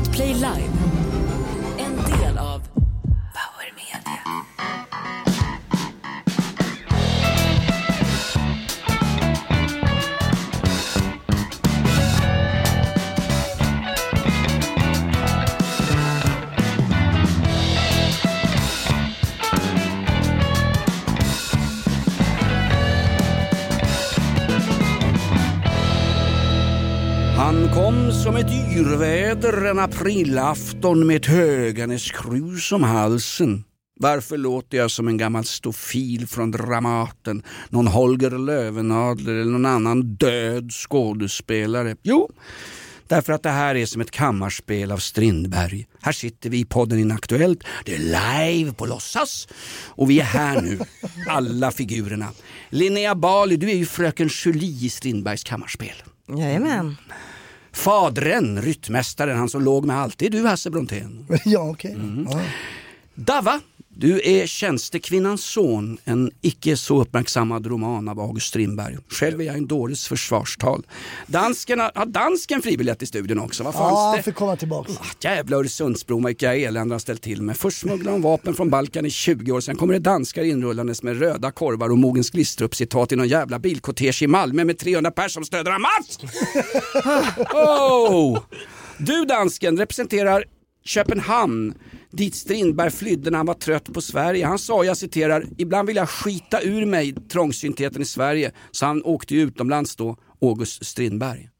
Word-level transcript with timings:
Podplay 0.00 0.32
Live. 0.34 0.72
En 1.78 1.96
del 1.96 2.38
av 2.38 2.60
Power 3.36 3.72
Media. 3.76 4.20
Han 27.36 27.68
kom 27.74 28.12
som 28.12 28.36
ett 28.36 28.59
yrväder 28.80 29.64
en 29.64 29.78
aprilafton 29.78 31.06
med 31.06 31.16
ett 31.16 31.26
Höganäskrus 31.26 32.72
om 32.72 32.82
halsen. 32.82 33.64
Varför 34.00 34.36
låter 34.36 34.78
jag 34.78 34.90
som 34.90 35.08
en 35.08 35.16
gammal 35.16 35.44
stofil 35.44 36.26
från 36.26 36.50
Dramaten, 36.50 37.42
någon 37.68 37.86
Holger 37.86 38.30
Löwenadler 38.30 39.32
eller 39.32 39.52
någon 39.52 39.66
annan 39.66 40.14
död 40.14 40.72
skådespelare? 40.72 41.96
Jo, 42.02 42.30
därför 43.08 43.32
att 43.32 43.42
det 43.42 43.50
här 43.50 43.74
är 43.74 43.86
som 43.86 44.00
ett 44.00 44.10
kammarspel 44.10 44.92
av 44.92 44.98
Strindberg. 44.98 45.86
Här 46.00 46.12
sitter 46.12 46.50
vi 46.50 46.58
i 46.58 46.64
podden 46.64 46.98
Inaktuellt, 46.98 47.64
det 47.84 47.94
är 47.94 47.98
live 47.98 48.72
på 48.72 48.86
låtsas 48.86 49.48
och 49.86 50.10
vi 50.10 50.20
är 50.20 50.24
här 50.24 50.60
nu, 50.60 50.78
alla 51.28 51.70
figurerna. 51.70 52.28
Linnea 52.70 53.14
Bali, 53.14 53.56
du 53.56 53.70
är 53.70 53.76
ju 53.76 53.86
fröken 53.86 54.30
Julie 54.44 54.86
i 54.86 54.90
Strindbergs 54.90 55.44
kammarspel. 55.44 55.94
Jajamän. 56.38 56.96
Fadren, 57.72 58.62
ryttmästaren, 58.62 59.38
han 59.38 59.48
som 59.48 59.62
låg 59.62 59.84
med 59.84 59.96
allt, 60.00 60.18
det 60.18 60.26
är 60.26 60.30
du 60.30 60.46
Hasse 60.46 60.70
Brontén. 60.70 61.26
Ja, 61.44 61.70
okej. 61.70 61.92
Mm. 61.92 62.26
Ja. 62.30 62.40
Dava, 63.14 63.60
du 64.00 64.20
är 64.24 64.46
tjänstekvinnans 64.46 65.44
son, 65.44 65.98
en 66.04 66.30
icke 66.40 66.76
så 66.76 67.00
uppmärksammad 67.00 67.66
roman 67.66 68.08
av 68.08 68.20
August 68.20 68.46
Strindberg. 68.46 68.96
Själv 69.08 69.40
är 69.40 69.44
jag 69.44 69.56
en 69.56 69.66
dåres 69.66 70.08
försvarstal. 70.08 70.86
Dansken, 71.26 71.80
har 71.80 72.06
dansken 72.06 72.62
fribiljett 72.62 73.02
i 73.02 73.06
studion 73.06 73.38
också? 73.38 73.62
Vad 73.64 73.74
Ja, 73.74 73.78
fanns 73.78 73.98
han 73.98 74.16
det? 74.16 74.22
får 74.22 74.32
komma 74.32 74.56
tillbaka. 74.56 74.92
Ah, 74.92 75.04
Jävla 75.20 75.56
Öresundsbron, 75.56 76.26
vilka 76.26 76.54
elände 76.56 76.94
har 76.94 76.98
ställt 76.98 77.22
till 77.22 77.42
med. 77.42 77.56
Först 77.56 77.80
smugglar 77.80 78.12
de 78.12 78.22
vapen 78.22 78.54
från 78.54 78.70
Balkan 78.70 79.06
i 79.06 79.10
20 79.10 79.52
år, 79.52 79.60
sen 79.60 79.76
kommer 79.76 79.92
det 79.94 80.00
danskar 80.00 80.42
inrullandes 80.44 81.02
med 81.02 81.18
röda 81.18 81.50
korvar 81.50 81.88
och 81.90 81.98
Mogens 81.98 82.30
Glistrup-citat 82.30 83.12
i 83.12 83.16
någon 83.16 83.28
jävla 83.28 83.58
bilkortege 83.58 84.24
i 84.24 84.26
Malmö 84.26 84.64
med 84.64 84.78
300 84.78 85.10
pers 85.10 85.32
som 85.32 85.44
stöder 85.44 85.70
Hamas! 85.70 86.18
oh! 87.54 88.38
Du 88.98 89.24
dansken 89.24 89.76
representerar 89.78 90.44
Köpenhamn 90.84 91.74
dit 92.10 92.34
Strindberg 92.34 92.90
flydde 92.90 93.30
när 93.30 93.38
han 93.38 93.46
var 93.46 93.54
trött 93.54 93.92
på 93.92 94.00
Sverige. 94.00 94.46
Han 94.46 94.58
sa, 94.58 94.84
jag 94.84 94.96
citerar, 94.96 95.44
ibland 95.58 95.86
vill 95.86 95.96
jag 95.96 96.08
skita 96.08 96.62
ur 96.62 96.86
mig 96.86 97.14
trångsyntheten 97.28 98.02
i 98.02 98.04
Sverige. 98.04 98.52
Så 98.70 98.86
han 98.86 99.02
åkte 99.02 99.34
ju 99.34 99.40
utomlands 99.40 99.96
då, 99.96 100.16
August 100.40 100.86
Strindberg. 100.86 101.50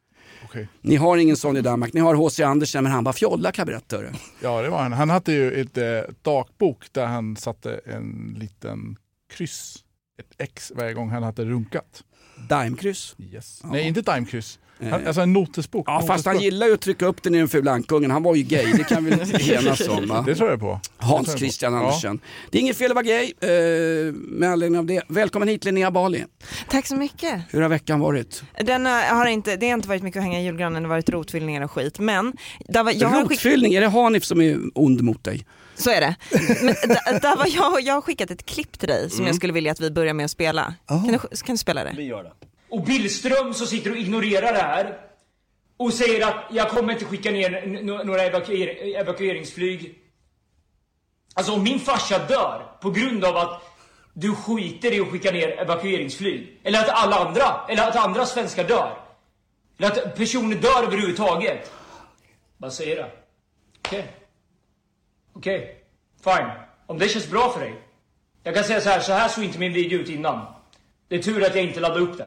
Okej. 0.45 0.69
Ni 0.81 0.97
har 0.97 1.17
ingen 1.17 1.37
sån 1.37 1.57
i 1.57 1.61
Danmark, 1.61 1.93
ni 1.93 2.01
har 2.01 2.15
H.C. 2.15 2.43
Andersen 2.43 2.85
men 2.85 2.93
han 2.93 3.05
var 3.05 3.13
fjolla 3.13 3.53
hörru. 3.57 4.11
Ja, 4.43 4.63
det 4.63 4.69
var 4.69 4.83
han. 4.83 4.93
Han 4.93 5.11
hade 5.11 5.33
ju 5.33 5.61
ett 5.61 5.79
eh, 5.79 5.85
dagbok 6.23 6.93
där 6.93 7.07
han 7.07 7.37
satte 7.37 7.81
en 7.85 8.37
liten 8.39 8.97
kryss, 9.33 9.85
ett 10.21 10.35
X 10.39 10.73
varje 10.77 10.93
gång 10.93 11.11
han 11.11 11.23
hade 11.23 11.45
runkat. 11.45 12.05
Daimkryss. 12.49 13.17
Yes. 13.19 13.61
Ja. 13.63 13.71
Nej, 13.71 13.89
inte 13.89 14.03
dimekryss. 14.03 14.59
Han, 14.83 15.01
Eh. 15.01 15.07
alltså 15.07 15.21
en 15.21 15.33
notesbok. 15.33 15.85
Ja 15.89 16.03
fast 16.07 16.27
han 16.27 16.35
Notesbok. 16.35 16.43
gillar 16.53 16.67
ju 16.67 16.75
att 16.75 16.81
trycka 16.81 17.07
upp 17.07 17.23
den 17.23 17.35
i 17.35 17.39
den 17.39 17.49
fula 17.49 17.71
ankungen, 17.73 18.11
han 18.11 18.23
var 18.23 18.35
ju 18.35 18.43
gay, 18.43 18.73
det 18.73 18.85
kan 18.85 19.05
vi 19.05 19.13
enas 19.55 19.89
om 19.89 20.07
va? 20.09 20.23
Det 20.27 20.35
tror 20.35 20.51
jag 20.51 20.61
på. 20.61 20.81
Det 20.99 21.05
Hans 21.07 21.27
jag 21.27 21.35
på. 21.35 21.39
Christian 21.39 21.73
Ja. 21.73 21.79
Andersen. 21.79 22.21
Det 22.51 22.59
är 22.59 22.63
inget 22.63 22.77
fel 22.79 22.91
att 22.91 22.95
vara 22.95 23.05
gay 23.05 23.33
eh, 23.41 24.13
med 24.15 24.51
anledning 24.51 24.79
av 24.79 24.87
det. 24.87 25.03
Välkommen 25.09 25.49
hit 25.49 25.65
Linnea 25.65 25.91
Bali. 25.91 26.25
Tack 26.69 26.87
så 26.87 26.97
mycket. 26.97 27.41
Hur 27.51 27.61
har 27.63 27.69
veckan 27.69 28.01
varit? 28.01 28.43
Den 28.65 28.87
eh, 28.87 28.93
har 28.93 29.27
inte, 29.27 29.57
det 29.57 29.67
har 29.69 29.75
inte 29.75 29.89
varit 29.89 30.03
mycket 30.03 30.19
att 30.19 30.25
hänga 30.25 30.41
i 30.41 30.45
julgranen, 30.45 30.83
det 30.83 30.89
har 30.89 30.95
varit 30.97 31.11
rotfyllningar 31.11 31.63
och 31.63 31.71
skit. 31.71 31.99
Men 31.99 32.33
där 32.69 32.83
var, 32.85 32.93
jag 32.93 33.09
har 33.09 33.21
skick, 33.23 33.31
Rotfyllning, 33.31 33.75
är 33.75 33.81
det 33.81 33.89
Hanif 33.89 34.25
som 34.25 34.41
är 34.41 34.59
ond 34.75 35.01
mot 35.03 35.25
dig? 35.25 35.47
så 35.75 35.91
är 35.91 36.01
det. 36.01 36.15
Men 36.63 36.75
där, 37.21 37.37
var 37.37 37.47
jag, 37.55 37.81
jag 37.83 37.95
har 37.95 38.01
skickat 38.01 38.31
ett 38.31 38.47
klipp 38.47 38.79
till 38.79 38.89
dig 38.89 39.11
som 39.11 39.27
jag 39.27 39.35
skulle 39.35 39.53
vilja 39.53 39.73
att 39.73 39.81
vi 39.81 39.91
börjar 39.91 40.15
med 40.15 40.25
att 40.25 40.31
spela. 40.31 40.75
Kan, 40.89 41.07
du, 41.07 41.19
kan 41.19 41.55
du 41.55 41.57
spela 41.57 41.85
det? 41.85 41.93
Och 42.71 42.83
Billström 42.83 43.55
som 43.55 43.67
sitter 43.67 43.91
och 43.91 43.97
ignorerar 43.97 44.53
det 44.53 44.59
här 44.59 45.01
och 45.77 45.93
säger 45.93 46.27
att 46.27 46.45
jag 46.51 46.69
kommer 46.69 46.93
inte 46.93 47.05
skicka 47.05 47.31
ner 47.31 47.67
några 48.05 48.23
evakuer 48.23 48.97
evakueringsflyg. 48.97 49.99
Alltså 51.35 51.53
om 51.53 51.63
min 51.63 51.81
farsa 51.81 52.27
dör 52.27 52.77
på 52.81 52.91
grund 52.91 53.25
av 53.25 53.37
att 53.37 53.63
du 54.13 54.35
skiter 54.35 54.93
i 54.93 55.01
att 55.01 55.09
skicka 55.09 55.31
ner 55.31 55.49
evakueringsflyg. 55.49 56.61
Eller 56.63 56.79
att 56.79 56.89
alla 56.89 57.17
andra, 57.17 57.67
eller 57.69 57.89
att 57.89 57.97
andra 57.97 58.27
svenskar 58.27 58.65
dör. 58.65 58.99
Eller 59.79 59.91
att 59.91 60.17
personer 60.17 60.57
dör 60.57 60.83
överhuvudtaget. 60.83 61.73
Vad 62.57 62.73
säger 62.73 62.97
du? 62.97 63.11
Okej. 63.79 64.07
Okej. 65.33 65.85
Fine. 66.25 66.51
Om 66.87 66.99
det 66.99 67.09
känns 67.09 67.31
bra 67.31 67.53
för 67.53 67.61
dig. 67.61 67.75
Jag 68.43 68.55
kan 68.55 68.65
säga 68.65 68.81
så 68.81 68.89
här, 68.89 69.01
så 69.01 69.13
här 69.13 69.29
såg 69.29 69.45
inte 69.45 69.59
min 69.59 69.73
video 69.73 70.01
ut 70.01 70.09
innan. 70.09 70.47
Det 71.09 71.17
är 71.17 71.23
tur 71.23 71.45
att 71.47 71.55
jag 71.55 71.65
inte 71.65 71.81
laddade 71.81 72.01
upp 72.01 72.19
den. 72.19 72.27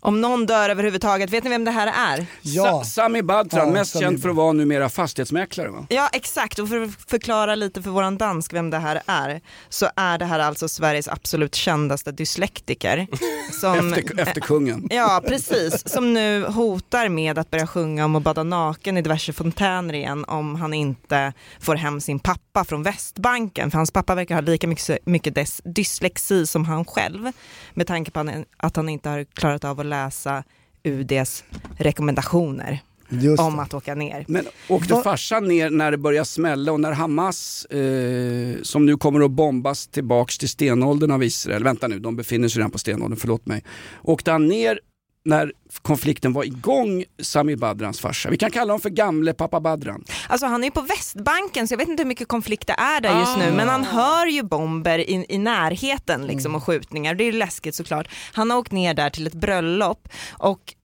Om 0.00 0.20
någon 0.20 0.46
dör 0.46 0.70
överhuvudtaget, 0.70 1.30
vet 1.30 1.44
ni 1.44 1.50
vem 1.50 1.64
det 1.64 1.70
här 1.70 2.16
är? 2.16 2.26
Ja. 2.42 2.64
Sa- 2.64 2.84
Sami 2.84 3.22
Badran, 3.22 3.66
Ja, 3.66 3.72
mest 3.72 3.92
Sami 3.92 4.02
känd 4.04 4.22
för 4.22 4.28
att 4.28 4.36
vara 4.36 4.52
numera 4.52 4.88
fastighetsmäklare 4.88 5.68
va? 5.68 5.86
Ja 5.88 6.08
exakt, 6.12 6.58
och 6.58 6.68
för 6.68 6.80
att 6.80 6.90
förklara 7.10 7.54
lite 7.54 7.82
för 7.82 7.90
våran 7.90 8.18
dansk 8.18 8.52
vem 8.52 8.70
det 8.70 8.78
här 8.78 9.02
är, 9.06 9.40
så 9.68 9.88
är 9.96 10.18
det 10.18 10.24
här 10.24 10.38
alltså 10.38 10.68
Sveriges 10.68 11.08
absolut 11.08 11.54
kändaste 11.54 12.12
dyslektiker. 12.12 13.06
Som, 13.60 13.92
Efter, 13.92 14.20
efter 14.20 14.40
kungen. 14.40 14.86
Ja 14.90 15.22
precis, 15.28 15.88
som 15.92 16.14
nu 16.14 16.44
hotar 16.44 17.08
med 17.08 17.38
att 17.38 17.50
börja 17.50 17.66
sjunga 17.66 18.04
om 18.04 18.16
att 18.16 18.22
bada 18.22 18.42
naken 18.42 18.96
i 18.96 19.02
diverse 19.02 19.32
fontäner 19.32 19.94
igen 19.94 20.24
om 20.24 20.54
han 20.54 20.74
inte 20.74 21.32
får 21.60 21.74
hem 21.76 22.00
sin 22.00 22.18
pappa 22.18 22.64
från 22.64 22.82
Västbanken. 22.82 23.70
För 23.70 23.78
hans 23.78 23.90
pappa 23.90 24.14
verkar 24.14 24.34
ha 24.34 24.42
lika 24.42 24.66
mycket, 24.66 25.06
mycket 25.06 25.34
dys, 25.34 25.60
dyslexi 25.64 26.46
som 26.46 26.64
han 26.64 26.84
själv. 26.84 27.32
Med 27.74 27.86
tanke 27.86 28.10
på 28.10 28.44
att 28.56 28.76
han 28.76 28.88
inte 28.88 29.08
har 29.08 29.24
klarat 29.24 29.64
av 29.64 29.80
att 29.80 29.86
läsa 29.88 30.44
UDs 30.84 31.44
rekommendationer 31.78 32.80
Just 33.10 33.40
om 33.40 33.58
att 33.58 33.74
åka 33.74 33.94
ner. 33.94 34.24
Men 34.28 34.46
åkte 34.68 34.94
Vad- 34.94 35.04
farsan 35.04 35.48
ner 35.48 35.70
när 35.70 35.90
det 35.90 35.98
började 35.98 36.24
smälla 36.24 36.72
och 36.72 36.80
när 36.80 36.92
Hamas, 36.92 37.64
eh, 37.64 38.62
som 38.62 38.86
nu 38.86 38.96
kommer 38.96 39.20
att 39.24 39.30
bombas 39.30 39.86
tillbaks 39.86 40.38
till 40.38 40.48
stenåldern 40.48 41.10
av 41.10 41.22
Israel, 41.24 41.64
vänta 41.64 41.88
nu, 41.88 41.98
de 41.98 42.16
befinner 42.16 42.48
sig 42.48 42.58
redan 42.58 42.70
på 42.70 42.78
stenåldern, 42.78 43.18
förlåt 43.18 43.46
mig. 43.46 43.64
Åkte 44.02 44.30
han 44.32 44.48
ner 44.48 44.80
när 45.28 45.52
konflikten 45.82 46.32
var 46.32 46.44
igång, 46.44 47.04
Sami 47.22 47.56
Badrans 47.56 48.00
farsa? 48.00 48.30
Vi 48.30 48.36
kan 48.36 48.50
kalla 48.50 48.72
honom 48.72 48.80
för 48.80 48.90
gamle 48.90 49.34
pappa 49.34 49.60
Badran. 49.60 50.04
Alltså 50.28 50.46
han 50.46 50.62
är 50.62 50.66
ju 50.66 50.70
på 50.70 50.80
Västbanken 50.80 51.68
så 51.68 51.72
jag 51.72 51.78
vet 51.78 51.88
inte 51.88 52.02
hur 52.02 52.08
mycket 52.08 52.28
konflikt 52.28 52.66
det 52.66 52.72
är 52.72 53.00
där 53.00 53.20
just 53.20 53.38
nu 53.38 53.52
men 53.52 53.68
han 53.68 53.84
hör 53.84 54.26
ju 54.26 54.42
bomber 54.42 54.98
i, 54.98 55.26
i 55.28 55.38
närheten 55.38 56.26
liksom 56.26 56.54
och 56.54 56.64
skjutningar. 56.64 57.14
Det 57.14 57.24
är 57.24 57.32
ju 57.32 57.38
läskigt 57.38 57.74
såklart. 57.74 58.08
Han 58.32 58.50
har 58.50 58.58
åkt 58.58 58.72
ner 58.72 58.94
där 58.94 59.10
till 59.10 59.26
ett 59.26 59.34
bröllop 59.34 60.08
och 60.30 60.74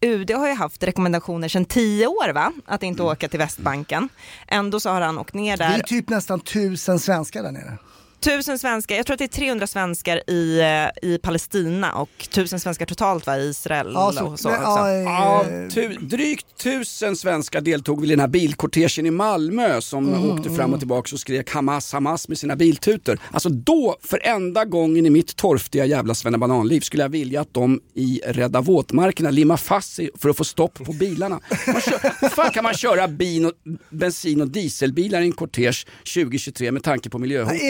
UD 0.00 0.30
har 0.30 0.48
ju 0.48 0.54
haft 0.54 0.82
rekommendationer 0.82 1.48
sedan 1.48 1.64
tio 1.64 2.06
år 2.06 2.32
va? 2.32 2.52
Att 2.66 2.82
inte 2.82 3.02
åka 3.02 3.28
till 3.28 3.38
Västbanken. 3.38 4.08
Ändå 4.48 4.80
så 4.80 4.90
har 4.90 5.00
han 5.00 5.18
åkt 5.18 5.34
ner 5.34 5.56
Vi 5.56 5.64
är 5.64 5.76
där. 5.76 5.78
typ 5.78 6.08
nästan 6.08 6.40
tusen 6.40 6.98
svenskar 6.98 7.42
där 7.42 7.52
nere. 7.52 7.78
Tusen 8.22 8.58
svenskar, 8.58 8.96
jag 8.96 9.06
tror 9.06 9.14
att 9.14 9.18
det 9.18 9.24
är 9.24 9.28
300 9.28 9.66
svenskar 9.66 10.30
i, 10.30 10.60
eh, 10.60 11.10
i 11.10 11.18
Palestina 11.18 11.92
och 11.92 12.28
tusen 12.30 12.60
svenskar 12.60 12.86
totalt 12.86 13.26
va, 13.26 13.38
i 13.38 13.48
Israel 13.48 13.96
och 13.96 14.40
så 14.40 14.48
ja, 14.48 14.90
eh, 14.90 15.02
Ja, 15.02 15.44
tu, 15.70 15.88
drygt 15.88 16.46
tusen 16.56 17.16
svenskar 17.16 17.60
deltog 17.60 18.00
vid 18.00 18.10
den 18.10 18.20
här 18.20 18.28
bilkortegen 18.28 19.06
i 19.06 19.10
Malmö 19.10 19.80
som 19.80 20.30
åkte 20.30 20.50
fram 20.50 20.72
och 20.72 20.78
tillbaka 20.78 21.08
och 21.12 21.20
skrek 21.20 21.50
Hamas, 21.50 21.92
Hamas 21.92 22.28
med 22.28 22.38
sina 22.38 22.56
biltutor. 22.56 23.18
Alltså 23.30 23.48
då, 23.48 23.96
för 24.02 24.20
enda 24.26 24.64
gången 24.64 25.06
i 25.06 25.10
mitt 25.10 25.36
torftiga 25.36 25.84
jävla 25.86 26.14
svennebananliv 26.14 26.80
skulle 26.80 27.02
jag 27.02 27.10
vilja 27.10 27.40
att 27.40 27.54
de 27.54 27.80
i 27.94 28.20
Rädda 28.26 28.60
våtmarkerna 28.60 29.30
limmar 29.30 29.56
fast 29.56 29.94
sig 29.94 30.10
för 30.18 30.28
att 30.28 30.36
få 30.36 30.44
stopp 30.44 30.84
på 30.84 30.92
bilarna. 30.92 31.40
Kör, 31.66 32.20
hur 32.20 32.28
fan 32.28 32.50
kan 32.50 32.64
man 32.64 32.74
köra 32.74 33.08
bin 33.08 33.46
och, 33.46 33.52
bensin 33.90 34.40
och 34.40 34.48
dieselbilar 34.48 35.20
i 35.20 35.24
en 35.24 35.32
kortege 35.32 35.86
2023 36.14 36.72
med 36.72 36.82
tanke 36.82 37.10
på 37.10 37.18
miljöhotet? 37.18 37.60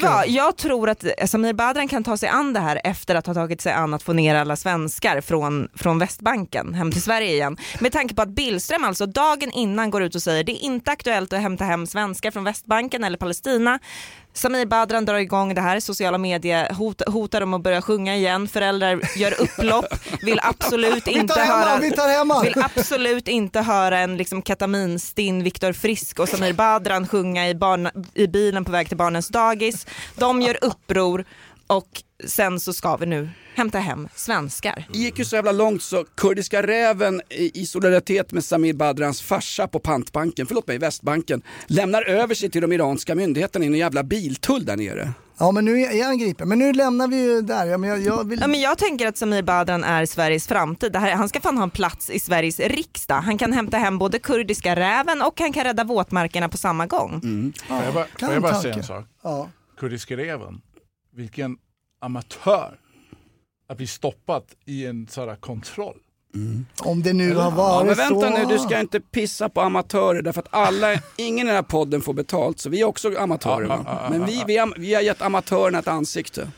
Du 0.00 0.06
vad, 0.06 0.28
jag 0.28 0.56
tror 0.56 0.90
att 0.90 1.04
Samir 1.26 1.52
Badran 1.52 1.88
kan 1.88 2.04
ta 2.04 2.16
sig 2.16 2.28
an 2.28 2.52
det 2.52 2.60
här 2.60 2.80
efter 2.84 3.14
att 3.14 3.26
ha 3.26 3.34
tagit 3.34 3.60
sig 3.60 3.72
an 3.72 3.94
att 3.94 4.02
få 4.02 4.12
ner 4.12 4.34
alla 4.34 4.56
svenskar 4.56 5.20
från, 5.20 5.68
från 5.74 5.98
Västbanken 5.98 6.74
hem 6.74 6.92
till 6.92 7.02
Sverige 7.02 7.32
igen. 7.32 7.56
Med 7.80 7.92
tanke 7.92 8.14
på 8.14 8.22
att 8.22 8.28
Billström 8.28 8.84
alltså 8.84 9.06
dagen 9.06 9.50
innan 9.50 9.90
går 9.90 10.02
ut 10.02 10.14
och 10.14 10.22
säger 10.22 10.44
det 10.44 10.52
är 10.52 10.64
inte 10.64 10.90
aktuellt 10.90 11.32
att 11.32 11.40
hämta 11.40 11.64
hem 11.64 11.86
svenskar 11.86 12.30
från 12.30 12.44
Västbanken 12.44 13.04
eller 13.04 13.18
Palestina. 13.18 13.78
Samir 14.36 14.66
Badran 14.66 15.04
drar 15.04 15.18
igång 15.18 15.54
det 15.54 15.60
här, 15.60 15.80
sociala 15.80 16.18
medier 16.18 16.74
hot, 16.74 17.02
hotar 17.06 17.40
dem 17.40 17.54
att 17.54 17.62
börja 17.62 17.82
sjunga 17.82 18.16
igen, 18.16 18.48
föräldrar 18.48 19.00
gör 19.16 19.40
upplopp, 19.40 19.86
vill 20.22 20.40
absolut 20.42 21.06
inte 21.06 21.40
höra 21.40 21.78
vill 22.42 22.62
absolut 22.76 23.28
inte 23.28 23.60
höra 23.60 23.98
en 23.98 24.16
liksom 24.16 24.42
ketaminstinn 24.42 25.42
Viktor 25.42 25.72
Frisk 25.72 26.18
och 26.18 26.28
Samir 26.28 26.52
Badran 26.52 27.08
sjunga 27.08 27.48
i, 27.48 27.54
barn, 27.54 27.88
i 28.14 28.26
bilen 28.26 28.64
på 28.64 28.72
väg 28.72 28.88
till 28.88 28.96
barnens 28.96 29.28
dagis. 29.28 29.86
De 30.14 30.42
gör 30.42 30.58
uppror 30.64 31.24
och 31.66 32.02
sen 32.24 32.60
så 32.60 32.72
ska 32.72 32.96
vi 32.96 33.06
nu 33.06 33.28
hämta 33.54 33.78
hem 33.78 34.08
svenskar. 34.14 34.86
Det 34.92 34.98
gick 34.98 35.18
ju 35.18 35.24
så 35.24 35.36
jävla 35.36 35.52
långt 35.52 35.82
så 35.82 36.04
Kurdiska 36.14 36.62
räven 36.62 37.22
i 37.28 37.66
solidaritet 37.66 38.32
med 38.32 38.44
Samir 38.44 38.74
Badrans 38.74 39.22
farsa 39.22 39.68
på 39.68 39.78
pantbanken, 39.78 40.46
förlåt 40.46 40.66
mig, 40.66 40.78
Västbanken, 40.78 41.42
lämnar 41.66 42.02
över 42.02 42.34
sig 42.34 42.50
till 42.50 42.62
de 42.62 42.72
iranska 42.72 43.14
myndigheterna 43.14 43.64
i 43.64 43.68
en 43.68 43.74
jävla 43.74 44.02
biltull 44.02 44.64
där 44.64 44.76
nere. 44.76 45.12
Ja 45.38 45.52
men 45.52 45.64
nu 45.64 45.80
är 45.80 46.04
han 46.04 46.18
gripen, 46.18 46.48
men 46.48 46.58
nu 46.58 46.72
lämnar 46.72 47.08
vi 47.08 47.16
ju 47.22 47.42
där. 47.42 47.66
Ja, 47.66 47.78
men 47.78 47.90
jag, 47.90 48.00
jag 48.00 48.28
vill... 48.28 48.40
Ja, 48.40 48.46
men 48.46 48.60
jag 48.60 48.78
tänker 48.78 49.06
att 49.06 49.16
Samir 49.16 49.42
Badran 49.42 49.84
är 49.84 50.06
Sveriges 50.06 50.46
framtid. 50.48 50.92
Det 50.92 50.98
här, 50.98 51.10
han 51.14 51.28
ska 51.28 51.40
fan 51.40 51.56
ha 51.56 51.64
en 51.64 51.70
plats 51.70 52.10
i 52.10 52.18
Sveriges 52.18 52.60
riksdag. 52.60 53.20
Han 53.20 53.38
kan 53.38 53.52
hämta 53.52 53.76
hem 53.76 53.98
både 53.98 54.18
kurdiska 54.18 54.76
räven 54.76 55.22
och 55.22 55.40
han 55.40 55.52
kan 55.52 55.64
rädda 55.64 55.84
våtmarkerna 55.84 56.48
på 56.48 56.56
samma 56.56 56.86
gång. 56.86 57.20
Får 57.68 57.76
jag 57.84 57.94
bara, 57.94 58.04
kan 58.04 58.26
får 58.26 58.34
jag 58.34 58.42
bara 58.42 58.62
säga 58.62 58.74
en 58.74 58.82
sak? 58.82 59.04
ja. 59.22 59.48
Kurdiska 59.78 60.16
räven, 60.16 60.60
vilken 61.16 61.56
amatör 62.06 62.78
att 63.68 63.76
bli 63.76 63.86
stoppat 63.86 64.44
i 64.64 64.86
en 64.86 65.06
sån 65.10 65.28
här 65.28 65.36
kontroll. 65.36 65.96
Om 66.80 67.02
det 67.02 67.12
nu 67.12 67.34
har 67.34 67.42
Ja, 67.42 67.50
varit 67.50 67.86
men 67.86 67.96
vänta 67.96 68.20
så. 68.20 68.38
nu, 68.38 68.44
du 68.44 68.58
ska 68.58 68.80
inte 68.80 69.00
pissa 69.00 69.48
på 69.48 69.60
amatörer 69.60 70.22
därför 70.22 70.40
att 70.40 70.48
alla, 70.50 71.00
ingen 71.16 71.46
i 71.46 71.48
den 71.48 71.54
här 71.56 71.62
podden 71.62 72.00
får 72.00 72.14
betalt 72.14 72.58
så 72.60 72.70
vi 72.70 72.80
är 72.80 72.84
också 72.84 73.16
amatörer. 73.18 73.66
Va? 73.66 74.08
Men 74.10 74.26
vi, 74.26 74.44
vi, 74.46 74.56
har, 74.56 74.74
vi 74.78 74.94
har 74.94 75.02
gett 75.02 75.22
amatörerna 75.22 75.78
ett 75.78 75.88
ansikte. 75.88 76.50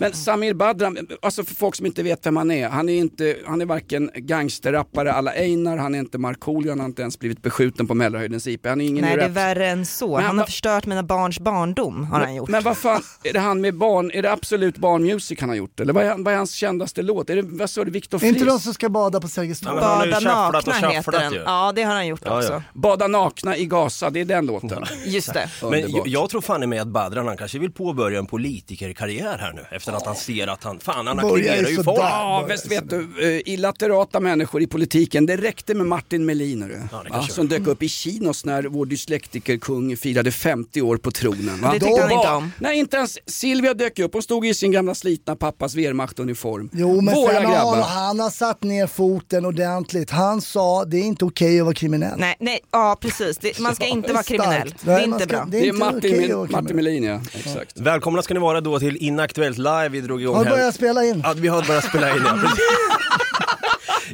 Men 0.00 0.12
Samir 0.12 0.54
Badran, 0.54 0.98
alltså 1.22 1.44
för 1.44 1.54
folk 1.54 1.74
som 1.76 1.86
inte 1.86 2.02
vet 2.02 2.26
vem 2.26 2.36
han 2.36 2.50
är, 2.50 2.68
han 2.68 2.88
är, 2.88 2.94
inte, 2.98 3.36
han 3.46 3.60
är 3.60 3.66
varken 3.66 4.10
gangsterrappare 4.14 5.12
alla 5.12 5.30
Einar, 5.32 5.76
han 5.76 5.94
är 5.94 5.98
inte 5.98 6.18
Markoolio, 6.18 6.70
han 6.70 6.80
har 6.80 6.86
inte 6.86 7.02
ens 7.02 7.18
blivit 7.18 7.42
beskjuten 7.42 7.86
på 7.86 7.94
Mälarhöjdens 7.94 8.46
IP. 8.46 8.66
Han 8.66 8.80
är 8.80 8.86
ingen 8.86 9.04
Nej 9.04 9.16
det 9.16 9.24
är 9.24 9.28
värre 9.28 9.66
än 9.68 9.86
så. 9.86 10.16
Men 10.16 10.24
Han 10.24 10.38
har 10.38 10.46
förstört 10.46 10.86
mina 10.86 11.02
barns 11.02 11.40
barndom 11.40 12.04
har 12.04 12.20
han 12.20 12.34
gjort. 12.34 12.48
Men 12.48 12.62
vad 12.62 12.76
fan, 12.78 13.02
är 13.24 13.32
det 13.32 13.38
han 13.38 13.60
med 13.60 13.74
barn, 13.74 14.10
är 14.14 14.22
det 14.22 14.32
absolut 14.32 14.76
barnmusic 14.78 15.40
han 15.40 15.48
har 15.48 15.56
gjort? 15.56 15.80
Eller 15.80 15.92
vad 15.92 16.04
är, 16.04 16.14
vad 16.18 16.32
är 16.34 16.36
hans 16.38 16.52
kändaste 16.54 17.02
låt? 17.02 17.30
Är 17.30 17.36
det, 17.36 17.42
vad 17.42 17.70
sa 17.70 17.84
du, 17.84 17.90
Viktor 17.90 18.24
Är 18.24 18.28
inte 18.28 18.44
de 18.44 18.58
som 18.60 18.74
ska 18.74 18.88
bada 18.88 19.20
på 19.20 19.28
Sergels 19.28 19.60
torg? 19.60 19.74
Men 19.74 19.84
han 19.84 20.10
Bada 20.10 20.20
nakna 20.20 20.88
heter 20.88 21.12
den. 21.12 21.34
Ja 21.34 21.72
det 21.74 21.82
har 21.82 21.94
han 21.94 22.06
gjort 22.06 22.20
Ja, 22.24 22.38
också. 22.38 22.52
ja. 22.52 22.62
Bada 22.72 23.06
nakna 23.06 23.56
i 23.56 23.66
Gaza, 23.66 24.10
det 24.10 24.20
är 24.20 24.24
den 24.24 24.46
låten. 24.46 24.84
Just 25.04 25.32
det. 25.34 25.50
Men 25.70 25.90
jag, 25.90 26.08
jag 26.08 26.30
tror 26.30 26.40
fan 26.40 26.62
i 26.62 26.66
mig 26.66 26.78
att 26.78 26.88
Badran 26.88 27.26
han 27.26 27.36
kanske 27.36 27.58
vill 27.58 27.72
påbörja 27.72 28.18
en 28.18 28.26
politikerkarriär 28.26 29.38
här 29.38 29.52
nu 29.52 29.64
efter 29.84 29.96
att 29.96 30.06
han 30.06 30.16
ser 30.16 30.46
att 30.46 30.64
han, 30.64 30.80
fan 30.80 31.06
han 31.06 31.18
aktiverar 31.18 31.68
ju 31.68 31.82
folk. 31.82 31.98
Ja, 31.98 32.46
visst 32.48 32.66
vet 32.70 32.90
du, 32.90 33.08
eh, 33.36 33.52
illaterata 33.52 34.20
människor 34.20 34.62
i 34.62 34.66
politiken, 34.66 35.26
det 35.26 35.36
räckte 35.36 35.74
med 35.74 35.86
Martin 35.86 36.24
Melin 36.26 36.62
hörru. 36.62 36.80
Ja, 36.92 37.04
va, 37.10 37.22
som 37.22 37.48
dök 37.48 37.66
upp 37.66 37.82
i 37.82 37.88
Kinos 37.88 38.44
när 38.44 38.62
vår 38.62 38.86
dyslektikerkung 38.86 39.96
firade 39.96 40.32
50 40.32 40.82
år 40.82 40.96
på 40.96 41.10
tronen. 41.10 41.60
Va? 41.60 41.72
Det 41.72 41.80
tyckte 41.80 42.00
han 42.00 42.10
Då 42.10 42.16
inte 42.16 42.28
om. 42.28 42.52
Nej, 42.58 42.78
inte 42.78 42.96
ens 42.96 43.18
Silvia 43.26 43.74
dök 43.74 43.98
upp, 43.98 44.12
hon 44.12 44.22
stod 44.22 44.46
i 44.46 44.54
sin 44.54 44.72
gamla 44.72 44.94
slitna 44.94 45.36
pappas 45.36 45.74
Wehrmacht-uniform. 45.74 46.68
Jo 46.72 47.00
men 47.00 47.14
Våra 47.14 47.32
sen 47.32 47.44
har 47.44 47.52
grabbar. 47.52 47.80
han 47.82 48.20
har 48.20 48.30
satt 48.30 48.62
ner 48.62 48.86
foten 48.86 49.44
ordentligt. 49.46 50.10
Han 50.10 50.40
sa 50.40 50.84
det 50.84 50.96
är 50.96 51.02
inte 51.02 51.24
okej 51.24 51.58
att 51.60 51.64
vara 51.64 51.74
kriminell. 51.74 52.18
Nej, 52.18 52.36
nej, 52.40 52.60
ja 52.70 52.96
precis. 53.00 53.38
Det, 53.38 53.58
man 53.58 53.74
ska 53.74 53.86
inte 53.86 54.12
vara 54.12 54.22
kriminell. 54.22 54.74
Det 54.82 54.92
är 54.92 55.04
inte 55.04 55.18
ska- 55.18 55.26
bra. 55.26 55.46
det 55.50 55.58
är 55.58 55.62
Det 55.62 55.68
är 55.68 55.72
Martin, 55.72 56.36
vara 56.36 56.48
Martin. 56.62 56.76
Melin 56.76 57.04
ja, 57.04 57.20
exakt. 57.32 57.80
Välkomna 57.80 58.22
ska 58.22 58.34
ni 58.34 58.40
vara 58.40 58.60
då 58.60 58.78
till 58.78 58.96
Inaktuellt 58.96 59.58
live. 59.58 59.73
Vi 59.90 60.00
drog 60.00 60.22
igång 60.22 60.36
Har 60.36 60.44
här. 60.44 60.50
börjat 60.52 60.74
spela 60.74 61.04
in. 61.04 61.20
Ja, 61.24 61.34
vi 61.36 61.48
har 61.48 61.62
börjat 61.66 61.84
spela 61.84 62.10
in 62.16 62.22
ja. 62.24 62.38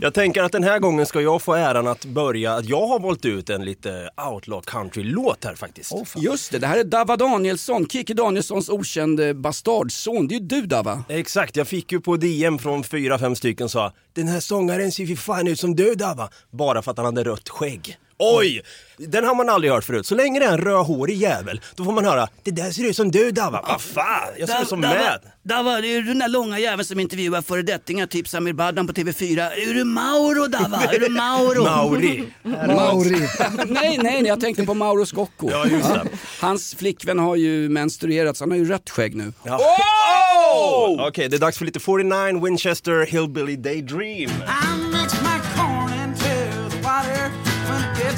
Jag 0.02 0.14
tänker 0.14 0.42
att 0.42 0.52
den 0.52 0.64
här 0.64 0.78
gången 0.78 1.06
ska 1.06 1.20
jag 1.20 1.42
få 1.42 1.54
äran 1.54 1.86
att 1.86 2.04
börja, 2.04 2.54
att 2.54 2.68
jag 2.68 2.86
har 2.86 3.00
valt 3.00 3.24
ut 3.24 3.50
en 3.50 3.64
lite 3.64 4.10
outlaw 4.30 4.62
country-låt 4.66 5.44
här 5.44 5.54
faktiskt. 5.54 5.92
Just 6.16 6.52
det, 6.52 6.58
det 6.58 6.66
här 6.66 6.78
är 6.78 6.84
Dava 6.84 7.16
Danielsson, 7.16 7.86
Kikki 7.88 8.14
Danielssons 8.14 8.68
okände 8.68 9.34
bastardson. 9.34 10.28
Det 10.28 10.34
är 10.34 10.40
ju 10.40 10.46
du 10.46 10.62
Dava. 10.62 11.04
Exakt, 11.08 11.56
jag 11.56 11.68
fick 11.68 11.92
ju 11.92 12.00
på 12.00 12.16
DM 12.16 12.58
från 12.58 12.84
fyra, 12.84 13.18
fem 13.18 13.36
stycken 13.36 13.68
sa 13.68 13.92
Den 14.12 14.28
här 14.28 14.40
sångaren 14.40 14.92
ser 14.92 15.04
ju 15.04 15.16
fan 15.16 15.48
ut 15.48 15.60
som 15.60 15.76
du 15.76 15.94
Dava. 15.94 16.28
Bara 16.50 16.82
för 16.82 16.90
att 16.90 16.96
han 16.96 17.06
hade 17.06 17.24
rött 17.24 17.48
skägg. 17.48 17.98
Oj! 18.20 18.62
Den 18.98 19.24
har 19.24 19.34
man 19.34 19.48
aldrig 19.48 19.72
hört 19.72 19.84
förut. 19.84 20.06
Så 20.06 20.14
länge 20.14 20.40
det 20.40 20.46
är 20.46 20.52
en 20.52 20.58
rödhårig 20.58 21.16
jävel, 21.16 21.60
då 21.76 21.84
får 21.84 21.92
man 21.92 22.04
höra 22.04 22.28
Det 22.42 22.50
där 22.50 22.70
ser 22.70 22.88
ut 22.90 22.96
som 22.96 23.10
du 23.10 23.30
Dava. 23.30 23.64
Vad 23.68 23.80
fan, 23.80 24.28
jag 24.38 24.48
ser 24.48 24.62
ut 24.62 24.68
som 24.68 24.80
med. 24.80 25.20
Dava, 25.42 25.80
det 25.80 25.96
är 25.96 26.02
den 26.02 26.18
där 26.18 26.28
långa 26.28 26.58
jäveln 26.58 26.84
som 26.84 27.00
intervjuar 27.00 27.42
föredettingar, 27.42 28.06
typ 28.06 28.28
Samir 28.28 28.52
Badran 28.52 28.86
på 28.86 28.92
TV4. 28.92 29.50
Är 29.50 29.74
du 29.74 29.84
Mauro 29.84 30.46
Dava? 30.46 30.82
Är 30.82 30.98
du 30.98 31.08
Mauro? 31.08 31.62
Mauri. 31.62 32.32
Mauri. 32.42 33.28
nej, 33.66 33.98
nej, 34.02 34.22
jag 34.26 34.40
tänkte 34.40 34.66
på 34.66 34.74
Mauro 34.74 35.06
Scocco. 35.06 35.50
Ja, 35.50 35.66
just 35.66 35.88
det. 35.88 36.02
Hans 36.40 36.74
flickvän 36.74 37.18
har 37.18 37.36
ju 37.36 37.68
menstruerat 37.68 38.36
så 38.36 38.44
han 38.44 38.50
har 38.50 38.58
ju 38.58 38.64
rött 38.64 38.90
skägg 38.90 39.16
nu. 39.16 39.32
Ja. 39.44 39.60
Okej, 41.08 41.28
det 41.28 41.36
är 41.36 41.40
dags 41.40 41.58
för 41.58 41.64
lite 41.64 41.80
49 41.80 42.44
Winchester 42.44 43.06
Hillbilly 43.06 43.56
Daydream. 43.56 44.30
I 44.30 44.89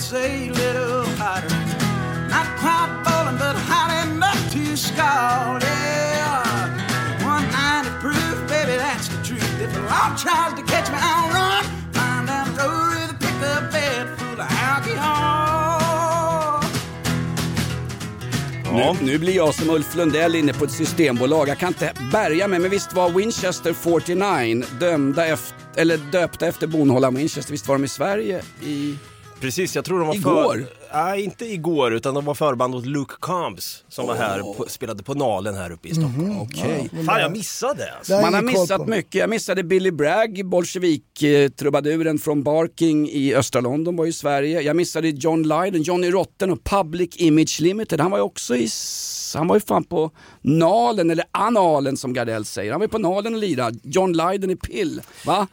it's 0.03 0.13
a 0.13 0.51
little 0.51 1.05
hotter. 1.21 1.49
Not 2.29 2.47
quite 2.59 2.91
boiling, 3.05 3.39
but 3.39 3.55
hot 3.71 3.91
enough 4.03 4.43
to 4.53 4.77
scald. 4.77 5.63
Yeah, 5.63 6.43
190 7.23 7.91
proof, 8.03 8.37
baby, 8.49 8.75
that's 8.85 9.09
the 9.09 9.19
truth. 9.23 9.61
If 9.65 9.73
the 9.75 9.83
law 9.93 10.09
tries 10.17 10.55
to 10.59 10.63
catch 10.73 10.89
me, 10.91 10.99
I'll 10.99 11.31
run. 11.39 11.65
Find 11.93 12.29
out 12.37 12.49
the 12.59 12.67
road 12.67 12.99
with 13.01 13.15
a 13.15 13.19
pickup 13.25 13.73
bed 13.73 14.05
full 14.19 14.41
of 14.41 14.51
alcohol. 14.71 15.43
Nu, 18.73 18.97
nu 19.03 19.19
blir 19.19 19.37
jag 19.37 19.55
som 19.55 19.71
Ulf 19.71 19.95
Lundell 19.95 20.35
inne 20.35 20.53
på 20.53 20.65
ett 20.65 20.71
systembolag. 20.71 21.49
Jag 21.49 21.59
kan 21.59 21.69
inte 21.69 21.93
bärga 22.13 22.49
mig, 22.49 22.59
men 22.59 22.71
visst 22.71 22.93
var 22.93 23.11
Winchester 23.11 23.73
49 23.73 24.65
dömda 24.81 25.27
efter, 25.27 25.59
eller 25.77 25.97
döpta 25.97 26.47
efter 26.47 26.67
bonhållaren 26.67 27.15
Winchester? 27.15 27.53
Visst 27.53 27.69
var 27.69 27.75
de 27.75 27.85
i 27.85 27.89
Sverige? 27.89 28.43
I... 28.61 28.99
Precis, 29.43 29.77
jag 29.77 29.85
tror 29.85 29.99
de 29.99 30.09
var 30.09 30.15
Igår? 30.15 30.53
för... 30.53 30.67
Nej, 30.95 31.25
inte 31.25 31.45
igår, 31.45 31.95
utan 31.95 32.15
de 32.15 32.25
var 32.25 32.35
förband 32.35 32.75
åt 32.75 32.87
Luke 32.87 33.15
Combs 33.21 33.85
som 33.89 34.07
var 34.07 34.15
här 34.15 34.49
och 34.49 34.71
spelade 34.71 35.03
på 35.03 35.15
Nalen 35.15 35.55
här 35.55 35.71
uppe 35.71 35.89
i 35.89 35.95
Stockholm. 35.95 36.41
Okej. 36.41 36.91
Fan, 37.07 37.21
jag 37.21 37.33
missade 37.33 37.93
alltså. 37.99 38.13
Man 38.13 38.35
har 38.35 38.43
missat 38.43 38.79
på. 38.79 38.91
mycket. 38.91 39.15
Jag 39.15 39.31
missade 39.31 39.63
Billy 39.63 39.91
Bragg, 39.91 40.47
bolsjevik-trubaduren 40.47 42.19
från 42.19 42.43
Barking 42.43 43.09
i 43.09 43.35
östra 43.35 43.61
London 43.61 43.97
var 43.97 44.07
i 44.07 44.13
Sverige. 44.13 44.61
Jag 44.61 44.77
missade 44.77 45.09
John 45.09 45.43
Lydon, 45.43 45.83
Johnny 45.83 46.11
Rotten 46.11 46.51
och 46.51 46.65
Public 46.65 47.17
Image 47.17 47.61
Limited. 47.61 48.01
Han 48.01 48.11
var 48.11 48.19
ju 48.19 48.25
också 48.25 48.57
i... 48.57 48.69
Han 49.35 49.49
var 49.49 49.57
ju 49.57 49.61
fan 49.61 49.85
på 49.85 50.11
Nalen, 50.41 51.11
eller 51.11 51.25
Analen 51.31 51.97
som 51.97 52.13
Gardell 52.13 52.45
säger. 52.45 52.71
Han 52.71 52.81
var 52.81 52.85
ju 52.85 52.91
på 52.91 52.99
Nalen 52.99 53.35
och 53.35 53.41
lirade. 53.41 53.79
John 53.83 54.13
Lydon 54.13 54.51
i 54.51 54.57
Pill. 54.57 55.01
Va? 55.27 55.47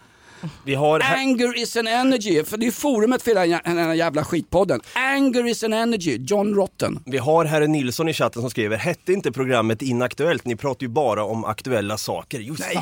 Vi 0.63 0.75
har... 0.75 0.99
Anger 0.99 1.57
is 1.61 1.77
an 1.77 1.87
energy, 1.87 2.43
för 2.43 2.57
det 2.57 2.67
är 2.67 2.71
forumet 2.71 3.21
för 3.21 3.35
den 3.35 3.77
här 3.77 3.93
jävla 3.93 4.23
skitpodden. 4.23 4.81
Anger 4.93 5.47
is 5.47 5.63
an 5.63 5.73
energy, 5.73 6.17
John 6.19 6.55
Rotten. 6.55 6.99
Vi 7.05 7.17
har 7.17 7.45
herr 7.45 7.67
Nilsson 7.67 8.09
i 8.09 8.13
chatten 8.13 8.41
som 8.41 8.51
skriver, 8.51 8.77
hette 8.77 9.13
inte 9.13 9.31
programmet 9.31 9.81
Inaktuellt? 9.81 10.45
Ni 10.45 10.55
pratar 10.55 10.83
ju 10.83 10.87
bara 10.87 11.23
om 11.23 11.45
aktuella 11.45 11.97
saker. 11.97 12.39
Just 12.39 12.59
Nej, 12.59 12.75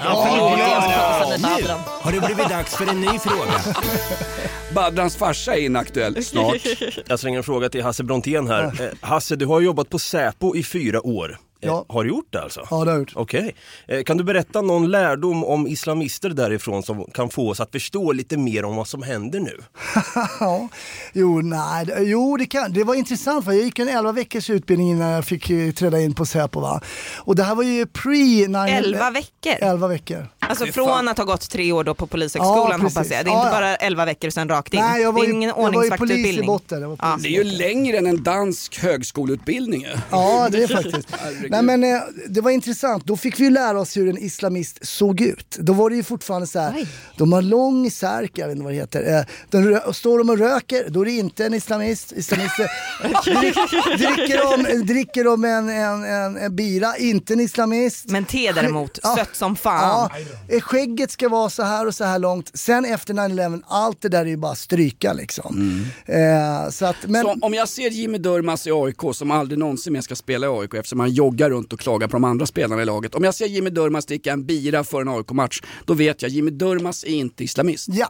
Har 2.01 2.11
det 2.11 2.19
blivit 2.19 2.49
dags 2.49 2.75
för 2.75 2.89
en 2.89 3.01
ny 3.01 3.19
fråga? 3.19 3.75
Badrans 4.75 5.15
farsa 5.15 5.55
är 5.55 5.61
inaktuell 5.61 6.23
snart. 6.23 6.57
Jag 7.05 7.19
slänger 7.19 7.37
en 7.37 7.43
fråga 7.43 7.69
till 7.69 7.83
Hasse 7.83 8.03
Brontén 8.03 8.47
här. 8.47 8.63
Eh, 8.63 8.87
Hasse, 9.01 9.35
du 9.35 9.45
har 9.45 9.61
jobbat 9.61 9.89
på 9.89 9.99
Säpo 9.99 10.55
i 10.55 10.63
fyra 10.63 11.07
år. 11.07 11.37
Eh, 11.61 11.67
Ja. 11.67 11.85
Har 11.89 12.03
du 12.03 12.09
gjort 12.09 12.27
det 12.29 12.41
alltså? 12.41 12.67
Ja, 12.69 12.75
det 12.77 12.91
har 12.91 12.97
jag 12.97 12.99
gjort. 12.99 13.11
Okej. 13.15 13.55
Eh, 13.87 14.03
Kan 14.03 14.17
du 14.17 14.23
berätta 14.23 14.61
någon 14.61 14.91
lärdom 14.91 15.43
om 15.43 15.67
islamister 15.67 16.29
därifrån 16.29 16.83
som 16.83 17.05
kan 17.13 17.29
få 17.29 17.49
oss 17.49 17.59
att 17.59 17.71
förstå 17.71 18.11
lite 18.11 18.37
mer 18.37 18.65
om 18.65 18.75
vad 18.75 18.87
som 18.87 19.03
händer 19.03 19.39
nu? 19.39 19.57
Ja, 20.39 20.67
jo, 21.13 21.41
nej, 21.41 21.87
jo 21.99 22.37
det, 22.37 22.45
kan, 22.45 22.73
det 22.73 22.83
var 22.83 22.95
intressant 22.95 23.45
för 23.45 23.51
jag 23.51 23.63
gick 23.63 23.79
en 23.79 23.87
11 23.89 24.11
veckors 24.11 24.49
utbildning 24.49 24.91
innan 24.91 25.09
jag 25.09 25.25
fick 25.25 25.49
eh, 25.49 25.71
träda 25.71 26.01
in 26.01 26.13
på 26.13 26.25
Säpo. 26.25 26.59
Va? 26.59 26.81
Och 27.17 27.35
det 27.35 27.43
här 27.43 27.55
var 27.55 27.63
ju 27.63 27.85
pre 27.85 28.47
9 28.47 28.57
Elva 28.67 29.09
veckor. 29.11 29.53
11 29.61 29.87
veckor. 29.87 30.27
Alltså 30.39 30.65
från 30.65 31.07
att 31.07 31.17
ha 31.17 31.25
gått 31.25 31.49
tre 31.49 31.71
år 31.71 31.83
då 31.83 31.93
på 31.93 32.07
polishögskolan 32.07 32.67
Ja, 32.71 32.77
precis. 32.77 32.97
hoppas 32.97 33.11
jag. 33.11 33.25
Det 33.25 33.29
är 33.31 33.33
Ja, 33.33 33.37
inte 33.43 33.47
ja. 33.55 33.61
bara 33.61 33.75
11 33.75 34.05
veckor 34.05 34.29
sedan 34.29 34.49
rakt 34.49 34.73
in. 34.73 34.79
Nej, 34.79 35.01
jag 35.01 35.11
var 35.11 35.21
det 35.23 35.29
är 35.29 35.33
ingen 35.33 35.51
ordningsvaktutbildning. 35.51 36.47
botten. 36.47 36.81
Jag 36.81 36.89
var 36.89 36.97
Ja. 37.01 37.17
Det 37.21 37.27
är 37.27 37.31
ju 37.31 37.43
längre 37.43 37.97
än 37.97 38.07
en 38.07 38.23
dansk 38.23 38.79
högskoleutbildning. 38.79 39.85
Ja, 40.11 40.47
det 40.51 40.63
är 40.63 40.67
faktiskt. 40.67 41.07
Herregud. 41.51 41.65
Nej, 41.67 41.77
men, 41.77 41.95
eh, 41.95 42.01
det 42.29 42.41
var 42.41 42.51
intressant. 42.51 43.05
Då 43.05 43.17
fick 43.17 43.39
vi 43.39 43.43
ju 43.43 43.49
lära 43.49 43.79
oss 43.79 43.97
hur 43.97 44.09
en 44.09 44.17
islamist 44.17 44.85
såg 44.87 45.21
ut. 45.21 45.57
Då 45.59 45.73
var 45.73 45.89
det 45.89 45.95
ju 45.95 46.03
fortfarande 46.03 46.47
så 46.47 46.59
här. 46.59 46.87
De 47.17 47.33
har 47.33 47.41
lång 47.41 47.91
särk, 47.91 48.31
jag 48.35 48.47
vet 48.47 48.51
inte 48.55 48.63
vad 48.63 48.73
det 48.73 48.77
heter. 48.77 49.17
Eh, 49.19 49.25
de 49.49 49.93
står 49.93 50.17
de 50.17 50.29
och 50.29 50.37
röker, 50.37 50.89
då 50.89 51.01
är 51.01 51.05
det 51.05 51.11
inte 51.11 51.45
en 51.45 51.53
islamist. 51.53 52.11
Islamister. 52.11 52.67
Drick, 53.41 53.55
dricker 53.97 54.57
de, 54.77 54.81
dricker 54.93 55.23
de 55.23 55.45
en, 55.45 55.69
en, 55.69 56.03
en, 56.03 56.37
en 56.37 56.55
bira, 56.55 56.97
inte 56.97 57.33
en 57.33 57.39
islamist. 57.39 58.09
Men 58.09 58.25
te 58.25 58.51
däremot, 58.51 58.99
Ja. 59.03 59.15
sött 59.17 59.35
som 59.35 59.55
fan. 59.55 60.09
Ja, 60.47 60.55
eh, 60.55 60.61
skägget 60.61 61.11
ska 61.11 61.29
vara 61.29 61.49
så 61.49 61.63
här 61.63 61.87
och 61.87 61.95
så 61.95 62.03
här 62.03 62.19
långt. 62.19 62.51
Sen 62.53 62.85
efter 62.85 63.13
9-11, 63.13 63.61
allt 63.67 64.01
det 64.01 64.09
där 64.09 64.21
är 64.21 64.25
ju 64.25 64.37
bara 64.37 64.55
stryka 64.55 65.13
liksom. 65.13 65.83
Eh, 66.05 66.69
så 66.71 66.85
att, 66.85 66.95
men, 67.07 67.23
Så 67.23 67.35
om 67.41 67.53
jag 67.53 67.69
ser 67.69 67.89
Jimmy 67.89 68.17
Durmaz 68.17 68.67
i 68.67 68.71
AIK 68.71 69.01
som 69.13 69.31
aldrig 69.31 69.59
någonsin 69.59 69.93
mer 69.93 70.01
ska 70.01 70.15
spela 70.15 70.47
i 70.47 70.49
AIK 70.49 70.73
eftersom 70.73 70.99
han 70.99 71.09
joggar 71.11 71.36
runt 71.45 71.73
och 71.73 71.79
klagar 71.79 72.07
på 72.07 72.13
de 72.13 72.23
andra 72.23 72.45
spelarna 72.45 72.81
i 72.81 72.85
laget. 72.85 73.15
Om 73.15 73.23
jag 73.23 73.35
ser 73.35 73.45
Jimmy 73.45 73.69
Durmaz 73.69 74.05
dricka 74.05 74.33
en 74.33 74.45
bira 74.45 74.83
för 74.83 75.01
en 75.01 75.07
AIK-match, 75.07 75.61
då 75.85 75.93
vet 75.93 76.21
jag 76.21 76.31
Jimmy 76.31 76.51
Durmaz 76.51 77.03
är 77.03 77.07
inte 77.07 77.43
islamist. 77.43 77.87
Ja. 77.91 78.07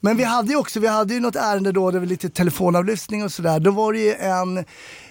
Men 0.00 0.16
vi 0.16 0.24
hade 0.24 0.52
ju 0.52 0.56
också, 0.56 0.80
vi 0.80 0.86
hade 0.86 1.14
ju 1.14 1.20
något 1.20 1.36
ärende 1.36 1.72
då, 1.72 1.90
det 1.90 1.98
var 1.98 2.06
lite 2.06 2.28
telefonavlyssning 2.28 3.24
och 3.24 3.32
sådär. 3.32 3.60
Då 3.60 3.70
var 3.70 3.92
det 3.92 3.98
ju 3.98 4.12
en 4.12 4.64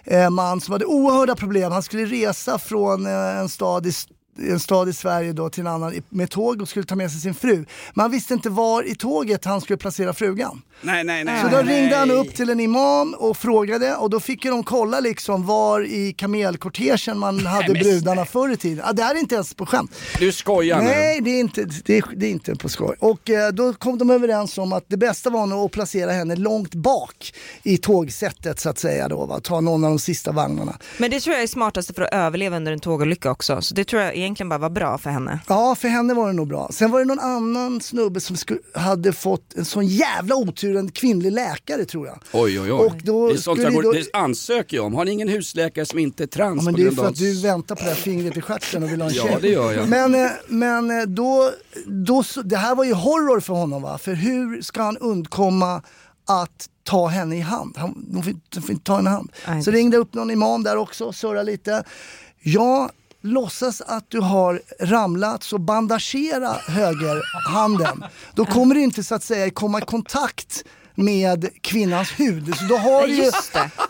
eh, 0.04 0.30
man 0.30 0.62
som 0.62 0.72
hade 0.72 0.86
oerhörda 0.86 1.36
problem. 1.36 1.72
Han 1.72 1.84
skulle 1.84 2.06
resa 2.06 2.60
från 2.60 3.06
eh, 3.06 3.40
en 3.40 3.50
stad 3.50 3.86
i 3.86 3.92
en 4.40 4.60
stad 4.60 4.90
i 4.90 4.94
Sverige 4.94 5.34
då 5.34 5.50
till 5.50 5.62
en 5.62 5.68
annan 5.68 5.94
med 6.10 6.30
tåg 6.30 6.62
och 6.62 6.70
skulle 6.70 6.86
ta 6.86 6.96
med 6.96 7.12
sig 7.12 7.22
sin 7.22 7.34
fru. 7.34 7.66
Men 7.94 8.02
han 8.02 8.12
visste 8.12 8.34
inte 8.34 8.50
var 8.50 8.84
i 8.84 8.96
tåget 8.96 9.46
han 9.46 9.62
skulle 9.62 9.78
placera 9.78 10.14
frugan. 10.14 10.62
Nej, 10.82 11.04
nej, 11.04 11.24
nej. 11.24 11.42
Så 11.42 11.48
då 11.48 11.58
nej, 11.58 11.82
ringde 11.82 11.96
han 11.96 12.08
nej. 12.08 12.18
upp 12.18 12.36
till 12.36 12.50
en 12.50 12.60
imam 12.60 13.14
och 13.14 13.38
frågade 13.38 13.96
och 13.96 14.10
då 14.10 14.20
fick 14.20 14.44
de 14.44 14.64
kolla 14.64 15.00
liksom 15.00 15.46
var 15.46 15.82
i 15.82 16.14
kamelkortegen 16.14 17.18
man 17.18 17.46
hade 17.46 17.74
men 17.74 17.82
brudarna 17.82 18.26
förr 18.26 18.50
i 18.50 18.58
tiden. 18.58 18.86
Ah, 18.88 18.94
det 18.94 19.04
här 19.04 19.16
är 19.16 19.20
inte 19.20 19.36
ens 19.36 19.54
på 19.54 19.66
skämt. 19.66 19.96
Du 20.20 20.32
skojar 20.32 20.78
nu. 20.78 20.84
Nej, 20.84 21.22
det 21.22 21.30
är, 21.30 21.40
inte, 21.40 21.64
det, 21.86 21.98
är, 21.98 22.04
det 22.16 22.26
är 22.26 22.32
inte 22.32 22.56
på 22.56 22.70
skoj. 22.70 22.96
Och 23.00 23.30
eh, 23.30 23.52
då 23.52 23.74
kom 23.74 23.98
de 23.98 24.10
överens 24.10 24.58
om 24.58 24.74
att 24.74 24.86
det 24.88 24.98
bästa 24.98 25.30
var 25.30 25.46
nog 25.46 25.66
att 25.66 25.72
placera 25.72 26.12
henne 26.12 26.36
långt 26.36 26.76
bak 26.76 27.34
i 27.64 27.78
tågsättet 27.78 28.60
så 28.60 28.70
att 28.70 28.80
säga 28.80 29.08
då, 29.08 29.26
va? 29.26 29.40
ta 29.40 29.62
någon 29.62 29.84
av 29.84 29.90
de 29.90 30.00
sista 30.00 30.32
vagnarna. 30.32 30.78
Men 30.98 31.12
det 31.12 31.20
tror 31.20 31.34
jag 31.34 31.44
är 31.44 31.48
smartaste 31.48 31.94
för 31.94 32.02
att 32.02 32.14
överleva 32.14 32.58
under 32.58 32.72
en 32.72 32.80
tågolycka 32.80 33.32
också. 33.32 33.62
Så 33.62 33.76
det 33.76 33.84
tror 33.84 34.02
jag 34.02 34.16
egentligen 34.26 34.50
bara 34.50 34.58
var 34.60 34.70
bra 34.70 34.98
för 34.98 35.10
henne. 35.10 35.40
Ja, 35.48 35.76
för 35.76 35.88
henne 35.88 36.14
var 36.14 36.28
det 36.28 36.34
nog 36.34 36.48
bra. 36.48 36.70
Sen 36.74 36.92
var 36.92 37.00
det 37.00 37.06
någon 37.06 37.20
annan 37.20 37.82
snubbe 37.82 38.20
som 38.20 38.36
hade 38.74 39.14
fått 39.14 39.54
en 39.56 39.66
sån 39.66 39.88
jävla 39.88 40.36
otur, 40.36 40.76
en 40.78 40.92
kvinnlig 40.92 41.32
läkare 41.32 41.86
tror 41.86 42.08
jag. 42.08 42.20
Oj, 42.34 42.60
oj, 42.60 42.72
oj. 42.72 42.72
Och 42.72 42.96
då 43.04 43.28
det 43.28 43.34
är 43.34 43.38
sånt 43.38 43.60
skulle 43.60 43.64
jag 43.68 43.74
går, 43.74 43.84
då- 43.84 43.92
det 43.92 44.10
ansöker 44.14 44.78
jag 44.78 44.86
om. 44.86 44.94
Har 44.96 45.06
ni 45.06 45.12
ingen 45.12 45.28
husläkare 45.30 45.86
som 45.86 46.00
inte 46.00 46.24
är 46.24 46.28
trans 46.28 46.58
Ja, 46.58 46.66
men 46.66 46.74
det 46.74 46.84
är 46.88 46.92
för 46.92 47.02
av... 47.02 47.08
att 47.08 47.16
du 47.16 47.42
väntar 47.42 47.76
på 47.76 47.84
det 47.84 47.90
här 47.90 47.96
fingret 47.96 48.38
i 48.38 48.42
stjärten 48.42 48.84
och 48.84 48.92
vill 48.92 49.02
ha 49.02 49.10
en 49.10 49.16
Ja, 49.16 49.24
tjej. 49.24 49.38
det 49.42 49.50
gör 49.50 49.72
jag. 49.74 49.90
Men, 49.90 50.16
eh, 50.16 50.32
men 50.48 50.92
eh, 51.00 51.04
då, 51.06 51.52
då, 51.86 52.24
så- 52.24 52.42
det 52.42 52.58
här 52.58 52.76
var 52.76 52.84
ju 52.84 52.94
horror 52.94 53.40
för 53.40 53.54
honom 53.54 53.82
va? 53.82 53.98
För 53.98 54.14
hur 54.14 54.62
ska 54.62 54.82
han 54.82 54.98
undkomma 54.98 55.82
att 56.28 56.70
ta 56.84 57.08
henne 57.08 57.38
i 57.38 57.40
hand? 57.42 57.76
Han, 57.78 58.06
de 58.12 58.24
får, 58.24 58.32
inte- 58.32 58.46
de 58.50 58.62
får 58.62 58.72
inte 58.72 58.84
ta 58.84 58.96
henne 58.96 59.10
i 59.10 59.14
hand. 59.14 59.32
Nej, 59.48 59.64
Så 59.64 59.72
ringde 59.72 59.98
upp 59.98 60.14
någon 60.14 60.32
imam 60.32 60.64
där 60.64 60.78
också 60.78 61.06
och 61.06 61.16
surrade 61.16 61.44
lite. 61.52 61.84
Ja, 62.42 62.90
låtsas 63.26 63.82
att 63.82 64.10
du 64.10 64.20
har 64.20 64.62
ramlat 64.80 65.44
så 65.44 65.58
bandagera 65.58 66.54
högerhanden. 66.68 68.04
Då 68.34 68.46
kommer 68.46 68.76
du 68.76 68.82
inte 68.82 69.04
så 69.04 69.16
att 69.16 69.24
säga 69.24 69.50
komma 69.52 69.80
i 69.80 69.82
kontakt 69.82 70.64
med 70.96 71.50
kvinnans 71.62 72.12
hud. 72.20 72.56
Så 72.56 72.66
då 72.66 72.78
har, 72.78 73.08
du 73.08 73.14
ju, 73.14 73.32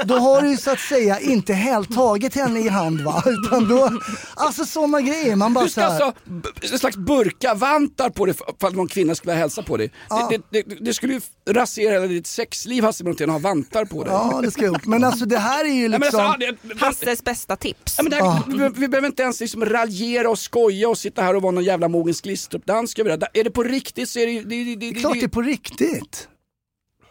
då 0.06 0.18
har 0.18 0.42
du 0.42 0.50
ju 0.50 0.58
så 0.58 0.72
att 0.72 0.80
säga 0.80 1.20
inte 1.20 1.54
helt 1.54 1.96
tagit 1.96 2.36
henne 2.36 2.60
i 2.60 2.70
hand 2.70 3.02
va. 3.02 3.24
Utan 3.46 3.68
då, 3.68 4.00
alltså 4.36 4.66
sådana 4.66 5.02
grejer. 5.02 5.36
Man 5.36 5.54
bara 5.54 5.64
Du 5.64 5.70
ska 5.70 5.82
så 5.82 5.88
här, 5.88 6.02
alltså 6.02 6.74
en 6.74 6.80
slags 6.80 6.98
burkavantar 6.98 8.10
på 8.10 8.26
dig 8.26 8.36
för 8.36 8.68
att 8.68 8.76
någon 8.76 8.88
kvinna 8.88 9.16
skulle 9.16 9.32
vilja 9.32 9.42
hälsa 9.42 9.64
på 9.64 9.78
dig. 9.78 9.92
Det, 10.30 10.38
det, 10.50 10.64
det, 10.70 10.76
det 10.86 10.94
skulle 10.94 11.14
ju 11.14 11.22
rasera 11.50 11.94
hela 11.94 12.08
ditt 12.08 12.28
sexliv 12.28 12.84
Hasse 12.84 13.04
Brontén 13.04 13.30
ha 13.30 13.40
vantar 13.40 13.86
på 13.86 14.04
dig. 14.04 14.14
Ja, 14.14 14.40
det 14.44 14.52
ska 14.52 14.62
jag 14.62 14.74
gjort. 14.74 14.86
Men 14.86 15.04
alltså 15.04 15.26
det 15.26 15.38
här 15.38 15.66
är 15.66 15.70
ju 15.70 15.90
men 15.90 16.02
liksom... 16.02 16.20
alltså, 16.20 16.46
ja, 16.48 16.54
det, 16.62 16.80
Hasses 16.86 17.24
bästa 17.24 17.56
tips. 17.56 17.96
Ja, 17.98 18.04
men 18.04 18.14
här, 18.14 18.44
vi, 18.48 18.80
vi 18.80 18.88
behöver 18.88 19.08
inte 19.08 19.24
ens 19.24 19.40
liksom 19.40 19.66
raljera 19.66 20.30
och 20.30 20.40
skoja 20.40 20.90
och 20.90 20.98
sitta 20.98 21.22
här 21.22 21.36
och 21.36 21.42
vara 21.42 21.52
någon 21.52 21.64
jävla 21.64 21.88
mogens 21.88 22.22
Glistrup-dansk 22.22 23.00
över 23.00 23.18
det. 23.18 23.28
Är 23.34 23.44
det 23.44 23.52
på 23.52 23.64
riktigt 23.64 24.10
så 24.10 24.20
är 24.20 24.26
det 24.26 24.32
ju... 24.32 24.44
Det, 24.44 24.64
det, 24.64 24.76
det, 24.76 24.76
Det 24.76 24.90
är 24.90 25.00
klart 25.00 25.14
det 25.14 25.24
är 25.24 25.28
på 25.28 25.42
riktigt. 25.42 26.28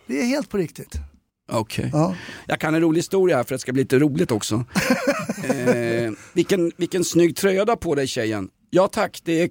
Det 0.07 0.21
är 0.21 0.25
helt 0.25 0.49
på 0.49 0.57
riktigt. 0.57 0.99
Okej. 1.53 1.91
Ja. 1.93 2.15
Jag 2.47 2.61
kan 2.61 2.75
en 2.75 2.81
rolig 2.81 2.99
historia 2.99 3.37
här 3.37 3.45
för 3.45 3.55
att 3.55 3.59
det 3.59 3.63
ska 3.63 3.73
bli 3.73 3.83
lite 3.83 3.99
roligt 3.99 4.31
också. 4.31 4.55
eh, 5.45 6.13
vilken, 6.33 6.73
vilken 6.77 7.05
snygg 7.05 7.37
tröja 7.37 7.65
du 7.65 7.73
har 7.73 7.77
på 7.77 7.95
dig 7.95 8.07
tjejen. 8.07 8.49
Ja 8.71 8.89
tack, 8.89 9.21
det 9.25 9.43
är, 9.43 9.51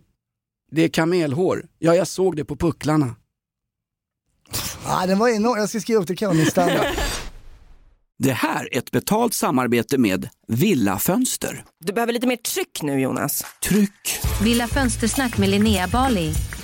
det 0.72 0.82
är 0.82 0.90
kamelhår. 0.90 1.66
Ja, 1.80 1.96
jag 1.96 2.08
såg 2.08 2.36
det 2.36 2.46
på 2.46 2.56
pucklarna. 2.56 3.16
Ah, 4.86 5.06
den 5.06 5.20
var 5.20 5.30
enorm. 5.30 5.60
Jag 5.60 5.70
ska 5.70 5.80
skriva 5.80 6.02
upp 6.02 6.08
det, 6.08 6.16
kan 6.16 6.28
vara 6.28 6.38
min 6.38 6.46
standard. 6.46 6.86
Det 8.20 8.34
här 8.34 8.70
är 8.72 8.78
ett 8.78 8.92
betalt 8.92 9.34
samarbete 9.34 9.98
med 9.98 10.30
Villa 10.48 11.00
Fönster. 11.00 11.64
Du 11.80 11.94
behöver 11.94 12.14
lite 12.14 12.28
mer 12.28 12.36
tryck 12.36 12.82
nu 12.82 13.00
Jonas. 13.00 13.44
Tryck! 13.64 14.20
Villa 14.44 14.68
Fönstersnack 14.68 15.38
med 15.38 15.50
Linnea 15.50 15.88
Bali. 15.88 16.34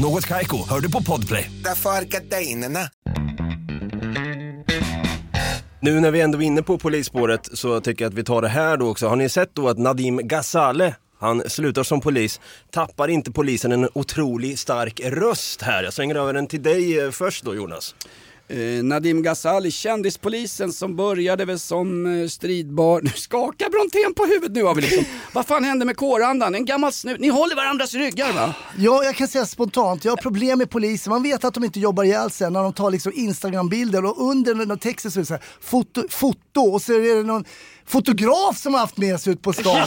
Något 0.00 0.26
Kaiko, 0.26 0.68
hör 0.68 0.80
du 0.80 0.90
på 0.90 1.02
Podplay. 1.02 1.50
Därför 1.64 1.90
är 1.90 2.02
gardinerna. 2.02 2.80
Nu 5.80 6.00
när 6.00 6.10
vi 6.10 6.20
ändå 6.20 6.38
är 6.38 6.42
inne 6.42 6.62
på 6.62 6.78
polisspåret 6.78 7.48
så 7.52 7.80
tycker 7.80 8.04
jag 8.04 8.10
att 8.10 8.18
vi 8.18 8.24
tar 8.24 8.42
det 8.42 8.48
här 8.48 8.76
då 8.76 8.88
också. 8.88 9.08
Har 9.08 9.16
ni 9.16 9.28
sett 9.28 9.54
då 9.54 9.68
att 9.68 9.78
Nadim 9.78 10.16
Ghazale 10.16 10.94
han 11.20 11.50
slutar 11.50 11.82
som 11.82 12.00
polis. 12.00 12.40
Tappar 12.70 13.08
inte 13.08 13.32
polisen 13.32 13.72
en 13.72 13.88
otroligt 13.94 14.58
stark 14.58 15.00
röst 15.04 15.62
här? 15.62 15.82
Jag 15.82 15.92
slänger 15.92 16.14
över 16.14 16.32
den 16.32 16.46
till 16.46 16.62
dig 16.62 17.00
eh, 17.00 17.10
först 17.10 17.44
då 17.44 17.54
Jonas. 17.54 17.94
Eh, 18.52 18.84
Nadim 18.84 19.22
Ghazali, 19.22 19.70
kändispolisen 19.70 20.72
som 20.72 20.96
började 20.96 21.44
väl 21.44 21.58
som 21.58 22.20
eh, 22.20 22.28
stridbar... 22.28 23.00
Nu 23.02 23.10
skakar 23.10 23.70
Brontén 23.70 24.14
på 24.14 24.24
huvudet 24.24 24.56
nu 24.56 24.62
har 24.62 24.74
vi 24.74 24.80
liksom. 24.80 25.04
Vad 25.32 25.46
fan 25.46 25.64
hände 25.64 25.84
med 25.84 25.96
kårandan? 25.96 26.54
En 26.54 26.64
gammal 26.64 26.92
snut. 26.92 27.20
Ni 27.20 27.28
håller 27.28 27.56
varandras 27.56 27.94
ryggar 27.94 28.32
va? 28.32 28.54
Ja, 28.78 29.04
jag 29.04 29.16
kan 29.16 29.28
säga 29.28 29.46
spontant, 29.46 30.04
jag 30.04 30.12
har 30.12 30.16
problem 30.16 30.58
med 30.58 30.70
polisen. 30.70 31.10
Man 31.10 31.22
vet 31.22 31.44
att 31.44 31.54
de 31.54 31.64
inte 31.64 31.80
jobbar 31.80 32.04
ihjäl 32.04 32.30
sig 32.30 32.50
när 32.50 32.62
de 32.62 32.72
tar 32.72 32.90
liksom 32.90 33.12
Instagram-bilder 33.14 34.04
och 34.04 34.30
under 34.30 34.54
den 34.54 34.78
texten 34.78 35.10
så 35.10 35.18
är 35.18 35.22
det 35.22 35.26
så 35.26 35.34
här, 35.34 35.44
foto, 35.60 36.02
foto 36.08 36.60
och 36.60 36.82
så 36.82 36.92
är 36.92 37.16
det 37.16 37.22
någon 37.22 37.44
fotograf 37.86 38.58
som 38.58 38.74
har 38.74 38.80
haft 38.80 38.96
med 38.96 39.20
sig 39.20 39.32
ut 39.32 39.42
på 39.42 39.52
stan. 39.52 39.86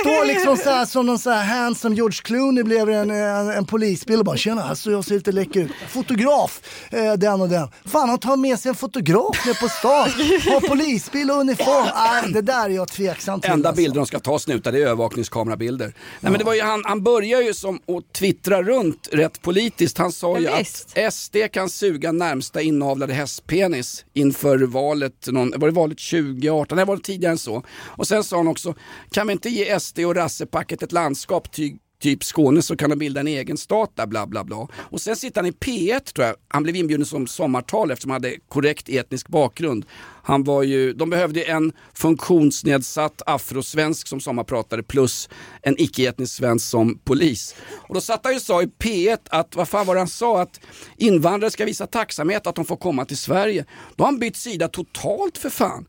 Står 0.00 0.26
liksom 0.26 0.56
så 0.56 0.70
här 0.70 0.84
som 0.84 1.06
någon 1.06 1.18
så 1.18 1.30
här 1.30 1.44
handsome 1.44 1.96
George 1.96 2.18
Clooney 2.22 2.64
blev 2.64 2.90
en, 2.90 3.10
en, 3.10 3.50
en 3.50 3.66
polisbil 3.66 4.18
och 4.18 4.24
bara 4.24 4.36
tjena, 4.36 4.64
alltså 4.64 4.90
jag 4.90 5.04
ser 5.04 5.14
lite 5.14 5.32
läcker 5.32 5.60
ut. 5.60 5.70
Fotograf, 5.88 6.60
eh, 6.90 7.12
den 7.12 7.40
och 7.40 7.48
den. 7.48 7.68
Fan 7.84 8.08
han 8.08 8.18
tar 8.18 8.36
med 8.36 8.58
sig 8.58 8.68
en 8.68 8.74
fotograf 8.74 9.46
ner 9.46 9.54
på 9.54 9.68
stan, 9.68 10.08
har 10.52 10.68
polisbil 10.68 11.30
och 11.30 11.36
uniform. 11.36 11.86
Nej, 11.94 12.32
det 12.32 12.42
där 12.42 12.64
är 12.64 12.74
jag 12.74 12.88
tveksam 12.88 13.40
till. 13.40 13.50
Enda 13.50 13.68
alltså. 13.68 13.82
bilder 13.82 13.96
de 13.96 14.06
ska 14.06 14.18
ta 14.18 14.38
snutar 14.38 14.72
det 14.72 14.78
är 14.78 14.86
övervakningskamerabilder. 14.86 15.86
Nej, 16.20 16.32
men 16.32 16.38
det 16.38 16.44
var 16.44 16.54
ju 16.54 16.62
han, 16.62 16.82
han 16.84 17.02
börjar 17.02 17.42
ju 17.42 17.54
som 17.54 17.76
att 17.76 18.12
twittra 18.12 18.62
runt 18.62 19.08
rätt 19.12 19.42
politiskt. 19.42 19.98
Han 19.98 20.12
sa 20.12 20.38
ju 20.38 20.44
Ja, 20.44 20.60
att 20.60 21.14
SD 21.14 21.36
kan 21.52 21.70
suga 21.70 22.12
närmsta 22.12 22.62
inavlade 22.62 23.14
hästpenis 23.14 24.04
inför 24.14 24.58
valet, 24.58 25.26
någon, 25.26 25.52
var 25.56 25.68
det 25.68 25.74
valet 25.74 25.98
2018? 25.98 26.76
Nej, 26.76 26.84
var 26.84 26.96
det 26.96 27.02
tidigare 27.18 27.32
än 27.32 27.38
så. 27.38 27.62
Och 27.86 28.06
sen 28.06 28.24
sa 28.24 28.36
han 28.36 28.48
också, 28.48 28.74
kan 29.10 29.26
vi 29.26 29.32
inte 29.32 29.48
ge 29.48 29.80
SD 29.80 29.98
och 29.98 30.14
rassepacket 30.14 30.82
ett 30.82 30.92
landskap 30.92 31.52
ty 31.52 31.76
typ 32.00 32.24
Skåne 32.24 32.62
så 32.62 32.76
kan 32.76 32.90
de 32.90 32.96
bilda 32.96 33.20
en 33.20 33.26
egen 33.26 33.56
stat 33.56 33.92
där, 33.94 34.06
bla 34.06 34.26
bla 34.26 34.44
bla. 34.44 34.68
Och 34.74 35.00
sen 35.00 35.16
sitter 35.16 35.40
han 35.40 35.46
i 35.46 35.50
P1 35.50 36.00
tror 36.00 36.26
jag. 36.26 36.36
Han 36.48 36.62
blev 36.62 36.76
inbjuden 36.76 37.06
som 37.06 37.26
sommartal 37.26 37.90
eftersom 37.90 38.10
han 38.10 38.22
hade 38.22 38.36
korrekt 38.48 38.88
etnisk 38.88 39.28
bakgrund. 39.28 39.86
Han 40.22 40.44
var 40.44 40.62
ju, 40.62 40.92
de 40.92 41.10
behövde 41.10 41.42
en 41.42 41.72
funktionsnedsatt 41.94 43.22
afrosvensk 43.26 44.08
som 44.08 44.20
sommarpratare 44.20 44.82
plus 44.82 45.28
en 45.62 45.74
icke-etnisk 45.78 46.36
svensk 46.36 46.68
som 46.68 46.98
polis. 46.98 47.54
Och 47.88 47.94
då 47.94 48.00
satt 48.00 48.20
han 48.24 48.32
ju 48.32 48.36
och 48.36 48.42
sa 48.42 48.62
i 48.62 48.66
P1 48.66 49.18
att, 49.30 49.56
vad 49.56 49.68
fan 49.68 49.86
var 49.86 49.94
det 49.94 50.00
han 50.00 50.08
sa, 50.08 50.42
att 50.42 50.60
invandrare 50.96 51.50
ska 51.50 51.64
visa 51.64 51.86
tacksamhet 51.86 52.46
att 52.46 52.54
de 52.54 52.64
får 52.64 52.76
komma 52.76 53.04
till 53.04 53.18
Sverige. 53.18 53.64
Då 53.96 54.04
har 54.04 54.12
han 54.12 54.18
bytt 54.18 54.36
sida 54.36 54.68
totalt 54.68 55.38
för 55.38 55.50
fan. 55.50 55.86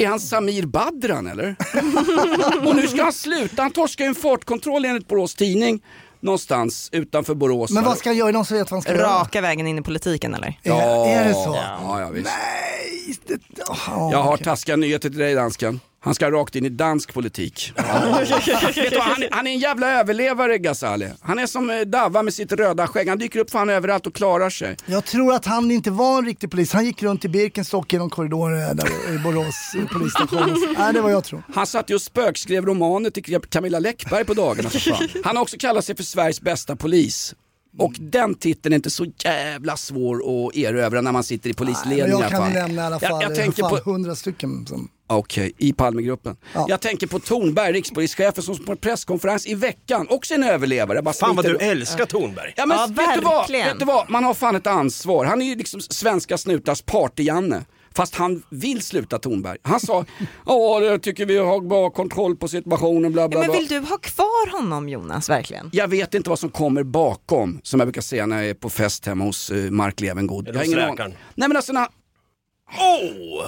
Är 0.00 0.06
han 0.06 0.20
Samir 0.20 0.66
Badran 0.66 1.26
eller? 1.26 1.56
och 2.68 2.76
nu 2.76 2.88
ska 2.88 3.02
han 3.02 3.12
sluta, 3.12 3.62
han 3.62 3.70
torskar 3.70 4.04
ju 4.04 4.08
en 4.08 4.14
fartkontroll 4.14 4.84
enligt 4.84 5.08
Borås 5.08 5.34
Tidning 5.34 5.82
någonstans 6.20 6.88
utanför 6.92 7.34
Borås. 7.34 7.70
Men 7.70 7.84
vad 7.84 7.98
ska 7.98 8.08
han 8.08 8.16
göra? 8.16 8.28
Är 8.28 8.32
någon 8.32 8.44
som 8.44 8.56
vet 8.56 8.70
vad 8.70 8.76
han 8.76 8.82
ska 8.82 8.92
göra? 8.94 9.20
Raka 9.20 9.40
vägen 9.40 9.66
in 9.66 9.78
i 9.78 9.82
politiken 9.82 10.34
eller? 10.34 10.58
Ja, 10.62 11.06
Är 11.06 11.24
det 11.24 11.34
så? 11.34 11.58
Ja, 11.82 12.00
ja, 12.00 12.08
visst. 12.10 12.26
Nej, 12.26 13.16
det, 13.26 13.62
oh, 13.62 14.08
Jag 14.12 14.22
har 14.22 14.36
taskiga 14.36 14.76
nyheter 14.76 15.08
till 15.08 15.18
dig 15.18 15.34
dansken. 15.34 15.80
Han 16.02 16.14
ska 16.14 16.30
rakt 16.30 16.56
in 16.56 16.64
i 16.64 16.68
dansk 16.68 17.14
politik. 17.14 17.72
Vet 17.76 18.90
du, 18.90 18.98
han, 18.98 19.24
han 19.30 19.46
är 19.46 19.50
en 19.50 19.58
jävla 19.58 20.00
överlevare 20.00 20.58
Ghazali. 20.58 21.08
Han 21.20 21.38
är 21.38 21.46
som 21.46 21.70
eh, 21.70 21.80
Davva 21.80 22.22
med 22.22 22.34
sitt 22.34 22.52
röda 22.52 22.86
skägg. 22.86 23.08
Han 23.08 23.18
dyker 23.18 23.40
upp 23.40 23.50
fan 23.50 23.70
överallt 23.70 24.06
och 24.06 24.14
klarar 24.14 24.50
sig. 24.50 24.76
Jag 24.86 25.04
tror 25.04 25.34
att 25.34 25.46
han 25.46 25.70
inte 25.70 25.90
var 25.90 26.18
en 26.18 26.26
riktig 26.26 26.50
polis. 26.50 26.72
Han 26.72 26.84
gick 26.84 27.02
runt 27.02 27.24
i 27.24 27.28
Birkenstock 27.28 27.92
genom 27.92 28.10
korridorer 28.10 28.74
där 28.74 29.14
i 29.14 29.18
Borås 29.18 29.74
eh, 29.78 29.86
polisstation. 29.86 30.74
Nej, 30.78 30.92
det 30.92 31.00
vad 31.00 31.12
jag 31.12 31.24
tror. 31.24 31.42
Han 31.54 31.66
satt 31.66 31.90
ju 31.90 31.94
och 31.94 32.02
spökskrev 32.02 32.66
romaner 32.66 33.10
till 33.10 33.40
Camilla 33.40 33.78
Läckberg 33.78 34.24
på 34.24 34.34
dagarna. 34.34 34.70
Han 35.24 35.36
har 35.36 35.42
också 35.42 35.56
kallat 35.58 35.84
sig 35.84 35.96
för 35.96 36.02
Sveriges 36.02 36.40
bästa 36.40 36.76
polis. 36.76 37.34
Och 37.78 37.92
den 37.98 38.34
titeln 38.34 38.72
är 38.72 38.76
inte 38.76 38.90
så 38.90 39.06
jävla 39.24 39.76
svår 39.76 40.16
att 40.16 40.56
erövra 40.56 41.00
när 41.00 41.12
man 41.12 41.24
sitter 41.24 41.50
i 41.50 41.54
polisledningen 41.54 42.20
jag 42.20 42.30
kan 42.30 42.52
nämna 42.52 42.82
i 42.82 42.84
alla 42.84 43.00
fall, 43.00 43.10
jag, 43.10 43.22
jag 43.22 43.30
jag 43.30 43.36
tänker 43.36 43.62
fan 43.62 43.70
på, 43.70 43.90
hundra 43.90 44.14
stycken. 44.14 44.66
Som... 44.66 44.88
Okej, 45.12 45.52
i 45.58 45.72
Palmegruppen. 45.72 46.36
Ja. 46.54 46.66
Jag 46.68 46.80
tänker 46.80 47.06
på 47.06 47.18
Tornberg, 47.18 47.72
rikspolischefen 47.72 48.42
som 48.42 48.58
på 48.64 48.72
en 48.72 48.78
presskonferens 48.78 49.46
i 49.46 49.54
veckan, 49.54 50.06
också 50.10 50.34
en 50.34 50.42
överlevare. 50.44 50.96
Jag 50.96 51.04
Bara 51.04 51.14
Fan 51.14 51.36
vad 51.36 51.44
du 51.44 51.56
älskar 51.56 52.06
Tornberg. 52.06 52.54
Ja 52.56 52.66
men 52.66 52.76
Ja, 52.76 52.86
vet, 52.86 53.14
du 53.14 53.20
vad? 53.20 53.50
vet 53.50 53.78
du 53.78 53.84
vad, 53.84 54.10
man 54.10 54.24
har 54.24 54.34
fan 54.34 54.56
ett 54.56 54.66
ansvar. 54.66 55.24
Han 55.24 55.42
är 55.42 55.46
ju 55.46 55.54
liksom 55.54 55.80
svenska 55.80 56.38
snutars 56.38 56.82
party-Janne. 56.82 57.64
Fast 57.94 58.14
han 58.14 58.42
vill 58.50 58.82
sluta 58.82 59.18
Tornberg. 59.18 59.58
Han 59.62 59.80
sa, 59.80 60.04
ja 60.46 60.80
jag 60.82 61.02
tycker 61.02 61.26
vi 61.26 61.38
har 61.38 61.60
bra 61.60 61.90
kontroll 61.90 62.36
på 62.36 62.48
situationen, 62.48 63.12
bla 63.12 63.22
Ja, 63.22 63.28
bla 63.28 63.40
men 63.40 63.48
bla. 63.50 63.58
vill 63.58 63.68
du 63.68 63.78
ha 63.78 63.96
kvar 63.98 64.50
honom 64.58 64.88
Jonas, 64.88 65.30
verkligen? 65.30 65.70
Jag 65.72 65.88
vet 65.88 66.14
inte 66.14 66.30
vad 66.30 66.38
som 66.38 66.50
kommer 66.50 66.82
bakom, 66.82 67.60
som 67.62 67.80
jag 67.80 67.86
brukar 67.86 68.02
säga 68.02 68.26
när 68.26 68.36
jag 68.36 68.50
är 68.50 68.54
på 68.54 68.70
fest 68.70 69.06
hemma 69.06 69.24
hos 69.24 69.50
uh, 69.50 69.70
Mark 69.70 70.00
Levengood. 70.00 70.48
Är 70.48 70.52
det 70.52 70.58
hos 70.58 70.68
aning. 70.74 70.90
läkaren? 70.90 71.14
Nej 71.34 71.48
men 71.48 71.56
alltså 71.56 71.72
när, 71.72 71.86
Oh! 72.78 73.46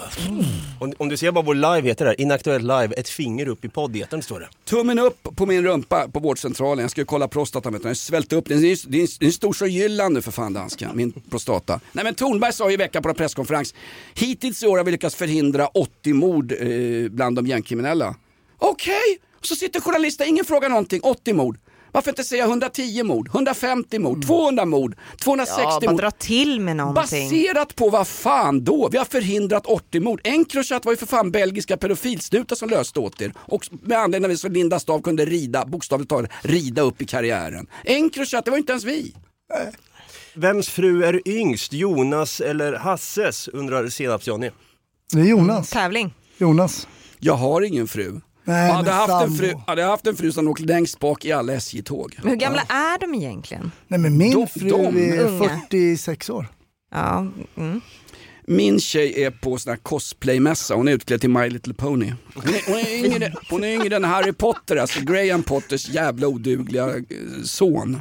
Om, 0.79 0.93
om 0.99 1.09
du 1.09 1.17
ser 1.17 1.33
bara 1.33 1.45
vår 1.45 1.55
live 1.55 1.89
heter 1.89 2.05
det, 2.05 2.23
Inaktuellt 2.23 2.63
live, 2.63 2.95
ett 2.97 3.09
finger 3.09 3.49
upp 3.49 3.65
i 3.65 3.69
poddetern 3.69 4.23
står 4.23 4.41
det. 4.41 4.49
tummen 4.65 4.99
upp 4.99 5.29
på 5.37 5.47
min 5.47 5.65
rumpa 5.65 6.09
på 6.09 6.21
vårdcentralen, 6.21 6.83
jag 6.83 6.91
skulle 6.91 7.05
kolla 7.05 7.29
prostatan, 7.29 7.73
vet 7.73 7.83
du. 7.83 7.89
den 7.89 7.97
svälte 7.97 8.37
upp 8.37 8.49
den, 8.49 8.63
det 8.63 8.73
är, 8.73 8.79
det 8.87 9.03
är, 9.03 9.09
det 9.21 9.27
är 9.27 9.31
stor 9.31 9.53
som 9.53 9.69
Jylland 9.69 10.15
nu 10.15 10.23
för 10.23 10.33
fan 10.33 10.53
dansken, 10.53 10.91
min 10.95 11.13
prostata. 11.13 11.81
Nej 11.93 12.05
men 12.05 12.15
Thornberg 12.15 12.53
sa 12.53 12.69
ju 12.69 12.75
i 12.75 12.77
veckan 12.77 13.03
på 13.03 13.09
en 13.09 13.15
presskonferens, 13.15 13.75
hittills 14.15 14.63
i 14.63 14.67
år 14.67 14.77
har 14.77 14.85
vi 14.85 14.91
lyckats 14.91 15.15
förhindra 15.15 15.67
80 15.67 16.13
mord 16.13 16.53
eh, 16.53 17.11
bland 17.11 17.37
de 17.37 17.47
gängkriminella. 17.47 18.15
Okej, 18.59 19.19
och 19.39 19.47
så 19.47 19.57
sitter 19.57 19.81
journalister, 19.81 20.25
ingen 20.25 20.45
frågar 20.45 20.69
någonting, 20.69 21.01
80 21.03 21.33
mord. 21.33 21.59
Varför 21.93 22.11
inte 22.11 22.25
säga 22.25 22.45
110 22.45 23.03
mord, 23.03 23.29
150 23.29 23.99
mord, 23.99 24.27
200 24.27 24.65
mord, 24.65 24.97
260 25.21 25.63
Ja, 25.63 25.81
bara 25.83 25.91
mord? 25.91 26.01
dra 26.01 26.11
till 26.11 26.61
med 26.61 26.77
någonting. 26.77 27.03
Baserat 27.31 27.77
på 27.77 27.91
vad 27.91 28.09
fan 28.09 28.65
då? 28.65 28.89
Vi 28.93 28.99
har 28.99 29.05
förhindrat 29.05 29.67
80 29.67 30.01
mord. 30.01 30.21
Encrochat 30.25 30.85
var 30.85 30.93
ju 30.93 30.97
för 30.97 31.07
fan 31.07 31.31
belgiska 31.31 31.77
pedofilsnutar 31.77 32.57
som 32.57 32.69
löste 32.71 33.01
åt 33.01 33.21
er. 33.23 33.33
Och 33.39 33.69
med 33.83 33.99
anledning 33.99 34.31
av 34.31 34.37
så 34.37 34.49
Linda 34.49 34.79
Stav 34.79 35.01
kunde 35.03 35.25
rida, 35.25 35.65
bokstavligt 35.67 36.11
talat, 36.11 36.31
rida 36.43 36.83
upp 36.83 37.03
i 37.03 37.07
karriären. 37.07 37.67
Encrochat, 37.85 38.45
det 38.45 38.51
var 38.51 38.59
inte 38.59 38.73
ens 38.73 38.85
vi. 38.85 39.15
Vems 40.35 40.69
fru 40.69 41.05
är 41.05 41.29
yngst, 41.29 41.73
Jonas 41.73 42.41
eller 42.41 42.73
Hasses, 42.73 43.49
undrar 43.49 43.85
Senaps-Johnny. 43.85 44.51
Det 45.13 45.21
är 45.21 45.25
Jonas. 45.25 45.71
Tävling. 45.71 46.15
Jonas. 46.39 46.89
Jag 47.19 47.35
har 47.35 47.63
ingen 47.63 47.89
fru. 47.89 48.21
Nej, 48.45 48.73
hade, 48.73 48.85
men 48.91 48.95
haft 48.95 49.25
en 49.25 49.35
fru 49.37 49.53
hade 49.67 49.83
jag 49.83 49.89
haft 49.89 50.07
en 50.07 50.17
fru 50.17 50.33
som 50.33 50.49
åkte 50.49 50.65
längst 50.65 50.99
bak 50.99 51.25
i 51.25 51.33
alla 51.33 51.53
SJ-tåg. 51.53 52.19
Men 52.23 52.31
hur 52.31 52.37
gamla 52.37 52.61
är 52.63 52.99
de 52.99 53.15
egentligen? 53.15 53.73
Nej 53.89 54.01
men 54.01 54.17
min 54.19 54.33
De- 54.33 54.47
fru 54.47 54.69
de 54.69 54.97
är 55.13 55.21
unga. 55.27 55.61
46 55.71 56.31
år. 56.31 56.47
Ja, 56.95 57.27
mm. 57.57 57.81
Min 58.47 58.81
tjej 58.81 59.23
är 59.25 59.31
på 59.31 59.59
sån 59.59 59.71
här 59.71 59.77
cosplaymässa, 59.77 60.75
hon 60.75 60.89
är 60.89 60.93
utklädd 60.93 61.21
till 61.21 61.31
My 61.31 61.51
Little 61.51 61.75
Pony. 61.75 62.13
Hon 62.35 62.45
är, 62.55 62.63
hon 62.67 62.79
är, 62.79 63.05
yngre, 63.05 63.33
hon 63.51 63.65
är 63.65 63.69
yngre 63.69 63.97
än 63.97 64.05
Harry 64.05 64.33
Potter, 64.33 64.77
alltså 64.77 65.01
Graham 65.01 65.43
Potters 65.43 65.89
jävla 65.89 66.27
odugliga 66.27 66.89
eh, 66.89 67.03
son. 67.45 67.99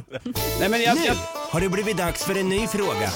Nej 0.60 0.68
men 0.68 0.82
jag, 0.82 0.96
jag, 1.06 1.14
Har 1.50 1.60
det 1.60 1.68
blivit 1.68 1.96
dags 1.96 2.24
för 2.24 2.38
en 2.38 2.48
ny 2.48 2.66
fråga? 2.66 3.10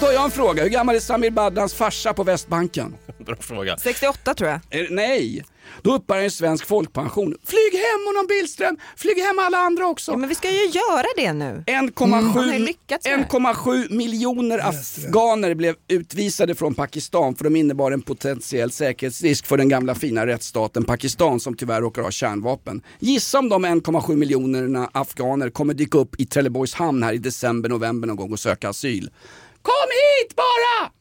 Då 0.00 0.06
har 0.06 0.12
jag 0.12 0.24
en 0.24 0.30
fråga, 0.30 0.62
hur 0.62 0.70
gammal 0.70 0.94
är 0.94 1.00
Samir 1.00 1.30
Badrans 1.30 1.74
farsa 1.74 2.14
på 2.14 2.24
Västbanken? 2.24 2.94
Bra 3.26 3.36
fråga. 3.40 3.76
68 3.78 4.34
tror 4.34 4.50
jag. 4.50 4.60
Eh, 4.80 4.86
Nej, 4.90 5.44
då 5.82 5.94
uppbär 5.94 6.14
han 6.14 6.24
en 6.24 6.30
svensk 6.30 6.66
folkpension. 6.66 7.36
Flyg 7.44 7.72
hem 7.80 8.06
honom 8.06 8.26
Billström, 8.28 8.76
flyg 8.96 9.18
hem 9.18 9.38
alla 9.38 9.58
andra 9.58 9.86
också. 9.86 10.12
Ja, 10.12 10.16
men 10.16 10.28
vi 10.28 10.34
ska 10.34 10.50
ju 10.50 10.66
göra 10.66 11.06
det 11.16 11.32
nu. 11.32 11.64
1,7 11.66 12.10
Han 12.10 12.24
har 12.24 12.44
ju 12.44 12.58
lyckats 12.58 13.06
med 13.06 13.18
det. 13.18 13.24
1,7 13.38 13.92
miljoner 13.92 14.68
afghaner 14.68 15.54
blev 15.54 15.74
utvisade 15.88 16.54
från 16.54 16.74
Pakistan 16.74 17.34
för 17.34 17.44
de 17.44 17.56
innebar 17.56 17.92
en 17.92 18.02
potentiell 18.02 18.70
säkerhetsrisk 18.70 19.46
för 19.46 19.56
den 19.56 19.68
gamla 19.68 19.94
fina 19.94 20.26
rättsstaten 20.26 20.84
Pakistan 20.84 21.40
som 21.40 21.56
tyvärr 21.56 21.80
råkar 21.80 22.02
ha 22.02 22.10
kärnvapen. 22.10 22.82
Gissa 22.98 23.38
om 23.38 23.48
de 23.48 23.66
1,7 23.66 24.16
miljonerna 24.16 24.90
afghaner 24.92 25.50
kommer 25.50 25.74
dyka 25.74 25.98
upp 25.98 26.20
i 26.20 26.26
Trelleborgs 26.26 26.74
hamn 26.74 27.02
här 27.02 27.12
i 27.12 27.18
december, 27.18 27.68
november 27.68 28.08
någon 28.08 28.16
gång 28.16 28.32
och 28.32 28.40
söka 28.40 28.68
asyl. 28.68 29.10
Kom 29.66 29.90
hit 29.90 30.36
bara! 30.36 30.95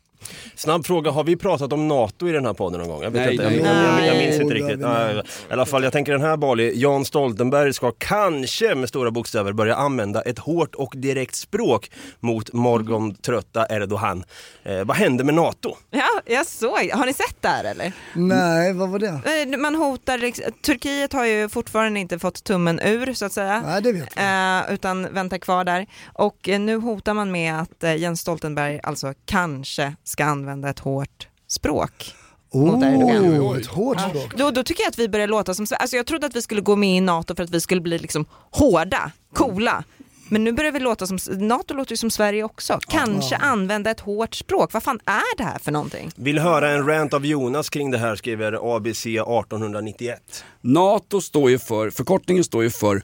Snabb 0.56 0.86
fråga, 0.86 1.12
har 1.12 1.24
vi 1.24 1.36
pratat 1.36 1.74
om 1.74 1.88
NATO 1.88 2.28
i 2.30 2.32
den 2.32 2.46
här 2.46 2.54
podden 2.54 2.80
någon 2.80 2.90
gång? 2.90 3.04
Jag, 3.04 3.12
vet 3.12 3.22
Nej, 3.26 3.32
inte. 3.32 3.44
Jag, 3.44 3.54
jag, 3.54 3.66
jag, 3.66 4.08
jag 4.08 4.16
inte. 4.16 4.18
minns 4.26 4.42
inte 4.42 4.54
riktigt. 4.54 4.80
Nej, 4.80 5.16
I 5.50 5.54
alla 5.54 5.66
fall, 5.66 5.84
jag 5.84 5.94
tänker 5.94 6.12
den 6.12 6.22
här 6.22 6.38
Bali, 6.38 6.72
Jan 6.76 7.06
Stoltenberg 7.06 7.74
ska 7.74 7.92
kanske 7.98 8.76
med 8.76 8.90
stora 8.90 9.12
bokstäver 9.12 9.54
börja 9.54 9.76
använda 9.76 10.22
ett 10.22 10.40
hårt 10.40 10.76
och 10.76 10.94
direkt 10.98 11.36
språk 11.36 11.92
mot 12.20 12.54
morgontrötta 12.54 13.66
Erdogan. 13.70 14.24
Eh, 14.64 14.84
vad 14.84 14.98
händer 14.98 15.24
med 15.24 15.34
NATO? 15.34 15.76
Ja, 15.92 16.08
jag 16.26 16.46
såg. 16.46 16.90
Har 16.94 17.06
ni 17.06 17.14
sett 17.14 17.42
det 17.42 17.48
här 17.48 17.64
eller? 17.64 17.92
Nej, 18.14 18.74
vad 18.74 18.90
var 18.90 19.00
det? 19.00 19.08
Eh, 19.54 19.58
Man 19.60 19.76
hotar, 19.76 20.32
Turkiet 20.62 21.14
har 21.14 21.26
ju 21.26 21.50
fortfarande 21.50 22.00
inte 22.00 22.20
fått 22.20 22.44
tummen 22.44 22.80
ur 22.80 23.14
så 23.14 23.26
att 23.26 23.32
säga. 23.34 23.62
Nej, 23.66 23.82
det 23.82 23.92
vet 23.92 24.18
Eh, 24.18 24.74
utan 24.74 25.14
väntar 25.14 25.38
kvar 25.38 25.64
där. 25.64 25.86
Och 26.14 26.50
eh, 26.50 26.60
nu 26.60 26.76
hotar 26.76 27.14
man 27.14 27.32
med 27.32 27.62
att 27.62 27.84
eh, 27.84 27.96
Jens 27.96 28.22
Stoltenberg 28.22 28.80
alltså 28.84 29.14
kanske 29.26 29.96
ska 30.16 30.26
använda 30.26 30.70
ett 30.70 30.80
hårt 30.80 31.28
språk. 31.48 32.16
mot 32.54 32.84
Erdogan. 32.84 33.40
Oh, 33.40 33.58
ett 33.58 33.66
hårt 33.66 34.02
språk. 34.02 34.38
Då, 34.38 34.52
då 34.52 34.64
tycker 34.64 34.84
jag 34.84 34.90
att 34.90 35.00
vi 35.00 35.10
börjar 35.10 35.28
låta 35.28 35.54
som 35.54 35.66
alltså 35.80 35.96
Jag 35.96 36.06
trodde 36.06 36.28
att 36.28 36.36
vi 36.36 36.42
skulle 36.42 36.62
gå 36.62 36.76
med 36.76 36.98
i 36.98 37.02
NATO 37.02 37.36
för 37.36 37.44
att 37.44 37.50
vi 37.50 37.62
skulle 37.62 37.82
bli 37.82 37.98
liksom 38.00 38.26
hårda, 38.52 39.12
coola. 39.34 39.84
Men 40.30 40.44
nu 40.44 40.52
börjar 40.52 40.72
vi 40.72 40.80
låta 40.80 41.08
som, 41.08 41.18
NATO 41.38 41.74
låter 41.74 41.92
ju 41.92 41.98
som 41.98 42.12
Sverige 42.12 42.44
också. 42.44 42.80
Kanske 42.88 43.36
använda 43.36 43.92
ett 43.92 44.00
hårt 44.00 44.36
språk. 44.36 44.74
Vad 44.74 44.84
fan 44.84 45.00
är 45.06 45.38
det 45.38 45.44
här 45.44 45.60
för 45.60 45.72
någonting? 45.72 46.12
Vill 46.16 46.40
höra 46.40 46.72
en 46.72 46.88
rant 46.88 47.14
av 47.14 47.26
Jonas 47.26 47.70
kring 47.70 47.92
det 47.92 47.98
här, 47.98 48.16
skriver 48.16 48.76
ABC 48.76 49.06
1891. 49.06 50.44
NATO 50.62 51.22
står 51.22 51.50
ju 51.50 51.60
för, 51.60 51.90
förkortningen 51.90 52.44
står 52.44 52.64
ju 52.64 52.70
för 52.70 53.02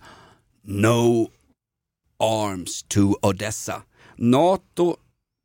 No 0.64 1.30
Arms 2.20 2.84
to 2.84 3.16
Odessa. 3.22 3.82
NATO 4.16 4.96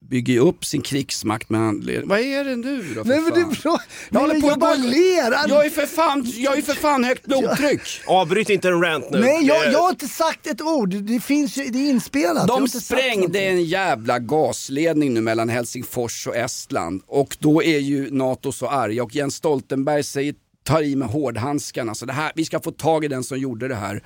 bygger 0.08 0.32
ju 0.32 0.40
upp 0.40 0.64
sin 0.64 0.82
krigsmakt 0.82 1.50
med 1.50 1.60
anledning... 1.60 2.08
Vad 2.08 2.20
är 2.20 2.44
det 2.44 2.56
nu 2.56 2.94
då 2.94 3.04
för 3.04 3.08
Nej 3.08 3.20
men 3.20 3.32
det 3.32 3.40
fan? 3.40 3.50
är 3.50 3.62
bra. 3.62 3.80
Jag 4.10 4.20
håller 4.20 4.40
på 4.40 4.46
jag 4.46 4.52
att 4.52 4.58
bara 4.58 4.74
ler. 4.74 5.48
Jag 5.48 5.66
är 5.66 5.70
för 5.70 5.86
fan, 5.86 6.32
jag 6.36 6.58
är 6.58 6.62
för 6.62 6.74
fan 6.74 7.04
högt 7.04 7.26
blodtryck. 7.26 7.80
Avbryt 8.06 8.50
inte 8.50 8.68
en 8.68 8.82
rant 8.82 9.10
nu. 9.10 9.20
Nej, 9.20 9.46
jag, 9.46 9.72
jag 9.72 9.78
har 9.78 9.90
inte 9.90 10.08
sagt 10.08 10.46
ett 10.46 10.62
ord. 10.62 10.88
Det 10.94 11.20
finns 11.20 11.56
ju, 11.56 11.64
det 11.64 11.78
är 11.78 11.90
inspelat. 11.90 12.48
De 12.48 12.68
sprängde 12.68 13.40
en 13.40 13.64
jävla 13.64 14.18
gasledning 14.18 15.14
nu 15.14 15.20
mellan 15.20 15.48
Helsingfors 15.48 16.26
och 16.26 16.36
Estland 16.36 17.02
och 17.06 17.36
då 17.40 17.62
är 17.62 17.78
ju 17.78 18.10
NATO 18.10 18.52
så 18.52 18.68
arga 18.68 19.02
och 19.02 19.14
Jens 19.14 19.34
Stoltenberg 19.34 20.02
säger 20.02 20.34
tar 20.66 20.82
i 20.82 20.96
med 20.96 21.08
hårdhandskarna. 21.08 21.94
Så 21.94 22.06
det 22.06 22.12
här, 22.12 22.32
vi 22.34 22.44
ska 22.44 22.60
få 22.60 22.70
tag 22.70 23.04
i 23.04 23.08
den 23.08 23.24
som 23.24 23.38
gjorde 23.38 23.68
det 23.68 23.74
här. 23.74 24.02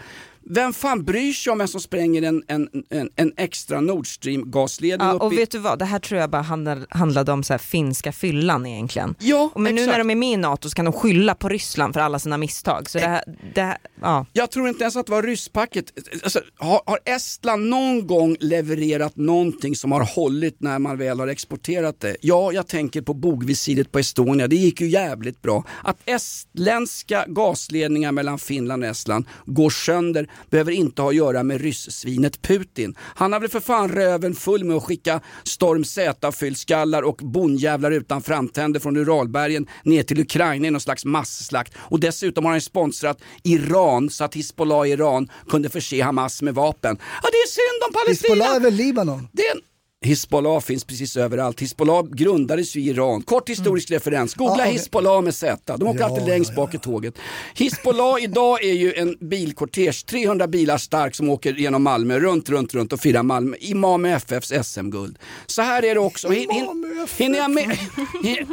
Vem 0.52 0.72
fan 0.72 1.04
bryr 1.04 1.32
sig 1.32 1.50
om 1.50 1.58
vem 1.58 1.68
som 1.68 1.80
spränger 1.80 2.22
en, 2.22 2.42
en, 2.48 2.68
en, 2.90 3.10
en 3.16 3.32
extra 3.36 3.80
Nord 3.80 4.06
Stream 4.14 4.50
gasledning 4.50 5.08
Ja, 5.08 5.14
och 5.14 5.32
i... 5.32 5.36
vet 5.36 5.50
du 5.50 5.58
vad, 5.58 5.78
det 5.78 5.84
här 5.84 5.98
tror 5.98 6.20
jag 6.20 6.30
bara 6.30 6.42
handlar, 6.42 6.86
handlade 6.90 7.32
om 7.32 7.42
så 7.42 7.58
finska 7.58 8.12
fyllan 8.12 8.66
egentligen. 8.66 9.14
Ja, 9.18 9.50
Men 9.54 9.62
nu 9.62 9.70
exakt. 9.70 9.90
när 9.90 9.98
de 9.98 10.10
är 10.10 10.14
med 10.14 10.32
i 10.32 10.36
NATO 10.36 10.68
så 10.68 10.74
kan 10.74 10.84
de 10.84 10.92
skylla 10.94 11.34
på 11.34 11.48
Ryssland 11.48 11.94
för 11.94 12.00
alla 12.00 12.18
sina 12.18 12.38
misstag. 12.38 12.90
Så 12.90 12.98
det 12.98 13.06
här, 13.06 13.24
det 13.54 13.62
här, 13.62 13.78
ja. 14.02 14.26
Jag 14.32 14.50
tror 14.50 14.68
inte 14.68 14.84
ens 14.84 14.96
att 14.96 15.06
det 15.06 15.12
var 15.12 15.22
rysspacket. 15.22 15.84
Alltså, 16.22 16.40
har, 16.56 16.82
har 16.86 16.98
Estland 17.04 17.68
någon 17.68 18.06
gång 18.06 18.36
levererat 18.40 19.16
någonting 19.16 19.76
som 19.76 19.92
har 19.92 20.04
hållit 20.14 20.60
när 20.60 20.78
man 20.78 20.98
väl 20.98 21.20
har 21.20 21.26
exporterat 21.26 22.00
det? 22.00 22.16
Ja, 22.20 22.52
jag 22.52 22.66
tänker 22.66 23.02
på 23.02 23.14
bogvisiret 23.14 23.92
på 23.92 23.98
Estonia. 23.98 24.48
Det 24.48 24.56
gick 24.56 24.80
ju 24.80 24.88
jävligt 24.88 25.42
bra. 25.42 25.64
Att 25.84 25.96
estländska 26.04 27.24
gasledningar 27.28 28.12
mellan 28.12 28.38
Finland 28.38 28.84
och 28.84 28.90
Estland 28.90 29.24
går 29.46 29.70
sönder 29.70 30.30
behöver 30.50 30.72
inte 30.72 31.02
ha 31.02 31.08
att 31.08 31.14
göra 31.14 31.42
med 31.42 31.60
ryssvinet 31.60 32.42
Putin. 32.42 32.94
Han 33.00 33.32
har 33.32 33.40
väl 33.40 33.50
för 33.50 33.60
fan 33.60 33.88
röven 33.88 34.34
full 34.34 34.64
med 34.64 34.76
att 34.76 34.82
skicka 34.82 35.20
Storm 35.44 35.84
Z-fyllskallar 35.84 37.02
och 37.02 37.16
bondjävlar 37.16 37.90
utan 37.90 38.22
framtänder 38.22 38.80
från 38.80 38.96
Uralbergen 38.96 39.66
ner 39.84 40.02
till 40.02 40.20
Ukraina 40.20 40.66
i 40.66 40.70
någon 40.70 40.80
slags 40.80 41.04
masslakt. 41.04 41.74
Och 41.78 42.00
dessutom 42.00 42.44
har 42.44 42.52
han 42.52 42.60
sponsrat 42.60 43.22
Iran 43.42 43.89
så 44.10 44.24
att 44.24 44.34
Hizbollah 44.34 44.86
i 44.86 44.90
Iran 44.90 45.28
kunde 45.48 45.68
förse 45.68 46.02
Hamas 46.02 46.42
med 46.42 46.54
vapen. 46.54 46.98
Ja, 47.22 47.28
det 47.32 47.36
är 47.36 47.46
synd 47.48 47.82
om 47.88 47.92
Palestina! 47.92 48.34
Hizbollah 48.34 48.56
är 48.56 48.60
väl 48.60 48.74
Libanon? 48.74 49.28
Det. 49.32 49.69
Hizbollah 50.10 50.60
finns 50.60 50.84
precis 50.84 51.16
överallt. 51.16 51.60
Hizbollah 51.60 52.02
grundades 52.06 52.76
ju 52.76 52.80
i 52.80 52.88
Iran. 52.88 53.22
Kort 53.22 53.48
historisk 53.48 53.90
referens. 53.90 54.34
Googla 54.34 54.56
Ja, 54.56 54.62
okej. 54.62 54.72
Hizbollah 54.72 55.22
med 55.22 55.34
Z. 55.34 55.76
De 55.76 55.86
åker 55.88 56.00
Ja, 56.00 56.06
alltid 56.06 56.26
längst 56.28 56.54
bak 56.54 56.74
i 56.74 56.78
tåget. 56.78 57.14
Hizbollah 57.54 58.22
idag 58.22 58.64
är 58.64 58.72
ju 58.72 58.92
en 58.94 59.16
bilkortege, 59.20 59.92
300 60.06 60.46
bilar 60.46 60.78
stark 60.78 61.14
som 61.14 61.28
åker 61.30 61.52
genom 61.52 61.82
Malmö, 61.82 62.18
runt, 62.18 62.48
runt, 62.48 62.74
runt 62.74 62.92
och 62.92 63.00
firar 63.00 63.22
Malmö. 63.22 63.56
Imam 63.60 64.04
FFs 64.04 64.52
SM-guld. 64.62 65.18
Så 65.46 65.62
här 65.62 65.82
är 65.82 65.94
det 65.94 66.00
också. 66.00 66.28
Hin, 66.28 66.50
hin, 66.50 67.06
hinner 67.18 67.38
jag 67.38 67.50
med, 67.50 67.64
hin, 68.22 68.46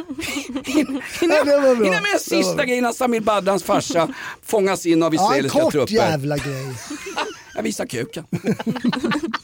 hin, 0.64 1.02
hinner, 1.20 1.36
Ja, 1.46 1.66
jag- 1.66 1.78
med 1.78 2.20
sista 2.20 2.54
bra. 2.54 2.64
grej 2.64 2.78
innan 2.78 2.94
Samir 2.94 3.20
Badrans 3.20 3.62
farsa 3.62 4.08
fångas 4.42 4.86
in 4.86 5.02
av 5.02 5.14
Ja, 5.14 5.20
en 5.20 5.26
israeliska 5.26 5.60
kort 5.60 5.72
trupper? 5.72 5.94
jävla 5.94 6.36
grej. 6.36 6.66
Jag 7.54 7.62
visar 7.62 7.86
kuken. 7.86 8.24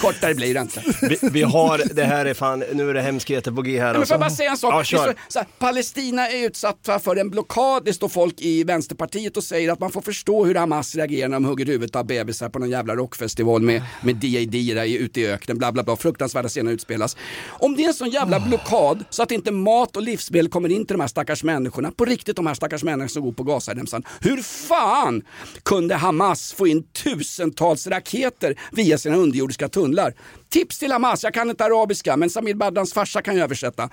Kortare 0.00 0.34
blir 0.34 0.54
det 0.54 0.60
inte. 0.60 0.82
Vi, 1.02 1.18
vi 1.30 1.42
har, 1.42 1.82
det 1.94 2.04
här 2.04 2.26
är 2.26 2.34
fan, 2.34 2.64
nu 2.72 2.90
är 2.90 2.94
det 2.94 3.00
hemskheter 3.00 3.52
på 3.52 3.62
G 3.62 3.80
här 3.80 3.92
men 3.92 4.06
får 4.06 4.14
jag 4.14 4.20
bara 4.20 4.24
alltså. 4.24 4.36
säga 4.36 4.50
en 4.50 4.56
sak? 4.56 4.74
Ja, 4.74 4.84
kör. 4.84 5.14
så 5.28 5.38
här, 5.38 5.48
Palestina 5.58 6.28
är 6.28 6.46
utsatta 6.46 6.98
för 6.98 7.16
en 7.16 7.30
blockad. 7.30 7.84
Det 7.84 7.92
står 7.92 8.08
folk 8.08 8.40
i 8.40 8.64
Vänsterpartiet 8.64 9.36
och 9.36 9.44
säger 9.44 9.72
att 9.72 9.80
man 9.80 9.90
får 9.90 10.00
förstå 10.00 10.44
hur 10.44 10.54
Hamas 10.54 10.94
reagerar 10.94 11.28
när 11.28 11.36
de 11.36 11.44
hugger 11.44 11.66
huvudet 11.66 11.96
av 11.96 12.06
bebisar 12.06 12.48
på 12.48 12.58
någon 12.58 12.70
jävla 12.70 12.96
rockfestival 12.96 13.62
med, 13.62 13.82
med 14.02 14.16
DAD 14.16 14.76
där 14.76 14.98
ute 14.98 15.20
i 15.20 15.26
öknen. 15.26 15.58
Bla, 15.58 15.72
bla, 15.72 15.82
bla. 15.82 15.96
Fruktansvärda 15.96 16.48
scener 16.48 16.72
utspelas. 16.72 17.16
Om 17.48 17.76
det 17.76 17.84
är 17.84 17.88
en 17.88 17.94
sån 17.94 18.10
jävla 18.10 18.40
blockad 18.40 19.04
så 19.10 19.22
att 19.22 19.30
inte 19.30 19.52
mat 19.52 19.96
och 19.96 20.02
livsmedel 20.02 20.48
kommer 20.48 20.68
in 20.68 20.86
till 20.86 20.94
de 20.94 21.00
här 21.00 21.08
stackars 21.08 21.44
människorna, 21.44 21.90
på 21.90 22.04
riktigt 22.04 22.36
de 22.36 22.46
här 22.46 22.54
stackars 22.54 22.84
människorna 22.84 23.08
som 23.08 23.22
går 23.22 23.32
på 23.32 23.42
Gazaremsan. 23.42 24.02
Hur 24.20 24.42
fan 24.42 25.22
kunde 25.62 25.94
Hamas 25.94 26.52
få 26.52 26.66
in 26.66 26.82
tusentals 26.82 27.86
raketer 27.86 28.54
via 28.72 28.98
sina 28.98 29.16
underjordiska 29.16 29.59
tunnlar? 29.68 30.14
Tips 30.48 30.78
till 30.78 30.92
Hamas, 30.92 31.22
jag 31.22 31.34
kan 31.34 31.50
inte 31.50 31.64
arabiska 31.64 32.16
men 32.16 32.30
Samir 32.30 32.54
Badrans 32.54 32.92
farsa 32.92 33.22
kan 33.22 33.36
ju 33.36 33.42
översätta. 33.42 33.90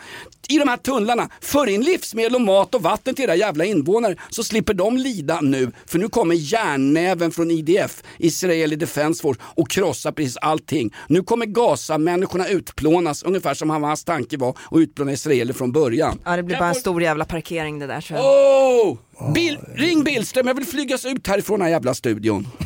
I 0.49 0.57
de 0.57 0.67
här 0.67 0.77
tunnlarna, 0.77 1.29
för 1.41 1.67
in 1.69 1.81
livsmedel 1.81 2.35
och 2.35 2.41
mat 2.41 2.75
och 2.75 2.81
vatten 2.81 3.15
till 3.15 3.25
era 3.25 3.35
jävla 3.35 3.65
invånare 3.65 4.15
så 4.29 4.43
slipper 4.43 4.73
de 4.73 4.97
lida 4.97 5.41
nu. 5.41 5.71
För 5.85 5.99
nu 5.99 6.09
kommer 6.09 6.35
järnnäven 6.35 7.31
från 7.31 7.51
IDF, 7.51 8.03
Israeli 8.17 8.75
Defense 8.75 9.21
Force, 9.21 9.39
och 9.43 9.69
krossa 9.69 10.11
precis 10.11 10.37
allting. 10.37 10.93
Nu 11.07 11.23
kommer 11.23 11.45
Gaza-människorna 11.45 12.47
utplånas 12.47 13.23
ungefär 13.23 13.53
som 13.53 13.69
Hamas 13.69 14.03
tanke 14.03 14.37
var 14.37 14.49
att 14.49 14.77
utplåna 14.77 15.11
israeler 15.11 15.53
från 15.53 15.71
början. 15.71 16.19
ja, 16.25 16.35
det 16.35 16.43
blir 16.43 16.57
bara 16.57 16.69
en 16.69 16.75
stor 16.75 17.01
jävla 17.03 17.25
parkering 17.25 17.79
det 17.79 17.87
där 17.87 18.01
tror 18.01 18.19
jag. 18.19 18.25
Oh! 18.25 18.97
Bill, 19.33 19.59
ring 19.75 20.03
Billström, 20.03 20.47
jag 20.47 20.53
vill 20.53 20.65
flygas 20.65 21.05
ut 21.05 21.27
härifrån 21.27 21.59
den 21.59 21.65
här 21.65 21.73
jävla 21.73 21.93
studion. 21.93 22.47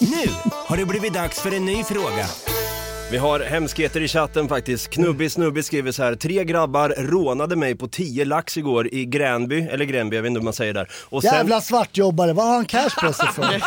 Nu 0.00 0.28
har 0.72 0.76
det 0.76 0.86
blivit 0.86 1.12
dags 1.12 1.40
för 1.40 1.54
en 1.54 1.64
ny 1.64 1.84
fråga. 1.84 2.26
Vi 3.10 3.18
har 3.18 3.40
hemskheter 3.40 4.00
i 4.00 4.08
chatten 4.08 4.48
faktiskt. 4.48 4.90
Knubbig 4.90 5.32
Snubbig 5.32 5.64
skriver 5.64 5.92
så 5.92 6.02
här. 6.02 6.14
Tre 6.14 6.44
grabbar 6.44 6.94
rånade 6.98 7.56
mig 7.56 7.76
på 7.76 7.88
10 7.88 8.24
lax 8.24 8.56
igår 8.56 8.94
i 8.94 9.04
Gränby, 9.04 9.60
eller 9.60 9.84
Gränby, 9.84 10.16
jag 10.16 10.22
vet 10.22 10.28
inte 10.28 10.40
hur 10.40 10.44
man 10.44 10.52
säger 10.52 10.74
där. 10.74 10.88
Och 11.08 11.22
sen, 11.22 11.34
Jävla 11.34 11.60
svartjobbare, 11.60 12.32
vad 12.32 12.46
har 12.46 12.54
han 12.54 12.64
cash 12.64 12.90
på 13.00 13.12
sig 13.12 13.26
för? 13.26 13.60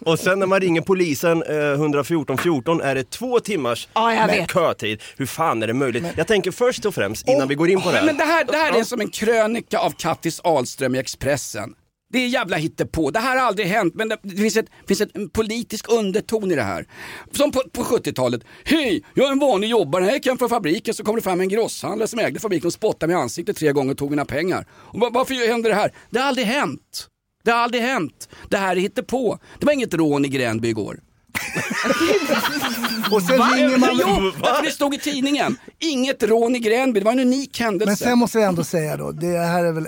och 0.08 0.18
sen 0.18 0.38
när 0.38 0.46
man 0.46 0.60
ringer 0.60 0.80
polisen 0.80 1.42
eh, 1.42 1.56
114 1.56 2.38
14 2.38 2.80
är 2.80 2.94
det 2.94 3.10
två 3.10 3.40
timmars 3.40 3.88
Ja, 3.94 4.14
jag 4.14 4.26
vet. 4.26 4.52
kötid. 4.52 5.02
Hur 5.16 5.26
fan 5.26 5.62
är 5.62 5.66
det 5.66 5.74
möjligt? 5.74 6.04
Jag 6.16 6.26
tänker 6.26 6.50
först 6.50 6.84
och 6.84 6.94
främst, 6.94 7.28
innan 7.28 7.48
vi 7.48 7.54
går 7.54 7.70
in 7.70 7.80
på 7.80 7.90
det 7.90 7.96
här. 7.96 8.06
men 8.06 8.16
det 8.16 8.24
här, 8.24 8.44
det 8.44 8.56
här 8.56 8.78
är 8.80 8.84
som 8.84 9.00
en 9.00 9.10
krönika 9.10 9.78
av 9.78 9.90
Kattis 9.90 10.40
Ahlström 10.44 10.94
i 10.94 10.98
Expressen. 10.98 11.74
Det 12.12 12.18
är 12.18 12.28
jävla 12.28 12.56
hittepå. 12.56 13.10
Det 13.10 13.18
här 13.18 13.36
har 13.36 13.46
aldrig 13.46 13.66
hänt 13.66 13.94
men 13.94 14.08
det, 14.08 14.36
finns, 14.36 14.56
ett, 14.56 14.66
finns 14.86 15.00
ett, 15.00 15.16
en 15.16 15.30
politisk 15.30 15.92
underton 15.92 16.52
i 16.52 16.54
det 16.54 16.62
här. 16.62 16.86
Som 17.32 17.50
på, 17.50 17.62
på 17.72 17.82
70-talet. 17.82 18.42
Hej, 18.64 19.04
jag 19.14 19.26
är 19.28 19.32
en 19.32 19.38
vanlig 19.38 19.68
jobbare. 19.68 20.12
Gick 20.12 20.26
hem 20.26 20.38
från 20.38 20.48
fabriken 20.48 20.94
så 20.94 21.04
kom 21.04 21.16
det 21.16 21.22
fram 21.22 21.40
en 21.40 21.48
grosshandlare 21.48 22.08
som 22.08 22.18
ägde 22.18 22.40
fabriken 22.40 22.66
och 22.66 22.72
spottade 22.72 23.12
mig 23.12 23.20
i 23.20 23.22
ansiktet 23.22 23.56
tre 23.56 23.72
gånger 23.72 23.90
och 23.90 23.98
tog 23.98 24.10
mina 24.10 24.24
pengar. 24.24 24.66
Och 24.72 25.00
var, 25.00 25.10
varför 25.10 25.48
händer 25.48 25.70
det 25.70 25.76
här? 25.76 25.92
Det 26.10 26.18
har 26.18 26.26
aldrig 26.26 26.46
hänt. 26.46 27.08
Det 27.44 27.50
har 27.50 27.58
aldrig 27.58 27.82
hänt. 27.82 28.28
Det 28.48 28.56
här 28.56 28.76
är 28.76 28.80
hittepå. 28.80 29.38
Det 29.58 29.66
var 29.66 29.72
inget 29.72 29.94
rån 29.94 30.24
i 30.24 30.28
Gränby 30.28 30.68
igår. 30.68 31.00
Och 33.10 33.22
sen 33.22 33.38
Va? 33.38 33.50
ringer 33.56 33.78
man... 33.78 34.00
Jo, 34.00 34.32
det 34.64 34.70
stod 34.70 34.94
i 34.94 34.98
tidningen. 34.98 35.56
Inget 35.78 36.22
rån 36.22 36.56
i 36.56 36.58
Gränby. 36.58 37.00
Det 37.00 37.04
var 37.04 37.12
en 37.12 37.18
unik 37.18 37.60
händelse. 37.60 37.90
Men 37.90 37.96
sen 37.96 38.18
måste 38.18 38.38
jag 38.38 38.48
ändå 38.48 38.64
säga 38.64 38.96
då, 38.96 39.12
det 39.12 39.38
här 39.38 39.64
är 39.64 39.72
väl... 39.72 39.86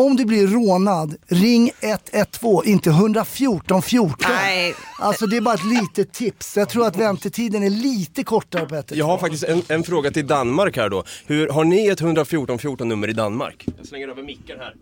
Om 0.00 0.16
du 0.16 0.24
blir 0.24 0.46
rånad, 0.46 1.16
ring 1.28 1.70
112, 1.80 2.66
inte 2.68 2.90
114 2.90 3.82
14. 3.82 4.16
Nej. 4.30 4.74
Alltså 4.98 5.26
det 5.26 5.36
är 5.36 5.40
bara 5.40 5.54
ett 5.54 5.64
litet 5.64 6.12
tips. 6.12 6.56
Jag 6.56 6.68
tror 6.68 6.86
att 6.86 6.96
väntetiden 6.96 7.62
är 7.62 7.70
lite 7.70 8.24
kortare 8.24 8.66
på 8.66 8.74
112. 8.74 8.98
Jag 8.98 9.06
har 9.06 9.18
faktiskt 9.18 9.44
en, 9.44 9.62
en 9.68 9.82
fråga 9.82 10.10
till 10.10 10.26
Danmark 10.26 10.76
här 10.76 10.88
då. 10.88 11.04
Hur, 11.26 11.48
har 11.48 11.64
ni 11.64 11.86
ett 11.88 12.00
114 12.00 12.58
14 12.58 12.88
nummer 12.88 13.08
i 13.08 13.12
Danmark? 13.12 13.66
Jag 13.78 13.86
slänger 13.86 14.08
över 14.08 14.22
micken 14.22 14.56
här. 14.58 14.74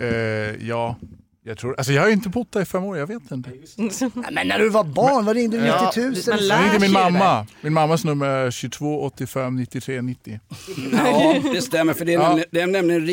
Eh, 0.00 0.68
ja, 0.68 0.96
Jag, 1.44 1.58
tror, 1.58 1.74
alltså 1.78 1.92
jag 1.92 2.02
har 2.02 2.06
ju 2.08 2.12
inte 2.14 2.28
bott 2.28 2.52
där 2.52 2.62
i 2.62 2.64
fem 2.64 2.84
år, 2.84 2.98
jag 2.98 3.06
vet 3.06 3.30
inte. 3.30 3.50
Nej, 3.76 4.30
men 4.32 4.48
när 4.48 4.58
du 4.58 4.68
var 4.68 4.84
barn, 4.84 5.24
vad 5.24 5.36
ringde 5.36 5.56
du? 5.56 5.62
90 6.02 6.30
000? 6.32 6.40
Jag 6.48 6.62
ringde 6.64 6.78
min 6.78 6.92
mamma. 6.92 7.46
Min 7.60 7.72
mammas 7.72 8.04
nummer 8.04 8.26
är 8.26 8.50
22 8.50 9.00
85 9.02 9.56
93 9.56 10.02
90. 10.02 10.40
Ja, 10.92 11.34
det 11.52 11.62
stämmer 11.62 11.94
för 11.94 12.04
det 12.04 12.14
är, 12.14 12.18
Ja. 12.18 12.28
nämligen, 12.28 12.48
det 12.52 12.60
är 12.60 12.66
nämligen 12.66 13.06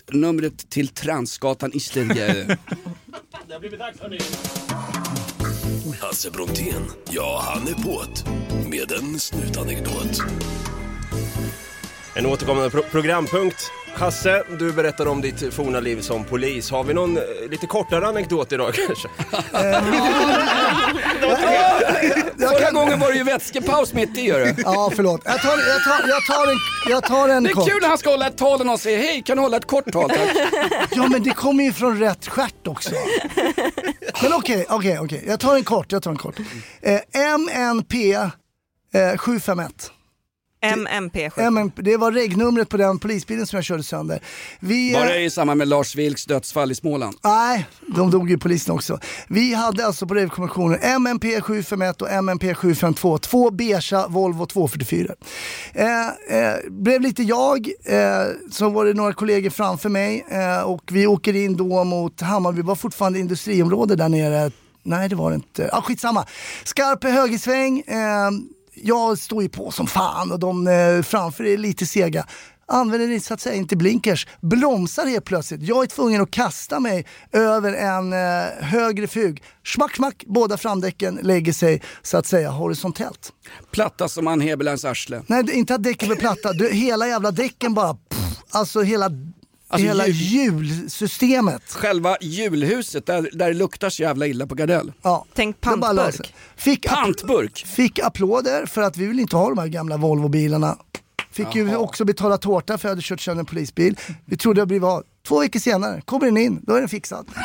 riktnumret 0.00 0.70
till 0.70 0.88
Transgatan 0.88 1.70
i 1.74 1.80
Sverige. 1.80 2.44
Det 3.46 3.52
har 3.52 3.60
blivit 3.60 3.78
dags 3.78 4.00
hörni. 4.00 4.18
Hasse 6.00 6.30
Brontén, 6.30 6.90
ja 7.10 7.42
han 7.44 7.68
är 7.68 7.72
på't 7.72 8.24
med 8.68 8.92
en 8.92 9.20
snutanekdot. 9.20 10.20
En 12.14 12.26
återkommande 12.26 12.70
pro- 12.70 12.82
programpunkt. 12.90 13.70
Hasse, 13.94 14.44
du 14.58 14.72
berättar 14.72 15.06
om 15.06 15.20
ditt 15.20 15.54
forna 15.54 15.80
liv 15.80 16.00
som 16.00 16.24
polis. 16.24 16.70
Har 16.70 16.84
vi 16.84 16.94
någon 16.94 17.16
eh, 17.16 17.22
lite 17.50 17.66
kortare 17.66 18.06
anekdot 18.06 18.52
idag 18.52 18.74
kanske? 18.86 19.08
Förra 22.48 22.70
gången 22.70 23.00
var 23.00 23.08
det 23.12 23.18
ju 23.18 23.24
vätskepaus 23.24 23.92
mitt 23.94 24.18
i. 24.18 24.20
Gör 24.20 24.40
det. 24.40 24.54
Ja, 24.58 24.92
förlåt. 24.96 25.20
Jag 25.24 25.42
tar, 25.42 25.50
jag 25.58 25.84
tar, 25.84 26.08
jag 26.08 26.24
tar 26.26 26.52
en, 26.52 26.58
jag 26.88 27.02
tar 27.04 27.28
en 27.28 27.42
Det 27.44 27.50
är 27.50 27.54
kort. 27.54 27.68
kul 27.68 27.78
när 27.82 27.88
han 27.88 27.98
ska 27.98 28.10
hålla 28.10 28.26
ett 28.26 28.36
tal 28.38 28.60
och 28.60 28.66
någon 28.66 28.78
säger 28.78 28.98
hej, 28.98 29.22
kan 29.26 29.36
du 29.36 29.42
hålla 29.42 29.56
ett 29.56 29.66
kort 29.66 29.92
tal 29.92 30.08
tack? 30.10 30.18
Ja, 30.90 31.08
men 31.08 31.22
det 31.22 31.30
kommer 31.30 31.64
ju 31.64 31.72
från 31.72 31.98
rätt 31.98 32.26
stjärt 32.28 32.66
också. 32.66 32.90
Men 34.22 34.32
okej, 34.32 34.66
okej, 34.68 34.98
okej. 34.98 35.24
Jag 35.26 35.40
tar 35.40 35.56
en 35.56 35.64
kort, 35.64 35.92
jag 35.92 36.02
tar 36.02 36.10
en 36.10 36.16
kort. 36.16 36.34
Eh, 36.82 37.00
MNP 37.34 38.12
eh, 38.12 39.16
751. 39.16 39.90
MMP 40.62 41.30
7. 41.30 41.40
MNP, 41.40 41.82
det 41.82 41.96
var 41.96 42.12
regnumret 42.12 42.68
på 42.68 42.76
den 42.76 42.98
polisbilen 42.98 43.46
som 43.46 43.56
jag 43.56 43.64
körde 43.64 43.82
sönder. 43.82 44.20
Vi, 44.60 44.92
Var 44.94 45.06
det 45.06 45.20
i 45.20 45.30
samband 45.30 45.58
med 45.58 45.68
Lars 45.68 45.96
Vilks 45.96 46.24
dödsfall 46.24 46.72
i 46.72 46.74
Småland? 46.74 47.16
Nej, 47.24 47.66
de 47.86 48.10
dog 48.10 48.30
ju 48.30 48.38
polisen 48.38 48.74
också. 48.74 48.98
Vi 49.28 49.54
hade 49.54 49.86
alltså 49.86 50.06
på 50.06 50.14
revkommissionen 50.14 50.78
MNP 50.82 51.40
751 51.40 52.02
och 52.02 52.10
MNP 52.10 52.54
752, 52.54 53.18
två 53.18 53.50
beiga 53.50 54.06
Volvo 54.08 54.46
244. 54.46 55.14
Eh, 55.74 56.08
eh, 56.08 56.56
blev 56.70 57.00
lite 57.00 57.22
jag, 57.22 57.68
eh, 57.84 57.98
så 58.50 58.68
var 58.68 58.84
det 58.84 58.94
några 58.94 59.12
kollegor 59.12 59.50
framför 59.50 59.88
mig 59.88 60.26
eh, 60.30 60.60
och 60.60 60.82
vi 60.90 61.06
åker 61.06 61.36
in 61.36 61.56
då 61.56 61.84
mot 61.84 62.20
Hammarby, 62.20 62.62
var 62.62 62.74
fortfarande 62.74 63.18
industriområde 63.18 63.96
där 63.96 64.08
nere. 64.08 64.50
Nej 64.82 65.08
det 65.08 65.16
var 65.16 65.30
det 65.30 65.34
inte, 65.34 65.70
ah, 65.72 65.82
skitsamma. 65.82 66.26
Skarp 66.64 67.04
högersväng, 67.04 67.80
eh, 67.80 68.30
jag 68.82 69.18
står 69.18 69.42
ju 69.42 69.48
på 69.48 69.70
som 69.70 69.86
fan 69.86 70.32
och 70.32 70.38
de 70.38 70.66
eh, 70.66 71.02
framför 71.02 71.44
är 71.44 71.58
lite 71.58 71.86
sega 71.86 72.26
använder 72.70 73.18
så 73.18 73.34
att 73.34 73.40
säga 73.40 73.54
inte 73.54 73.76
blinkers, 73.76 74.26
bromsar 74.40 75.06
helt 75.06 75.24
plötsligt. 75.24 75.62
Jag 75.62 75.82
är 75.82 75.86
tvungen 75.86 76.22
att 76.22 76.30
kasta 76.30 76.80
mig 76.80 77.06
över 77.32 77.72
en 77.72 78.12
eh, 78.12 78.64
högre 78.64 79.06
fug. 79.06 79.42
Smack, 79.66 79.96
smack, 79.96 80.24
båda 80.26 80.56
framdäcken 80.56 81.18
lägger 81.22 81.52
sig 81.52 81.82
så 82.02 82.18
att 82.18 82.26
säga 82.26 82.50
horisontellt. 82.50 83.32
Platta 83.70 84.08
som 84.08 84.26
Ann 84.26 84.40
Heberleins 84.40 84.84
arsle. 84.84 85.22
Nej, 85.26 85.44
inte 85.52 85.74
att 85.74 85.82
däcken 85.82 86.08
blir 86.08 86.18
platta, 86.18 86.52
du, 86.52 86.68
hela 86.68 87.08
jävla 87.08 87.30
däcken 87.30 87.74
bara, 87.74 87.94
pff, 87.94 88.18
alltså 88.50 88.80
hela, 88.80 89.10
Alltså 89.72 89.86
hela 89.88 90.06
hjul- 90.06 90.64
hjulsystemet. 90.64 91.62
Själva 91.72 92.16
julhuset, 92.20 93.06
där, 93.06 93.30
där 93.32 93.48
det 93.48 93.54
luktar 93.54 93.90
så 93.90 94.02
jävla 94.02 94.26
illa 94.26 94.46
på 94.46 94.54
Gardell. 94.54 94.92
Ja. 95.02 95.24
Tänk 95.34 95.60
pantburk. 95.60 96.34
Fick, 96.56 96.88
Pantburk? 96.88 97.66
fick 97.66 97.98
applåder 97.98 98.66
för 98.66 98.82
att 98.82 98.96
vi 98.96 99.06
vill 99.06 99.20
inte 99.20 99.36
ha 99.36 99.48
de 99.48 99.58
här 99.58 99.66
gamla 99.66 99.96
Volvo-bilarna. 99.96 100.76
Fick 101.32 101.54
ju 101.54 101.76
också 101.76 102.04
betala 102.04 102.38
tårta 102.38 102.78
för 102.78 102.88
jag 102.88 102.90
hade 102.92 103.02
kört 103.02 103.20
sönder 103.20 103.40
en 103.40 103.46
polisbil. 103.46 103.98
Vi 104.24 104.36
trodde 104.36 104.60
jag 104.60 104.68
blivit 104.68 104.84
av. 104.84 105.02
Två 105.28 105.40
veckor 105.40 105.60
senare 105.60 106.00
kommer 106.04 106.26
den 106.26 106.36
in, 106.36 106.60
då 106.62 106.74
är 106.74 106.80
den 106.80 106.88
fixad. 106.88 107.26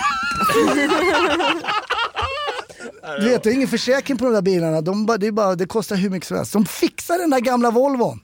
Du 3.20 3.30
vet, 3.30 3.44
det 3.44 3.50
är 3.50 3.54
ingen 3.54 3.68
försäkring 3.68 4.18
på 4.18 4.26
de 4.26 4.34
där 4.34 4.42
bilarna. 4.42 4.82
De, 4.82 5.06
det, 5.20 5.28
är 5.28 5.32
bara, 5.32 5.56
det 5.56 5.66
kostar 5.66 5.96
hur 5.96 6.10
mycket 6.10 6.28
som 6.28 6.38
helst. 6.38 6.54
De 6.54 6.66
fixar 6.66 7.18
den 7.18 7.30
där 7.30 7.40
gamla 7.40 7.72
Volvon. 7.72 8.20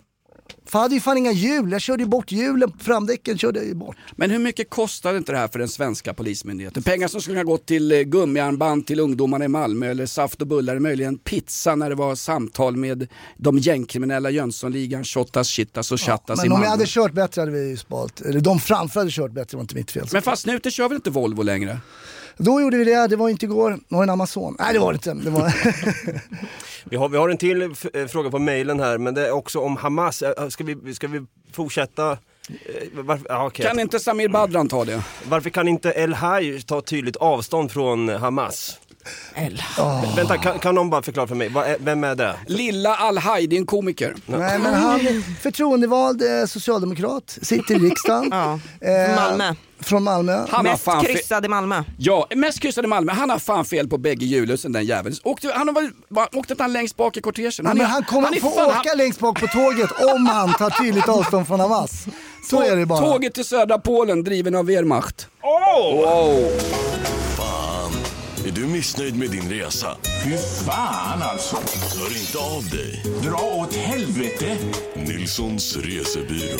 För 0.71 0.79
jag 0.79 0.83
hade 0.83 0.95
ju 0.95 1.01
fan 1.01 1.17
inga 1.17 1.31
hjul. 1.31 1.71
Jag 1.71 1.81
körde 1.81 2.03
ju 2.03 2.09
bort 2.09 2.31
hjulen, 2.31 2.71
framdäcken 2.79 3.37
körde 3.37 3.59
jag 3.59 3.67
ju 3.67 3.73
bort. 3.75 3.95
Men 4.15 4.31
hur 4.31 4.39
mycket 4.39 4.69
kostar 4.69 5.17
inte 5.17 5.31
det 5.31 5.37
här 5.37 5.47
för 5.47 5.59
den 5.59 5.67
svenska 5.67 6.13
polismyndigheten? 6.13 6.83
Pengar 6.83 7.07
som 7.07 7.21
skulle 7.21 7.37
ha 7.39 7.43
gått 7.43 7.65
till 7.65 7.91
eh, 7.91 7.99
gummiarmband 7.99 8.87
till 8.87 8.99
ungdomarna 8.99 9.45
i 9.45 9.47
Malmö 9.47 9.91
eller 9.91 10.05
saft 10.05 10.41
och 10.41 10.47
bullar, 10.47 10.79
möjligen 10.79 11.17
pizza 11.17 11.75
när 11.75 11.89
det 11.89 11.95
var 11.95 12.15
samtal 12.15 12.77
med 12.77 13.07
de 13.37 13.57
gängkriminella 13.57 14.29
Jönssonligan, 14.29 15.03
Shottaz, 15.03 15.47
Chittas 15.47 15.91
och 15.91 15.99
Chattas 15.99 16.39
i 16.39 16.41
Men 16.41 16.51
om 16.51 16.53
Malmö. 16.53 16.65
jag 16.65 16.71
hade 16.71 16.85
kört 16.87 17.13
bättre 17.13 17.41
hade 17.41 17.51
vi 17.51 17.69
ju 17.69 17.77
spalt. 17.77 18.21
Eller 18.21 18.39
de 18.39 18.59
framför 18.59 18.99
hade 18.99 19.11
kört 19.11 19.31
bättre, 19.31 19.47
det 19.51 19.57
var 19.57 19.61
inte 19.61 19.75
mitt 19.75 19.91
fel. 19.91 20.07
Men 20.13 20.21
fast 20.21 20.45
nu 20.45 20.59
kör 20.71 20.89
väl 20.89 20.95
inte 20.95 21.09
Volvo 21.09 21.43
längre? 21.43 21.79
Då 22.43 22.61
gjorde 22.61 22.77
vi 22.77 22.83
det, 22.83 23.07
det 23.07 23.15
var 23.15 23.29
inte 23.29 23.45
igår. 23.45 23.71
Det 23.71 23.95
var 23.95 24.03
en 24.03 24.09
Amazon. 24.09 24.55
Nej 24.59 24.73
det 24.73 24.79
var 24.79 24.91
det 24.93 24.95
inte. 24.95 25.13
Det 25.13 25.29
var... 25.29 25.53
Vi 26.89 26.97
har, 26.97 27.09
vi 27.09 27.17
har 27.17 27.29
en 27.29 27.37
till 27.37 27.61
eh, 27.61 28.05
fråga 28.07 28.29
på 28.31 28.39
mejlen 28.39 28.79
här, 28.79 28.97
men 28.97 29.13
det 29.13 29.27
är 29.27 29.31
också 29.31 29.59
om 29.59 29.77
Hamas. 29.77 30.21
Eh, 30.21 30.47
Ska 30.49 30.63
vi, 30.63 30.95
ska 30.95 31.07
vi 31.07 31.25
fortsätta? 31.53 32.11
Eh, 32.11 32.17
Varför, 32.93 33.25
ja, 33.29 33.45
okej. 33.47 33.65
Kan 33.65 33.79
inte 33.79 33.99
Samir 33.99 34.29
Badran 34.29 34.67
ta 34.69 34.85
det? 34.85 35.03
Varför 35.29 35.49
kan 35.49 35.67
inte 35.67 35.89
El 35.91 36.13
Haj 36.13 36.61
ta 36.61 36.81
tydligt 36.81 37.15
avstånd 37.15 37.71
från 37.71 38.09
Hamas? 38.09 38.77
El 39.35 39.61
Vänta, 40.15 40.37
kan, 40.37 40.59
kan 40.59 40.75
någon 40.75 40.89
bara 40.89 41.01
förklara 41.01 41.27
för 41.27 41.35
mig, 41.35 41.51
vem 41.79 42.03
är 42.03 42.15
det? 42.15 42.35
Lilla 42.47 42.95
Al-Haj, 42.95 43.47
det 43.47 43.55
är 43.55 43.57
en 43.57 43.65
komiker. 43.65 44.15
Nej 44.25 44.59
men 44.59 44.73
han 44.73 44.99
är 44.99 45.35
förtroendevald 45.41 46.21
eh, 46.21 46.45
socialdemokrat, 46.45 47.37
sitter 47.41 47.75
i 47.75 47.79
riksdagen. 47.79 48.29
Ja. 48.31 48.59
Eh, 48.87 49.15
Malmö. 49.15 49.55
Från 49.81 50.03
Malmö. 50.03 50.45
Han 50.49 50.63
Mest 50.63 50.83
fan 50.83 51.03
fe- 51.03 51.07
kryssad 51.07 51.45
i 51.45 51.47
Malmö. 51.47 51.83
Ja, 51.97 52.27
mest 52.35 52.59
kryssade 52.59 52.87
Malmö. 52.87 53.11
Han 53.13 53.29
har 53.29 53.39
fan 53.39 53.65
fel 53.65 53.87
på 53.87 53.97
bägge 53.97 54.25
hjulhusen 54.25 54.71
den 54.71 54.85
jäveln. 54.85 55.15
Åkte, 55.23 55.51
han 55.55 55.67
har 55.67 55.75
väl, 55.75 55.91
va- 56.09 56.27
åkte 56.33 56.55
han 56.59 56.73
längst 56.73 56.97
bak 56.97 57.17
i 57.17 57.21
kortegen? 57.21 57.51
Ja, 57.57 57.73
men 57.73 57.85
han 57.85 58.03
kommer 58.03 58.35
är 58.35 58.39
få 58.39 58.49
fan- 58.51 58.79
åka 58.79 58.93
längst 58.93 59.19
bak 59.19 59.39
på 59.39 59.47
tåget 59.47 59.91
om 60.15 60.25
han 60.25 60.53
tar 60.53 60.69
tydligt 60.83 61.09
avstånd 61.09 61.47
från 61.47 61.59
Hamas. 61.59 61.91
Så 62.49 62.61
är 62.61 62.75
det 62.75 62.85
bara. 62.85 62.99
Tåget 62.99 63.33
till 63.33 63.45
södra 63.45 63.77
Polen 63.79 64.23
driven 64.23 64.55
av 64.55 64.65
Wehrmacht. 64.65 65.27
Oh! 65.43 65.95
Wow. 65.95 66.49
Fan, 67.37 67.91
är 68.47 68.51
du 68.51 68.61
missnöjd 68.67 69.15
med 69.17 69.29
din 69.29 69.49
resa? 69.49 69.87
Fy 70.23 70.37
fan 70.67 71.21
alltså. 71.21 71.55
Hör 71.99 72.17
inte 72.21 72.37
av 72.37 72.69
dig. 72.69 73.03
Dra 73.23 73.41
åt 73.61 73.75
helvete. 73.75 74.57
Nilssons 74.95 75.75
resebyrå. 75.77 76.57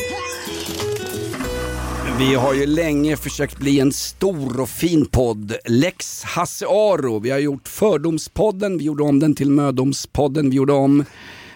Vi 2.19 2.35
har 2.35 2.53
ju 2.53 2.65
länge 2.65 3.17
försökt 3.17 3.57
bli 3.57 3.79
en 3.79 3.93
stor 3.93 4.59
och 4.59 4.69
fin 4.69 5.05
podd. 5.05 5.55
Lex 5.65 6.23
Hasse 6.23 6.65
Aro. 6.65 7.19
Vi 7.19 7.29
har 7.29 7.39
gjort 7.39 7.67
Fördomspodden, 7.67 8.77
vi 8.77 8.83
gjorde 8.83 9.03
om 9.03 9.19
den 9.19 9.35
till 9.35 9.49
Mödomspodden, 9.49 10.49
vi 10.49 10.55
gjorde 10.55 10.73
om 10.73 11.05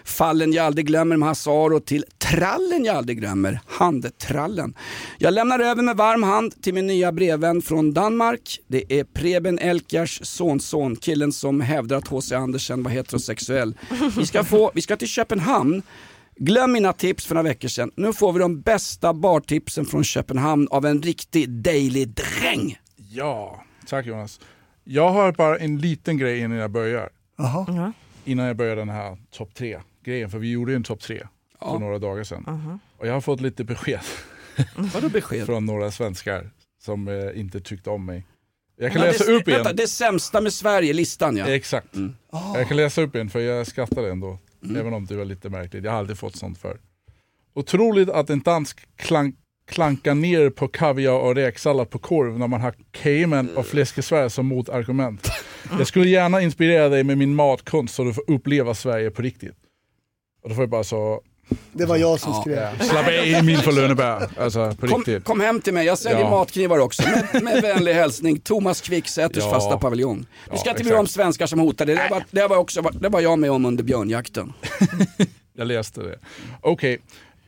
Fallen 0.04 0.52
jag 0.52 0.66
aldrig 0.66 0.86
glömmer 0.86 1.16
med 1.16 1.28
Hasse 1.28 1.50
Aro 1.50 1.80
till 1.80 2.04
Trallen 2.18 2.84
jag 2.84 2.96
aldrig 2.96 3.18
glömmer, 3.18 3.60
Handtrallen. 3.66 4.74
Jag 5.18 5.34
lämnar 5.34 5.58
över 5.58 5.82
med 5.82 5.96
varm 5.96 6.22
hand 6.22 6.62
till 6.62 6.74
min 6.74 6.86
nya 6.86 7.12
brevvän 7.12 7.62
från 7.62 7.92
Danmark. 7.92 8.60
Det 8.68 8.98
är 8.98 9.04
Preben 9.04 9.58
Elkjars 9.58 10.20
sonson, 10.22 10.96
killen 10.96 11.32
som 11.32 11.60
hävdar 11.60 11.96
att 11.96 12.08
H.C. 12.08 12.34
Andersen 12.34 12.82
var 12.82 12.90
heterosexuell. 12.90 13.74
Vi 14.16 14.26
ska, 14.26 14.44
få, 14.44 14.70
vi 14.74 14.82
ska 14.82 14.96
till 14.96 15.08
Köpenhamn 15.08 15.82
Glöm 16.36 16.72
mina 16.72 16.92
tips 16.92 17.26
för 17.26 17.34
några 17.34 17.48
veckor 17.48 17.68
sedan. 17.68 17.90
Nu 17.96 18.12
får 18.12 18.32
vi 18.32 18.38
de 18.38 18.60
bästa 18.60 19.14
bartipsen 19.14 19.84
från 19.84 20.04
Köpenhamn 20.04 20.68
av 20.70 20.86
en 20.86 21.02
riktig 21.02 21.50
daily 21.50 22.04
dräng. 22.04 22.78
Ja, 22.96 23.64
tack 23.86 24.06
Jonas. 24.06 24.40
Jag 24.84 25.08
har 25.10 25.32
bara 25.32 25.58
en 25.58 25.78
liten 25.78 26.18
grej 26.18 26.38
innan 26.40 26.58
jag 26.58 26.70
börjar. 26.70 27.10
Jaha. 27.38 27.92
Innan 28.24 28.46
jag 28.46 28.56
börjar 28.56 28.76
den 28.76 28.88
här 28.88 29.16
topp 29.30 29.54
tre 29.54 29.80
grejen, 30.04 30.30
för 30.30 30.38
vi 30.38 30.50
gjorde 30.50 30.72
ju 30.72 30.76
en 30.76 30.82
topp 30.82 31.00
tre 31.00 31.22
för 31.58 31.78
några 31.78 31.98
dagar 31.98 32.24
sedan. 32.24 32.78
Och 32.98 33.06
jag 33.06 33.12
har 33.12 33.20
fått 33.20 33.40
lite 33.40 33.64
besked 33.64 34.00
Vadå 34.94 35.08
besked? 35.08 35.46
från 35.46 35.66
några 35.66 35.90
svenskar 35.90 36.50
som 36.82 37.08
eh, 37.08 37.40
inte 37.40 37.60
tyckte 37.60 37.90
om 37.90 38.04
mig. 38.06 38.26
Jag 38.78 38.92
kan 38.92 39.02
Ja, 39.02 39.06
läsa 39.08 39.24
det, 39.24 39.32
upp 39.32 39.48
igen. 39.48 39.60
Vänta, 39.64 39.72
det 39.72 39.88
sämsta 39.88 40.40
med 40.40 40.52
Sverige, 40.52 40.92
listan 40.92 41.36
ja. 41.36 41.46
Exakt. 41.46 41.88
Jag 42.54 42.68
kan 42.68 42.76
läsa 42.76 43.02
upp 43.02 43.14
en 43.16 43.30
för 43.30 43.40
jag 43.40 43.66
skrattade 43.66 44.10
ändå. 44.10 44.38
Även 44.76 44.94
om 44.94 45.06
det 45.06 45.16
var 45.16 45.24
lite 45.24 45.48
märkligt. 45.48 45.84
Jag 45.84 45.90
har 45.90 45.98
aldrig 45.98 46.18
fått 46.18 46.36
sånt 46.36 46.58
för. 46.58 46.80
Otroligt 47.54 48.08
att 48.08 48.30
en 48.30 48.40
dansk 48.40 48.96
klank, 48.96 49.36
klankar 49.66 50.14
ner 50.14 50.50
på 50.50 50.68
kaviar 50.68 51.12
och 51.12 51.34
räksallad 51.34 51.90
på 51.90 51.98
korv 51.98 52.38
när 52.38 52.48
man 52.48 52.60
har 52.60 52.74
cayman 52.90 53.56
och 53.56 53.66
fläskesvärd 53.66 54.32
som 54.32 54.46
motargument. 54.46 55.28
Jag 55.78 55.86
skulle 55.86 56.08
gärna 56.08 56.40
inspirera 56.40 56.88
dig 56.88 57.04
med 57.04 57.18
min 57.18 57.34
matkonst 57.34 57.94
så 57.94 58.04
du 58.04 58.14
får 58.14 58.24
uppleva 58.30 58.74
Sverige 58.74 59.10
på 59.10 59.22
riktigt. 59.22 59.56
Och 60.42 60.48
då 60.48 60.54
får 60.54 60.62
jag 60.62 60.70
bara 60.70 60.84
så, 60.84 61.20
Det 61.72 61.84
var 61.86 61.96
jag 61.96 62.20
som 62.20 62.32
Ja. 62.32 62.40
skrev. 62.40 62.56
ja, 62.78 62.84
slappa 62.84 63.12
i 63.12 63.42
min 63.42 63.58
för 63.58 63.72
Lönneberg. 63.72 64.26
Alltså 64.40 64.74
på 64.80 64.86
Kom, 64.86 64.98
riktigt. 64.98 65.24
kom 65.24 65.40
hem 65.40 65.60
till 65.60 65.74
mig, 65.74 65.86
jag 65.86 65.98
säljer 65.98 66.20
Ja. 66.20 66.30
matknivar 66.30 66.78
också. 66.78 67.02
Med, 67.32 67.42
med 67.42 67.62
vänlig 67.62 67.94
hälsning, 67.94 68.38
Thomas 68.40 68.80
Quicksäters 68.80 69.44
Ja. 69.44 69.50
fasta 69.50 69.78
paviljong. 69.78 70.18
Vi 70.44 70.50
Ja, 70.50 70.56
ska 70.58 70.70
inte 70.70 70.84
bry 70.84 70.92
om 70.94 71.06
svenskar 71.06 71.46
som 71.46 71.58
hotade, 71.58 71.94
det 71.94 72.08
var, 72.10 72.24
det 72.30 72.46
var, 72.46 72.56
också, 72.56 72.82
det 72.82 73.08
var 73.08 73.20
jag 73.20 73.38
med 73.38 73.50
om 73.50 73.64
under 73.66 73.84
björnjakten. 73.84 74.52
Jag 75.58 75.66
läste 75.66 76.00
det. 76.02 76.18
Okej, 76.60 76.98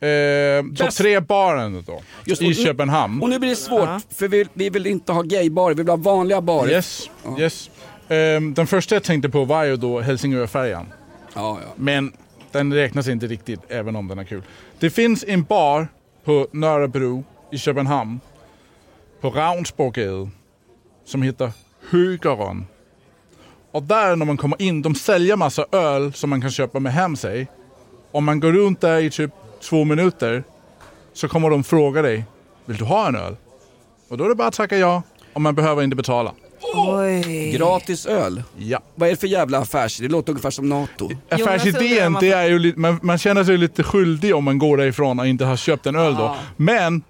Eh, 0.01 0.63
Topp 0.63 0.79
Bäst- 0.79 0.99
tre 0.99 1.21
baren 1.21 1.85
då, 1.87 2.03
Just, 2.25 2.43
i 2.43 2.51
och 2.53 2.55
Köpenhamn. 2.57 3.23
Och 3.23 3.29
nu 3.29 3.39
blir 3.39 3.51
det 3.51 3.57
svårt, 3.57 3.89
för 4.15 4.29
vi, 4.29 4.47
vi 4.53 4.71
vill 4.71 4.87
inte 4.87 5.13
ha 5.13 5.23
gaybarer, 5.23 5.75
vi 5.75 5.83
vill 5.83 5.91
ha 5.91 5.97
vanliga 5.97 6.41
barer. 6.41 6.71
Yes, 6.71 7.11
yes. 7.39 7.71
Ehm, 8.09 8.55
den 8.55 8.67
första 8.67 8.95
jag 8.95 9.03
tänkte 9.05 9.29
på 9.29 9.45
var 9.45 9.65
ju 9.65 9.77
då 9.77 10.01
Helsingörfärjan. 10.01 10.87
Ja, 11.35 11.59
ja. 11.63 11.73
Men 11.77 12.13
den 12.53 12.75
räknas 12.75 13.09
inte 13.09 13.27
riktigt, 13.27 13.61
även 13.69 13.97
om 13.97 14.09
den 14.09 14.19
är 14.19 14.25
kul. 14.25 14.43
Det 14.79 14.91
finns 14.91 15.25
en 15.29 15.43
bar 15.43 15.89
på 16.25 16.49
Nörrebro 16.53 17.25
i 17.51 17.59
Köpenhamn, 17.59 18.21
på 19.21 19.31
Ravnsborgade, 19.31 20.29
som 21.05 21.23
heter 21.23 21.53
Högeren. 21.91 22.67
Och 23.71 23.83
där 23.83 24.17
när 24.17 24.27
man 24.27 24.37
kommer 24.37 24.63
in, 24.63 24.83
de 24.83 24.95
säljer 24.95 25.37
massa 25.37 25.67
öl 25.73 26.13
som 26.13 26.31
man 26.31 26.41
kan 26.41 26.51
köpa 26.51 26.81
med 26.81 26.93
hem 26.93 27.17
sig. 27.17 27.49
Om 28.11 28.25
man 28.25 28.41
går 28.41 28.53
runt 28.53 28.81
där 28.81 28.99
i 29.01 29.11
typ 29.11 29.31
två 29.61 29.85
minuter 29.85 30.45
så 31.13 31.29
kommer 31.29 31.51
de 31.51 31.65
fråga 31.65 32.03
dig, 32.03 32.25
vill 32.65 32.77
du 32.77 32.85
ha 32.85 33.09
en 33.09 33.17
öl? 33.17 33.37
Och 34.09 34.19
då 34.19 34.25
är 34.25 34.29
det 34.29 34.35
bara 34.35 34.49
att 34.49 34.55
tacka 34.55 34.77
ja, 34.79 35.03
och 35.33 35.41
man 35.41 35.55
behöver 35.55 35.83
inte 35.83 35.97
betala. 35.97 36.33
Oj. 36.75 37.53
Gratis 37.57 38.07
öl? 38.07 38.43
Ja. 38.59 38.81
Vad 38.95 39.09
är 39.09 39.13
det 39.13 39.21
för 39.21 39.27
jävla 39.27 39.59
affärsidé? 39.59 40.09
Det 40.09 40.13
låter 40.13 40.31
ungefär 40.33 40.51
som 40.51 40.69
NATO. 40.69 41.11
Affärsidén, 41.31 42.17
det 42.21 42.31
är 42.31 42.49
ju 42.49 42.59
lite, 42.59 42.79
man, 42.79 42.99
man 43.03 43.19
känner 43.19 43.45
sig 43.45 43.57
lite 43.59 43.83
skyldig 43.83 44.35
om 44.37 44.45
man 44.45 44.59
går 44.59 44.77
därifrån 44.77 45.21
och 45.21 45.27
inte 45.27 45.45
har 45.45 45.57
köpt 45.57 45.87
en 45.87 45.97
öl 45.97 46.15
då. 46.15 46.37
Men 46.57 47.03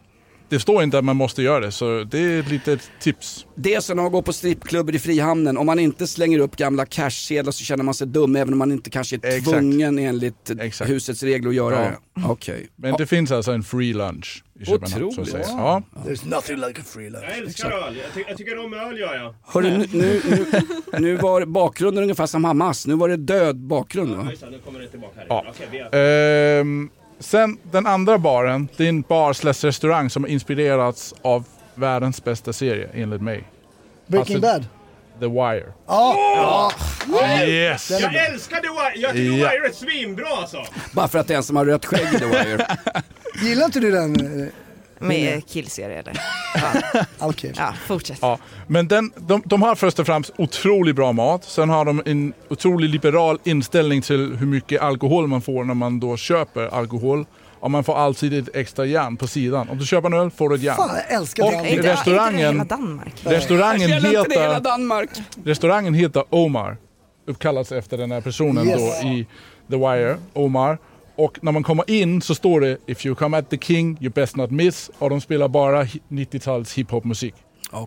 det 0.49 0.61
står 0.61 0.83
inte 0.83 0.99
att 0.99 1.05
man 1.05 1.17
måste 1.17 1.43
göra 1.43 1.61
det, 1.61 1.73
så 1.73 2.05
det 2.11 2.19
är 2.19 2.41
ett 2.41 2.51
litet 2.51 2.91
tips. 3.01 3.47
Det 3.55 3.75
är 3.75 3.81
som 3.81 3.97
när 3.97 4.03
man 4.03 4.13
går 4.13 4.23
på 4.23 4.33
strippklubbar 4.33 4.95
i 4.95 4.99
Frihamnen. 4.99 5.57
Om 5.59 5.67
man 5.67 5.79
inte 5.79 6.07
slänger 6.07 6.39
upp 6.39 6.57
gamla 6.57 6.87
cashsedlar 6.87 7.53
så 7.53 7.65
känner 7.65 7.85
man 7.85 7.95
sig 7.95 8.07
dum 8.07 8.37
även 8.37 8.53
om 8.55 8.59
man 8.59 8.73
inte 8.73 8.91
kanske 8.91 9.17
är 9.17 9.21
Exakt. 9.27 9.45
tvungen 9.45 9.99
enligt 9.99 10.51
husets 10.87 11.23
regler 11.23 11.49
att 11.51 11.55
göra 11.57 11.75
Ja. 11.85 11.91
det. 11.91 12.29
Okej. 12.29 12.69
Men 12.77 12.95
det 12.99 13.07
finns 13.07 13.31
alltså 13.33 13.53
en 13.53 13.63
free 13.63 13.93
lunch 13.95 14.45
i 14.61 14.65
Köpenhamn. 14.65 14.91
Så 15.13 15.21
att 15.21 15.29
Otroligt. 15.29 15.31
säga. 15.47 15.57
Ja. 15.59 15.83
There's 16.07 16.29
nothing 16.29 16.57
like 16.57 16.81
a 16.81 16.85
free 16.87 17.11
lunch. 17.11 17.25
Jag 17.29 17.39
älskar 17.39 17.71
öl. 17.71 17.97
Jag, 17.97 18.15
ty- 18.15 18.25
jag 18.29 18.37
tycker 18.37 18.59
om 18.65 18.73
öl 18.75 18.99
gör 18.99 19.15
jag. 19.15 19.35
Hörru, 19.47 19.79
nu, 19.79 19.87
nu, 19.93 20.21
nu, 20.31 20.45
nu 20.99 21.17
var 21.17 21.45
bakgrunden 21.45 22.03
ungefär 22.03 22.27
som 22.27 22.45
Hamas. 22.45 22.87
Nu 22.87 22.95
var 22.95 23.09
det 23.09 23.17
död 23.17 23.57
bakgrund 23.57 24.17
va? 24.17 24.27
Just 24.31 24.43
det, 24.43 24.51
nu 24.51 24.59
kommer 24.59 24.81
det 24.81 24.89
tillbaka 24.89 25.13
här. 25.19 25.27
Ja. 25.29 25.45
Okej, 25.49 25.69
vi 25.71 25.79
är... 25.79 26.98
sen 27.21 27.59
den 27.63 27.87
andra 27.87 28.19
baren, 28.19 28.69
det 28.77 28.85
är 28.85 28.89
en 28.89 29.01
bar 29.03 29.33
slash 29.33 29.53
restaurang 29.67 30.11
som 30.11 30.25
har 30.25 30.31
inspirerats 30.31 31.15
av 31.23 31.45
världens 31.75 32.25
bästa 32.25 32.53
serie 32.53 32.89
enligt 32.95 33.23
mig. 33.23 33.45
Breaking 34.07 34.37
Alltså, 34.37 34.53
Bad. 34.53 34.67
The 35.21 35.27
Wire. 35.27 35.73
Ja! 35.87 36.73
ja. 37.13 37.43
Yes! 37.47 37.91
Jag 37.91 38.15
älskar 38.15 38.57
The 38.57 38.69
Wire. 38.69 38.93
Jag 39.03 39.13
tycker 39.13 39.25
Ja. 39.39 39.49
The 39.51 39.57
Wire 39.57 39.69
är 39.69 39.73
svinbra 39.73 40.27
alltså. 40.29 40.65
Bara 40.93 41.09
för 41.09 41.19
att 41.19 41.27
det 41.29 41.35
är 41.35 41.37
en 41.37 41.43
som 41.43 41.57
har 41.57 41.65
rött 41.65 41.85
skägg 41.87 42.15
i 42.15 42.19
The 42.19 42.25
Wire. 42.27 42.67
Gillar 43.43 43.65
inte 43.65 43.81
du 43.81 43.91
den? 43.91 44.15
Med 45.01 45.47
killserie 45.49 45.99
eller? 45.99 46.21
Okej. 47.19 47.53
Ja, 47.57 47.75
fortsätt. 47.87 48.19
Ja, 48.23 48.39
men 48.67 48.89
den, 48.89 49.13
de, 49.17 49.43
de 49.45 49.63
har 49.63 49.75
först 49.75 49.99
och 49.99 50.07
främst 50.07 50.31
otroligt 50.39 50.97
bra 50.97 51.13
mat. 51.13 51.45
Sen 51.45 51.69
har 51.71 51.85
de 51.85 52.03
en 52.07 52.33
otroligt 52.51 52.91
liberal 52.91 53.39
inställning 53.45 54.03
till 54.03 54.37
hur 54.37 54.47
mycket 54.47 54.81
alkohol 54.83 55.27
man 55.27 55.43
får 55.43 55.65
när 55.65 55.75
man 55.75 56.01
då 56.01 56.17
köper 56.17 56.75
alkohol. 56.75 57.27
Och 57.61 57.71
man 57.71 57.85
får 57.85 57.97
alltid 57.97 58.35
ett 58.35 58.57
extra 58.57 58.85
järn 58.87 59.17
på 59.17 59.27
sidan. 59.27 59.69
Om 59.69 59.79
du 59.79 59.87
köper 59.87 60.07
en 60.07 60.15
öl 60.15 60.31
får 60.31 60.49
du 60.49 60.55
ett 60.55 60.63
järn. 60.63 60.77
Fan, 60.77 60.91
jag 61.09 61.17
älskar 61.19 61.45
Och 61.45 61.51
den. 61.51 61.61
Inte- 61.61 61.75
inte 61.77 61.93
restaurangen, 61.93 62.39
hela 62.55 62.65
Danmark. 62.65 63.13
restaurangen, 63.25 63.83
inte 63.83 64.01
det 64.01 64.09
hela 64.09 64.23
heter, 64.55 64.61
Danmark. 64.61 65.11
restaurangen 65.45 65.95
heter 65.95 66.25
Omar. 66.31 66.77
Uppkallats 67.27 67.73
efter 67.73 67.99
den 67.99 68.11
här 68.13 68.21
personen 68.21 68.67
Yes. 68.69 69.01
då 69.03 69.09
i 69.09 69.27
The 69.71 69.77
Wire, 69.77 70.17
Omar. 70.33 70.79
Och 71.19 71.39
när 71.43 71.53
man 71.53 71.63
kommer 71.63 71.91
in 71.91 72.23
så 72.23 72.35
står 72.35 72.61
det 72.61 72.77
If 72.87 73.07
you 73.07 73.15
come 73.15 73.39
at 73.39 73.51
the 73.51 73.59
king 73.59 73.99
you 74.01 74.13
best 74.13 74.37
not 74.37 74.51
miss. 74.51 74.91
Och 74.99 75.11
de 75.11 75.21
spelar 75.21 75.49
bara 75.49 75.83
hi- 75.85 76.01
90-tals 76.09 76.75
hiphopmusik. 76.75 77.35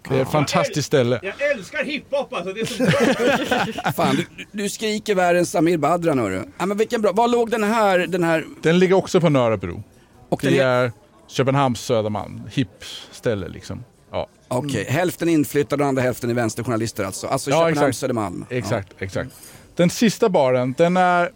Det 0.10 0.16
är 0.18 0.22
ett 0.22 0.32
fantastiskt 0.32 0.88
ställe. 0.88 1.20
Jag 1.24 1.52
älskar 1.52 1.84
hiphop 1.84 2.34
alltså. 2.34 2.54
Det 2.54 2.62
är 2.62 2.66
så 2.66 2.84
bra. 2.84 3.92
Fan, 3.96 4.16
du, 4.16 4.26
du 4.52 4.70
skriker 4.70 5.16
värre 5.16 5.40
än 5.40 5.46
Samir 5.46 5.78
Badran 5.78 6.20
hörru. 6.20 6.44
Ja, 6.58 6.66
men 6.66 6.78
vilken 6.78 7.02
bra. 7.02 7.12
Var 7.12 7.28
låg 7.28 7.50
den 7.52 7.64
här, 7.64 8.00
den 8.00 8.24
här... 8.24 8.46
Den 8.62 8.80
ligger 8.80 8.96
också 8.96 9.22
på 9.22 9.30
Nörrebro. 9.30 9.84
Och 10.30 10.40
det 10.44 10.50
den 10.50 10.60
är- 10.60 10.66
är 10.66 10.92
Köpenhamns 11.28 11.82
Södermalm. 11.82 12.42
Hipp 12.54 12.84
ställe 13.12 13.48
liksom. 13.48 13.84
Ja. 14.12 14.28
Okej, 14.48 14.86
hälften 14.90 15.30
inflyttade 15.30 15.84
och 15.84 15.90
andra 15.90 16.02
hälften 16.02 16.30
är 16.30 16.34
vänsterjournalister 16.34 17.04
alltså. 17.04 17.28
Alltså 17.28 17.50
Ja, 17.50 17.56
Köpenhamn, 17.58 17.78
exakt. 17.90 17.98
Södermalm. 17.98 18.46
Exakt, 18.50 18.94
exakt. 19.00 19.30
Den 19.76 19.90
sista 19.90 20.30
baren, 20.30 20.76
den 20.78 20.98
är 20.98 21.32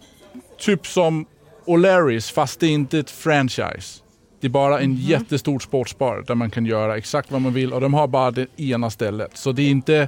typ 0.59 0.87
som 0.87 1.25
O'Larrys 1.65 2.33
fast 2.33 2.59
det 2.59 2.67
är 2.67 2.71
inte 2.71 2.99
ett 2.99 3.09
franchise. 3.11 4.01
Det 4.41 4.47
är 4.47 4.51
bara 4.51 4.79
en 4.79 4.95
jättestor 4.95 5.59
sportsbar 5.59 6.23
där 6.27 6.35
man 6.35 6.49
kan 6.51 6.65
göra 6.65 6.97
exakt 6.97 7.31
vad 7.31 7.41
man 7.41 7.53
vill 7.53 7.73
och 7.73 7.81
de 7.81 7.93
har 7.93 8.07
bara 8.07 8.31
det 8.31 8.47
ena 8.59 8.89
stället. 8.89 9.37
Så 9.37 9.51
det 9.51 9.61
är 9.61 9.69
inte... 9.69 10.07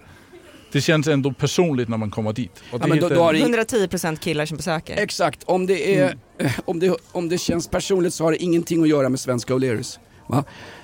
Det 0.72 0.82
känns 0.82 1.08
ändå 1.08 1.34
personligt 1.34 1.90
när 1.90 1.98
man 1.98 2.12
kommer 2.12 2.34
dit. 2.34 2.52
Och 2.72 2.80
det 2.80 2.84
Ja, 2.84 2.88
men 2.88 3.00
då- 3.00 3.10
då 3.10 3.24
har 3.24 3.34
det- 3.34 3.40
110% 3.40 4.20
killar 4.20 4.46
som 4.46 4.58
besöker. 4.58 4.98
Exakt, 4.98 5.44
om 5.44 5.66
det, 5.66 5.96
är, 6.00 6.16
eh, 6.40 6.52
om, 6.66 6.80
det, 6.80 6.96
om 7.12 7.30
det 7.30 7.38
känns 7.38 7.68
personligt 7.68 8.14
så 8.14 8.24
har 8.24 8.32
det 8.32 8.44
ingenting 8.44 8.82
att 8.82 8.90
göra 8.90 9.10
med 9.10 9.20
svenska 9.20 9.54
O'Learys. 9.54 10.00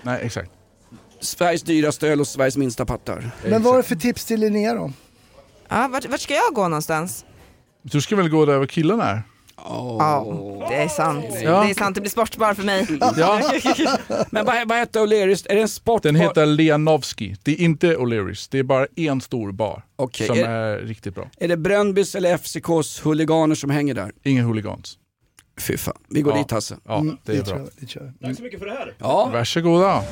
Nej, 0.04 0.20
exakt. 0.24 0.52
Sveriges 1.20 1.62
dyraste 1.64 2.08
öl 2.08 2.20
och 2.20 2.28
Sveriges 2.28 2.58
minsta 2.58 2.86
pattar. 2.86 3.32
Men 3.50 3.64
vad 3.64 3.74
är 3.74 3.78
det 3.78 3.84
för 3.84 3.96
tips 3.96 4.26
till 4.26 4.40
Linnea 4.40 4.74
då? 4.74 4.92
Ja, 5.70 5.88
vart, 5.92 6.06
vart 6.10 6.22
ska 6.22 6.34
jag 6.34 6.54
gå 6.54 6.62
någonstans? 6.68 7.26
Du 7.82 8.02
ska 8.02 8.16
väl 8.16 8.30
gå 8.30 8.46
där 8.46 8.58
var 8.58 8.66
killarna 8.66 9.04
är? 9.10 9.22
Ja, 9.58 10.66
det 10.70 10.76
är 10.76 10.88
sant. 10.88 11.26
Ja. 11.44 11.64
Det 11.64 11.70
är 11.70 11.74
sant, 11.74 11.96
det 11.96 12.02
blir 12.02 12.12
sportbar 12.12 12.54
för 12.54 12.64
mig. 12.64 12.88
Ja. 13.18 13.42
Men 14.32 14.46
vad, 14.46 14.68
vad 14.70 14.78
heter 14.78 15.00
O'Learys? 15.00 15.46
Är 15.50 15.56
det 15.56 15.62
en 15.62 15.68
sportbar? 15.68 16.10
Den 16.12 16.16
heter 16.22 16.46
Leanovski. 16.46 17.36
Det 17.44 17.52
är 17.52 17.60
inte 17.62 17.96
O'Learys. 17.96 18.48
Det 18.52 18.60
är 18.60 18.64
bara 18.64 18.88
en 18.96 19.22
stor 19.22 19.52
bar 19.52 19.84
Okej, 19.96 20.28
som 20.28 20.38
är- 20.40 20.44
är 20.44 20.80
riktigt 20.80 21.16
bra. 21.16 21.30
Är 21.38 21.48
det 21.48 21.58
Bröndbys 21.58 22.16
eller 22.16 22.34
FCKs 22.38 23.06
huliganer 23.06 23.56
som 23.56 23.70
hänger 23.70 23.94
där? 23.94 24.12
Inga 24.24 24.44
hooligans. 24.44 24.98
Fy 25.62 25.78
fan, 25.78 25.98
vi 26.10 26.22
går 26.22 26.34
Ja. 26.34 26.40
dit 26.40 26.52
Hasse. 26.52 26.78
Ja, 26.88 27.04
det 27.24 27.32
är 27.32 27.36
Det 27.38 27.44
bra. 27.44 27.46
tror 27.54 27.60
jag, 27.60 27.70
det 27.80 27.86
tror 27.88 28.06
jag. 28.06 28.28
Tack 28.30 28.38
så 28.38 28.44
mycket 28.44 28.60
för 28.60 28.66
det 28.66 28.72
här. 28.74 28.94
Ja. 28.98 29.30
Varsågoda. 29.34 30.04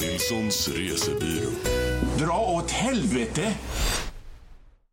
Nilssons 0.00 0.68
resebyrå. 0.68 1.50
Dra 2.18 2.38
åt 2.56 2.70
helvete! 2.70 3.54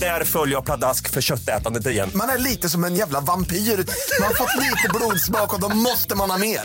Där 0.00 0.24
följer 0.24 0.54
jag 0.54 0.64
pladask 0.64 1.10
för 1.10 1.20
köttätandet 1.20 1.86
igen. 1.86 2.10
Man 2.14 2.28
är 2.28 2.38
lite 2.38 2.68
som 2.68 2.84
en 2.84 2.94
jävla 2.94 3.20
vampyr. 3.20 3.56
Man 3.56 4.26
har 4.26 4.34
fått 4.34 4.62
lite 4.62 4.88
blodsmak 4.94 5.54
och 5.54 5.60
då 5.60 5.68
måste 5.68 6.16
man 6.16 6.30
ha 6.30 6.38
mer. 6.38 6.60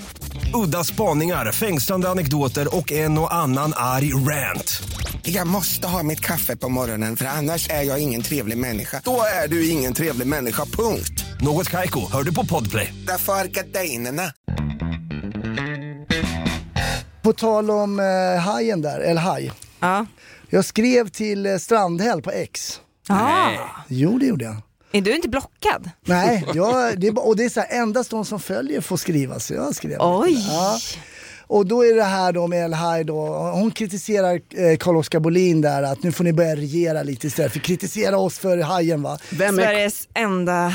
Udda 0.54 0.84
spaningar, 0.84 1.52
fängslande 1.52 2.10
anekdoter 2.10 2.76
och 2.76 2.92
en 2.92 3.18
och 3.18 3.34
annan 3.34 3.74
arg 3.76 4.14
rant. 4.14 4.82
Jag 5.24 5.48
måste 5.48 5.88
ha 5.88 6.04
mitt 6.04 6.20
kaffe 6.20 6.56
på 6.56 6.70
morgonen 6.70 7.18
för 7.18 7.26
annars 7.26 7.70
är 7.70 7.84
jag 7.84 8.00
ingen 8.00 8.22
trevlig 8.22 8.58
människa. 8.58 9.02
Då 9.04 9.22
är 9.44 9.48
du 9.48 9.70
ingen 9.70 9.94
trevlig 9.94 10.28
människa, 10.28 10.66
punkt. 10.66 11.26
Något 11.42 11.70
Kaiko, 11.70 12.12
hör 12.12 12.24
du 12.24 12.34
på 12.34 12.46
Podplay. 12.46 12.94
Därför 13.08 13.34
är 13.34 13.46
gardinerna. 13.46 14.34
På 17.22 17.34
tal 17.34 17.72
om 17.72 18.00
eh, 18.00 18.42
hajen 18.42 18.82
där, 18.82 19.00
eller 19.00 19.22
haj. 19.22 19.52
Ja. 19.80 20.06
Jag 20.50 20.66
skrev 20.66 21.10
till 21.10 21.46
eh, 21.46 21.58
Strandhäll 21.58 22.22
på 22.22 22.32
X. 22.32 22.80
Ah. 23.10 23.50
Jo, 23.88 24.20
det 24.20 24.26
gjorde 24.26 24.46
jag. 24.46 24.56
Är 24.92 25.02
du 25.02 25.16
inte 25.16 25.30
blockad? 25.30 25.90
Nej, 26.06 26.46
jag, 26.54 27.00
det 27.00 27.08
är, 27.08 27.20
och 27.28 27.36
det 27.36 27.46
är 27.46 27.50
så 27.50 27.60
här, 27.60 27.82
endast 27.82 28.10
de 28.10 28.26
som 28.26 28.40
följer 28.40 28.82
får 28.82 28.98
skriva, 28.98 29.40
så 29.40 29.54
jag 29.54 29.76
skrev. 29.76 29.98
Oj. 30.00 30.46
Ja. 30.48 30.80
Och 31.50 31.66
då 31.66 31.86
är 31.86 31.96
det 31.96 32.04
här 32.04 32.32
då 32.32 32.48
med 32.48 32.66
El 32.66 32.74
Haj 32.74 33.04
då, 33.04 33.28
hon 33.54 33.72
kritiserar 33.72 34.34
eh, 34.34 34.78
Carl-Oskar 34.78 35.20
Bolin 35.20 35.62
där 35.62 35.84
att 35.84 36.04
nu 36.04 36.12
får 36.12 36.24
ni 36.24 36.34
börja 36.34 36.56
regera 36.56 37.04
lite 37.04 37.28
istället 37.28 37.52
för 37.52 37.60
kritisera 37.60 38.18
oss 38.18 38.40
för 38.40 38.58
hajen 38.58 39.02
va. 39.02 39.18
Vem 39.32 39.60
är, 39.60 39.64
Sveriges 39.64 40.08
enda 40.14 40.74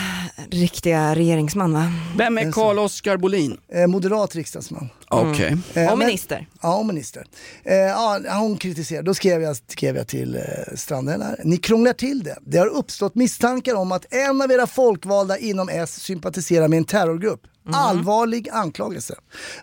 riktiga 0.51 1.15
regeringsman 1.15 1.73
va? 1.73 1.93
vem 2.19 2.39
är 2.39 2.53
Carl-Oskar 2.53 3.17
Bolin? 3.17 3.57
Eh, 3.73 3.87
moderat 3.87 4.35
riksdagsman. 4.35 4.89
Okej. 5.09 5.57
Eh, 5.75 5.93
Och 5.93 5.99
men- 5.99 6.07
minister. 6.07 6.47
Ja, 6.63 6.77
och 6.77 6.87
minister. 6.87 7.27
Eh, 7.65 7.75
ja, 7.77 8.21
hon 8.31 8.57
kritiserar. 8.57 9.03
Då 9.03 9.15
skrev 9.15 9.43
jag, 9.43 9.57
skrev 9.69 9.97
jag 9.97 10.07
till 10.07 10.37
eh, 10.37 10.43
Strandhäll 10.75 11.23
här. 11.23 11.41
Ni 11.45 11.57
krånglar 11.57 11.93
till 11.93 12.23
det. 12.23 12.37
Det 12.47 12.59
har 12.59 12.67
uppstått 12.67 13.15
misstankar 13.15 13.75
om 13.75 13.93
att 13.93 14.15
en 14.15 14.43
av 14.43 14.53
era 14.53 14.67
folkvalda 14.67 15.39
inom 15.39 15.69
S 15.69 16.01
sympatiserar 16.01 16.69
med 16.69 16.77
en 16.77 16.85
terrorgrupp. 16.85 17.41
Allvarlig 17.73 18.49
anklagelse. 18.49 19.15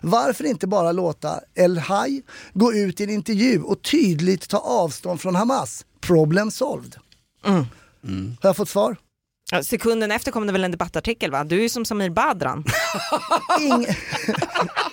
Varför 0.02 0.44
inte 0.44 0.66
bara 0.66 0.92
låta 0.92 1.40
El 1.54 1.78
Haj 1.78 2.22
gå 2.54 2.72
ut 2.74 3.00
i 3.00 3.04
en 3.04 3.10
intervju 3.10 3.62
och 3.62 3.82
tydligt 3.82 4.48
ta 4.48 4.58
avstånd 4.58 5.20
från 5.20 5.34
Hamas? 5.34 5.84
Problem 6.00 6.50
solved. 6.50 6.96
Mm. 7.46 8.36
Har 8.42 8.48
jag 8.48 8.56
fått 8.56 8.68
svar? 8.68 8.96
Ja, 9.50 9.62
sekunden 9.62 10.10
efter 10.12 10.32
kom 10.32 10.46
det 10.46 10.52
väl 10.52 10.64
en 10.64 10.70
debattartikel 10.70 11.30
va? 11.30 11.44
Du 11.44 11.58
är 11.58 11.62
ju 11.62 11.68
som 11.68 11.84
Samir 11.84 12.10
Badran. 12.10 12.64
Ing- 13.60 13.96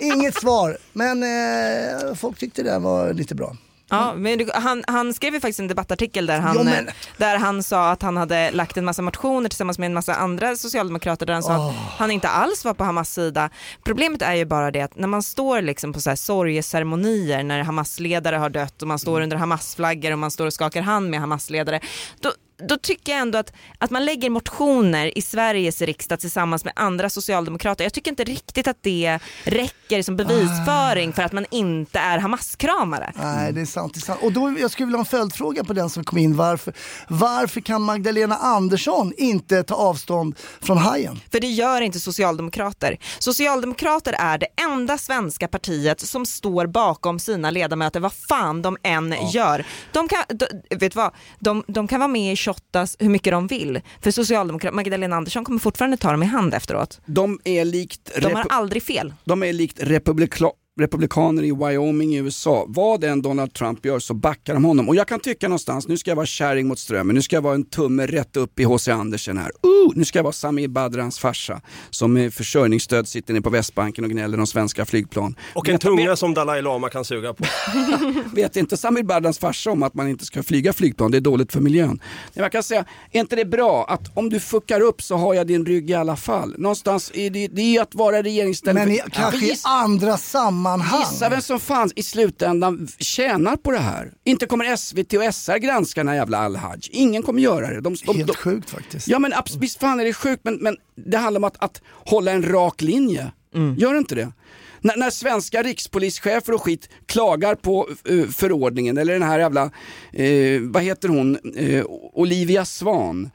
Inget 0.00 0.34
svar, 0.34 0.78
men 0.92 1.22
eh, 1.22 2.14
folk 2.14 2.38
tyckte 2.38 2.62
det 2.62 2.78
var 2.78 3.12
lite 3.12 3.34
bra. 3.34 3.56
Ja, 3.90 4.14
men 4.16 4.38
du- 4.38 4.50
han, 4.54 4.84
han 4.86 5.14
skrev 5.14 5.34
ju 5.34 5.40
faktiskt 5.40 5.60
en 5.60 5.68
debattartikel 5.68 6.26
där 6.26 6.40
han, 6.40 6.56
Ja, 6.56 6.62
men- 6.62 6.88
där 7.16 7.38
han 7.38 7.62
sa 7.62 7.90
att 7.90 8.02
han 8.02 8.16
hade 8.16 8.50
lagt 8.50 8.76
en 8.76 8.84
massa 8.84 9.02
motioner 9.02 9.48
tillsammans 9.48 9.78
med 9.78 9.86
en 9.86 9.94
massa 9.94 10.14
andra 10.14 10.56
socialdemokrater 10.56 11.26
där 11.26 11.34
han 11.34 11.42
sa 11.42 11.68
att 11.68 11.74
han 11.98 12.10
inte 12.10 12.28
alls 12.28 12.64
var 12.64 12.74
på 12.74 12.84
Hamas 12.84 13.14
sida. 13.14 13.50
Problemet 13.84 14.22
är 14.22 14.34
ju 14.34 14.44
bara 14.44 14.70
det 14.70 14.80
att 14.80 14.96
när 14.96 15.08
man 15.08 15.22
står 15.22 15.62
liksom 15.62 15.92
på 15.92 16.00
så 16.00 16.10
här 16.10 16.16
sorgeceremonier 16.16 17.42
när 17.42 17.62
Hamas-ledare 17.62 18.36
har 18.36 18.50
dött 18.50 18.82
och 18.82 18.88
man 18.88 18.98
står 18.98 19.20
under 19.20 19.36
Hamas-flaggor 19.36 20.12
och 20.12 20.18
man 20.18 20.30
står 20.30 20.46
och 20.46 20.52
skakar 20.52 20.82
hand 20.82 21.10
med 21.10 21.20
Hamas-ledare, 21.20 21.80
då 22.20 22.32
då 22.68 22.76
tycker 22.76 23.12
jag 23.12 23.20
ändå 23.20 23.38
att, 23.38 23.52
att 23.78 23.90
man 23.90 24.04
lägger 24.04 24.30
motioner 24.30 25.18
i 25.18 25.22
Sveriges 25.22 25.82
riksdag 25.82 26.20
tillsammans 26.20 26.64
med 26.64 26.72
andra 26.76 27.10
socialdemokrater. 27.10 27.84
Jag 27.84 27.92
tycker 27.92 28.10
inte 28.10 28.24
riktigt 28.24 28.68
att 28.68 28.82
det 28.82 29.18
räcker 29.44 30.02
som 30.02 30.16
bevisföring 30.16 31.12
för 31.12 31.22
att 31.22 31.32
man 31.32 31.46
inte 31.50 31.98
är 31.98 32.18
Hamas-kramare. 32.18 33.12
Nej, 33.16 33.52
det 33.52 33.60
är 33.60 33.64
sant. 33.64 33.94
Det 33.94 33.98
är 33.98 34.02
sant. 34.02 34.20
Och 34.22 34.32
då, 34.32 34.56
jag 34.60 34.70
skulle 34.70 34.86
vilja 34.86 34.98
ha 34.98 35.04
en 35.04 35.06
följdfråga 35.06 35.64
på 35.64 35.72
den 35.72 35.90
som 35.90 36.04
kom 36.04 36.18
in. 36.18 36.36
Varför, 36.36 36.74
varför 37.08 37.60
kan 37.60 37.82
Magdalena 37.82 38.36
Andersson 38.36 39.12
inte 39.16 39.62
ta 39.62 39.74
avstånd 39.74 40.36
från 40.60 40.78
hajen? 40.78 41.20
För 41.32 41.40
det 41.40 41.46
gör 41.46 41.80
inte 41.80 42.00
socialdemokrater. 42.00 42.98
Socialdemokrater 43.18 44.14
är 44.18 44.38
det 44.38 44.46
enda 44.62 44.98
svenska 44.98 45.48
partiet 45.48 46.00
som 46.00 46.26
står 46.26 46.66
bakom 46.66 47.18
sina 47.18 47.50
ledamöter 47.50 48.00
vad 48.00 48.12
fan 48.12 48.62
de 48.62 48.76
än 48.82 49.14
gör. 49.32 49.64
De 49.92 50.08
kan, 50.08 50.22
de, 50.28 50.76
vet 50.76 50.96
vad? 50.96 51.10
De, 51.38 51.64
de 51.66 51.88
kan 51.88 52.00
vara 52.00 52.08
med 52.08 52.32
i 52.32 52.36
Shottaz 52.54 52.96
hur 52.98 53.08
mycket 53.08 53.32
de 53.32 53.46
vill. 53.46 53.80
För 54.00 54.10
Socialdemokraterna, 54.10 54.76
Magdalena 54.76 55.16
Andersson 55.16 55.44
kommer 55.44 55.58
fortfarande 55.58 55.96
ta 55.96 56.10
dem 56.10 56.22
i 56.22 56.26
hand 56.26 56.54
efteråt. 56.54 57.00
De 57.06 57.40
är 57.44 57.64
likt... 57.64 58.10
De 58.20 58.34
har 58.34 58.46
aldrig 58.48 58.82
fel. 58.82 59.14
De 59.24 59.42
är 59.42 59.52
likt 59.52 59.82
republika- 59.82 60.50
republikaner 60.80 61.42
i 61.42 61.52
Wyoming 61.52 62.14
i 62.14 62.18
USA. 62.18 62.64
Vad 62.68 63.04
än 63.04 63.22
Donald 63.22 63.54
Trump 63.54 63.86
gör 63.86 63.98
så 63.98 64.14
backar 64.14 64.54
de 64.54 64.64
honom. 64.64 64.88
Och 64.88 64.96
jag 64.96 65.08
kan 65.08 65.20
tycka 65.20 65.48
någonstans, 65.48 65.88
nu 65.88 65.96
ska 65.96 66.10
jag 66.10 66.16
vara 66.16 66.26
kärring 66.26 66.68
mot 66.68 66.78
strömmen, 66.78 67.14
nu 67.14 67.22
ska 67.22 67.36
jag 67.36 67.42
vara 67.42 67.54
en 67.54 67.64
tumme 67.64 68.06
rätt 68.06 68.36
upp 68.36 68.60
i 68.60 68.64
H.C. 68.64 68.92
Andersen 68.92 69.38
här. 69.38 69.46
Uh, 69.46 69.92
nu 69.94 70.04
ska 70.04 70.18
jag 70.18 70.24
vara 70.24 70.32
Samir 70.32 70.68
Badrans 70.68 71.18
farsa 71.18 71.60
som 71.90 72.12
med 72.12 72.34
försörjningsstöd 72.34 73.08
sitter 73.08 73.32
nere 73.32 73.42
på 73.42 73.50
Västbanken 73.50 74.04
och 74.04 74.10
gnäller 74.10 74.40
om 74.40 74.46
svenska 74.46 74.86
flygplan. 74.86 75.34
Och 75.54 75.68
en 75.68 75.78
tunga 75.78 76.16
som 76.16 76.34
Dalai 76.34 76.62
Lama 76.62 76.88
kan 76.88 77.04
suga 77.04 77.34
på. 77.34 77.44
Vet 78.34 78.56
inte 78.56 78.76
Samir 78.76 79.02
Badrans 79.02 79.38
farsa 79.38 79.70
om 79.70 79.82
att 79.82 79.94
man 79.94 80.08
inte 80.08 80.24
ska 80.24 80.42
flyga 80.42 80.72
flygplan, 80.72 81.10
det 81.10 81.16
är 81.16 81.20
dåligt 81.20 81.52
för 81.52 81.60
miljön. 81.60 82.00
Men 82.34 82.42
jag 82.42 82.52
kan 82.52 82.62
säga, 82.62 82.84
är 83.12 83.20
inte 83.20 83.36
det 83.36 83.44
bra 83.44 83.86
att 83.88 84.16
om 84.16 84.30
du 84.30 84.40
fuckar 84.40 84.80
upp 84.80 85.02
så 85.02 85.16
har 85.16 85.34
jag 85.34 85.46
din 85.46 85.66
rygg 85.66 85.90
i 85.90 85.94
alla 85.94 86.16
fall? 86.16 86.54
Någonstans 86.58 87.12
är 87.14 87.30
det, 87.30 87.48
det 87.48 87.62
är 87.62 87.72
ju 87.72 87.78
att 87.78 87.94
vara 87.94 88.22
regeringsställning. 88.22 88.84
Men 88.84 88.94
i, 88.94 89.00
kanske 89.12 89.46
i 89.46 89.56
andra 89.64 90.16
sammanhang. 90.16 90.69
Gissa 90.78 91.28
vem 91.28 91.40
som 91.40 91.60
fanns 91.60 91.92
i 91.96 92.02
slutändan 92.02 92.88
tjänar 92.98 93.56
på 93.56 93.70
det 93.70 93.78
här. 93.78 94.12
Inte 94.24 94.46
kommer 94.46 94.76
SVT 94.76 95.12
och 95.12 95.34
SR 95.34 95.58
granska 95.58 96.00
den 96.00 96.08
här 96.08 96.14
jävla 96.14 96.38
Al-Haj. 96.38 96.80
Ingen 96.90 97.22
kommer 97.22 97.40
göra 97.40 97.66
det. 97.70 97.80
De, 97.80 97.96
de, 98.06 98.16
Helt 98.16 98.26
de, 98.26 98.34
sjukt 98.34 98.70
faktiskt. 98.70 99.08
Ja 99.08 99.18
men 99.18 99.32
visst 99.60 99.80
fan 99.80 100.00
är 100.00 100.04
det 100.04 100.12
sjukt 100.12 100.44
men, 100.44 100.54
men 100.54 100.76
det 100.94 101.16
handlar 101.16 101.38
om 101.38 101.44
att, 101.44 101.64
att 101.64 101.82
hålla 102.06 102.32
en 102.32 102.42
rak 102.42 102.82
linje. 102.82 103.32
Gör 103.76 103.92
det 103.92 103.98
inte 103.98 104.14
det? 104.14 104.32
När, 104.80 104.96
när 104.96 105.10
svenska 105.10 105.62
rikspolischefer 105.62 106.52
och 106.52 106.62
skit 106.62 106.88
klagar 107.06 107.54
på 107.54 107.88
eh, 108.04 108.26
förordningen 108.26 108.98
eller 108.98 109.12
den 109.12 109.22
här 109.22 109.38
jävla, 109.38 109.70
eh, 110.12 110.60
vad 110.60 110.82
heter 110.82 111.08
hon, 111.08 111.38
eh, 111.56 111.84
Olivia 112.12 112.64
Svan, 112.64 113.30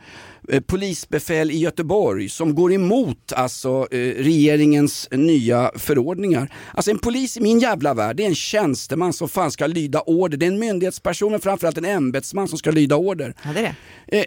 polisbefäl 0.67 1.51
i 1.51 1.57
Göteborg 1.57 2.29
som 2.29 2.55
går 2.55 2.73
emot 2.73 3.33
alltså 3.33 3.87
eh, 3.91 3.97
regeringens 3.97 5.07
nya 5.11 5.71
förordningar. 5.75 6.53
Alltså 6.73 6.91
en 6.91 6.99
polis 6.99 7.37
i 7.37 7.41
min 7.41 7.59
jävla 7.59 7.93
värld, 7.93 8.15
det 8.15 8.23
är 8.23 8.27
en 8.27 8.35
tjänsteman 8.35 9.13
som 9.13 9.29
fan 9.29 9.51
ska 9.51 9.67
lyda 9.67 10.01
order. 10.01 10.37
Det 10.37 10.45
är 10.45 10.51
en 10.51 10.59
myndighetsperson 10.59 11.31
men 11.31 11.41
framförallt 11.41 11.77
en 11.77 11.85
ämbetsman 11.85 12.47
som 12.47 12.57
ska 12.57 12.71
lyda 12.71 12.95
order. 12.95 13.35
Ja, 13.43 13.53
det 13.53 13.59
är 13.59 13.75
det. 14.07 14.17
Eh, 14.17 14.25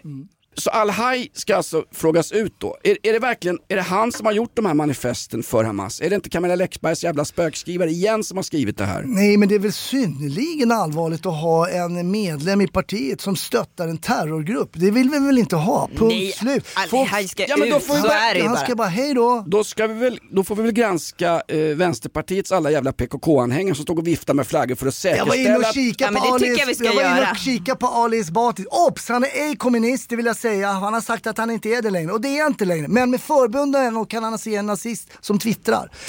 så 0.57 0.69
Al-Haj 0.69 1.31
ska 1.33 1.55
alltså 1.55 1.83
frågas 1.91 2.31
ut 2.31 2.53
då. 2.57 2.77
Är, 2.83 2.97
är 3.03 3.13
det 3.13 3.19
verkligen 3.19 3.57
är 3.67 3.75
det 3.75 3.81
han 3.81 4.11
som 4.11 4.25
har 4.25 4.33
gjort 4.33 4.51
de 4.53 4.65
här 4.65 4.73
manifesten 4.73 5.43
för 5.43 5.63
Hamas? 5.63 6.01
Är 6.01 6.09
det 6.09 6.15
inte 6.15 6.29
Camilla 6.29 6.55
Läckbergs 6.55 7.03
jävla 7.03 7.25
spökskrivare 7.25 7.89
igen 7.89 8.23
som 8.23 8.37
har 8.37 8.43
skrivit 8.43 8.77
det 8.77 8.85
här? 8.85 9.03
Nej, 9.05 9.37
men 9.37 9.49
det 9.49 9.55
är 9.55 9.59
väl 9.59 9.73
synnerligen 9.73 10.71
allvarligt 10.71 11.25
att 11.25 11.41
ha 11.41 11.69
en 11.69 12.11
medlem 12.11 12.61
i 12.61 12.67
partiet 12.67 13.21
som 13.21 13.35
stöttar 13.35 13.87
en 13.87 13.97
terrorgrupp. 13.97 14.69
Det 14.73 14.91
vill 14.91 15.09
vi 15.09 15.19
väl 15.19 15.37
inte 15.37 15.55
ha? 15.55 15.87
Punkt 15.87 16.01
Nej, 16.01 16.31
slut. 16.31 16.65
Al-Haj 16.91 17.27
ska 17.27 17.45
Ja, 17.47 17.57
men 17.57 17.69
då 17.69 17.77
ut, 17.77 17.83
får 17.83 17.93
vi 17.93 18.01
så 18.01 18.07
bara- 18.07 18.17
är 18.19 18.33
det 18.33 18.39
ju 18.39 18.45
Han 18.45 18.55
bara. 18.55 18.65
ska 18.65 18.75
bara, 18.75 18.87
hej 18.87 19.13
då. 19.13 19.43
Då, 19.47 19.63
ska 19.63 19.87
vi 19.87 19.93
väl, 19.93 20.19
då 20.31 20.43
får 20.43 20.55
vi 20.55 20.61
väl 20.63 20.71
granska 20.71 21.41
eh, 21.47 21.57
Vänsterpartiets 21.59 22.51
alla 22.51 22.71
jävla 22.71 22.91
PKK-anhängare 22.93 23.75
som 23.75 23.83
stod 23.83 23.99
och 23.99 24.07
viftade 24.07 24.37
med 24.37 24.47
flaggor 24.47 24.75
för 24.75 24.87
att 24.87 25.03
Jag 25.03 25.25
var 25.25 25.35
inne 25.35 25.43
säkerställa 25.45 25.67
och 25.67 25.73
kikade 25.73 26.13
Ja, 26.13 26.19
på 26.21 26.35
Ali 26.35 26.47
jag 26.47 26.57
jag 26.85 26.93
var 26.95 27.01
inne 27.17 27.31
och 27.31 27.37
kikade 27.37 27.77
på 27.79 27.87
Ali 27.87 28.19
Esbati. 28.19 28.65
Obs! 28.71 29.09
Han 29.09 29.23
är 29.23 29.27
ej 29.27 29.55
kommunist, 29.57 30.09
det 30.09 30.15
vill 30.15 30.25
jag 30.25 30.35
säga. 30.39 30.71
Han 30.71 30.93
har 30.93 31.01
sagt 31.01 31.27
att 31.27 31.37
han 31.37 31.51
inte 31.51 31.69
är 31.69 31.81
det 31.81 31.89
längre. 31.89 32.11
Och 32.11 32.21
det 32.21 32.27
är 32.37 32.43
han 32.43 32.51
inte 32.51 32.65
längre. 32.65 32.87
Men 32.87 33.11
med 33.11 33.21
förbundan 33.21 33.97
och 33.97 34.09
kan 34.09 34.23
han 34.23 34.37
se 34.39 34.55
en 34.55 34.65
nazist 34.65 35.09
som 35.21 35.39
twittrar. 35.39 35.91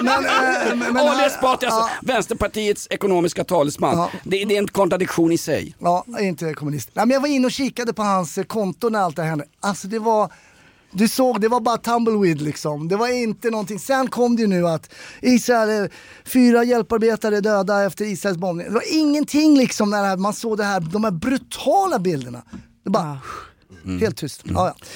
Eh, 0.00 0.70
eh, 0.70 0.76
men, 0.76 0.96
eh, 0.96 1.02
Ali 1.02 1.08
här- 1.20 1.26
Esbati, 1.26 1.66
alltså. 1.66 1.88
Vänsterpartiets 2.02 2.86
ekonomiska 2.90 3.44
talesman. 3.44 3.96
Ja. 3.98 4.10
Det, 4.24 4.44
det 4.44 4.54
är 4.54 4.58
en 4.58 4.68
kontradiktion 4.68 5.32
i 5.32 5.38
sig. 5.38 5.74
Ja, 5.78 6.04
inte 6.20 6.54
kommunist. 6.54 6.90
Nej, 6.92 7.06
men 7.06 7.14
jag 7.14 7.20
var 7.20 7.28
inne 7.28 7.46
och 7.46 7.52
kikade 7.52 7.92
på 7.92 8.02
hans 8.02 8.38
eh, 8.38 8.44
konto 8.44 8.88
när 8.88 8.98
allt 9.00 9.16
det 9.16 9.22
hände. 9.22 9.44
Alltså 9.60 9.88
det 9.88 9.98
var, 9.98 10.32
du 10.92 11.08
såg, 11.08 11.40
det 11.40 11.48
var 11.48 11.60
bara 11.60 11.76
tumbleweed 11.76 12.40
liksom. 12.42 12.88
Det 12.88 12.96
var 12.96 13.08
inte 13.08 13.50
någonting. 13.50 13.78
Sen 13.78 14.08
kom 14.10 14.36
det 14.36 14.42
ju 14.42 14.48
nu 14.48 14.68
att 14.68 14.90
Israel, 15.22 15.84
eh, 15.84 15.90
fyra 16.24 16.64
hjälparbetare 16.64 17.40
döda 17.40 17.84
efter 17.84 18.04
Israels 18.04 18.38
bombning. 18.38 18.66
Det 18.66 18.72
var 18.74 18.94
ingenting 18.96 19.58
liksom 19.58 19.90
när 19.90 20.16
man 20.16 20.32
såg 20.34 20.56
det 20.58 20.64
här, 20.64 20.80
de 20.80 21.04
här 21.04 21.10
brutala 21.10 21.98
bilderna. 21.98 22.42
Det 22.84 22.90
bara, 22.90 23.18
helt 24.00 24.16
tyst. 24.16 24.42
Ja, 24.44 24.66
ja. 24.66 24.86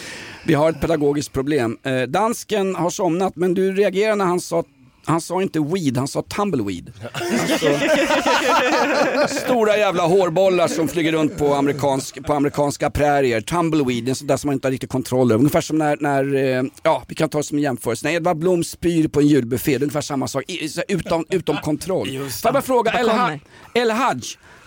Vi 0.47 0.55
har 0.55 0.71
ett 0.71 0.81
pedagogiskt 0.81 1.33
problem. 1.33 1.79
Eh, 1.83 2.03
dansken 2.03 2.75
har 2.75 2.91
somnat 2.91 3.37
men 3.37 3.55
du 3.55 3.73
reagerar 3.73 4.17
när 4.17 4.25
han 4.25 4.41
sa 4.41 4.65
han 5.07 5.21
sa 5.21 5.43
inte 5.43 5.61
weed, 5.61 5.97
han 5.97 6.09
sa 6.09 6.23
tumbleweed. 6.23 6.93
Alltså, 7.13 7.67
stora 9.47 9.77
jävla 9.77 10.03
hårbollar 10.03 10.69
som 10.69 10.89
flyger 10.89 11.13
runt 11.13 11.39
på, 11.39 11.55
amerikansk, 11.55 12.25
på 12.25 12.33
amerikanska 12.33 12.91
prärier. 12.91 13.41
Tumbleweed, 13.41 14.09
en 14.09 14.15
sån 14.15 14.27
där 14.27 14.37
som 14.37 14.49
man 14.49 14.55
inte 14.55 14.69
har 14.69 14.73
riktigt 14.73 14.91
kontroll 14.91 15.33
över. 15.33 15.39
Ungefär 15.39 15.61
som 15.61 15.79
när, 15.79 15.97
när 16.01 16.35
eh, 16.35 16.63
ja 16.83 17.03
vi 17.09 17.15
kan 17.15 17.29
ta 17.29 17.39
det 17.39 17.45
som 17.45 17.59
en 17.59 17.63
jämförelse, 17.63 18.07
när 18.07 18.15
Edvard 18.15 18.37
Blom 18.37 18.65
spyr 18.65 19.09
på 19.09 19.21
en 19.21 19.27
julbuffé, 19.27 19.73
det 19.73 19.77
är 19.77 19.83
ungefär 19.83 20.01
samma 20.01 20.29
sak, 20.29 20.45
I, 20.49 20.69
utom, 20.89 21.25
utom 21.31 21.57
kontroll. 21.57 22.07
Får 22.07 22.25
jag 22.45 22.53
bara 22.53 22.63
fråga, 22.63 22.93
El? 22.93 23.11
El 23.75 23.91
Haj, 23.91 24.21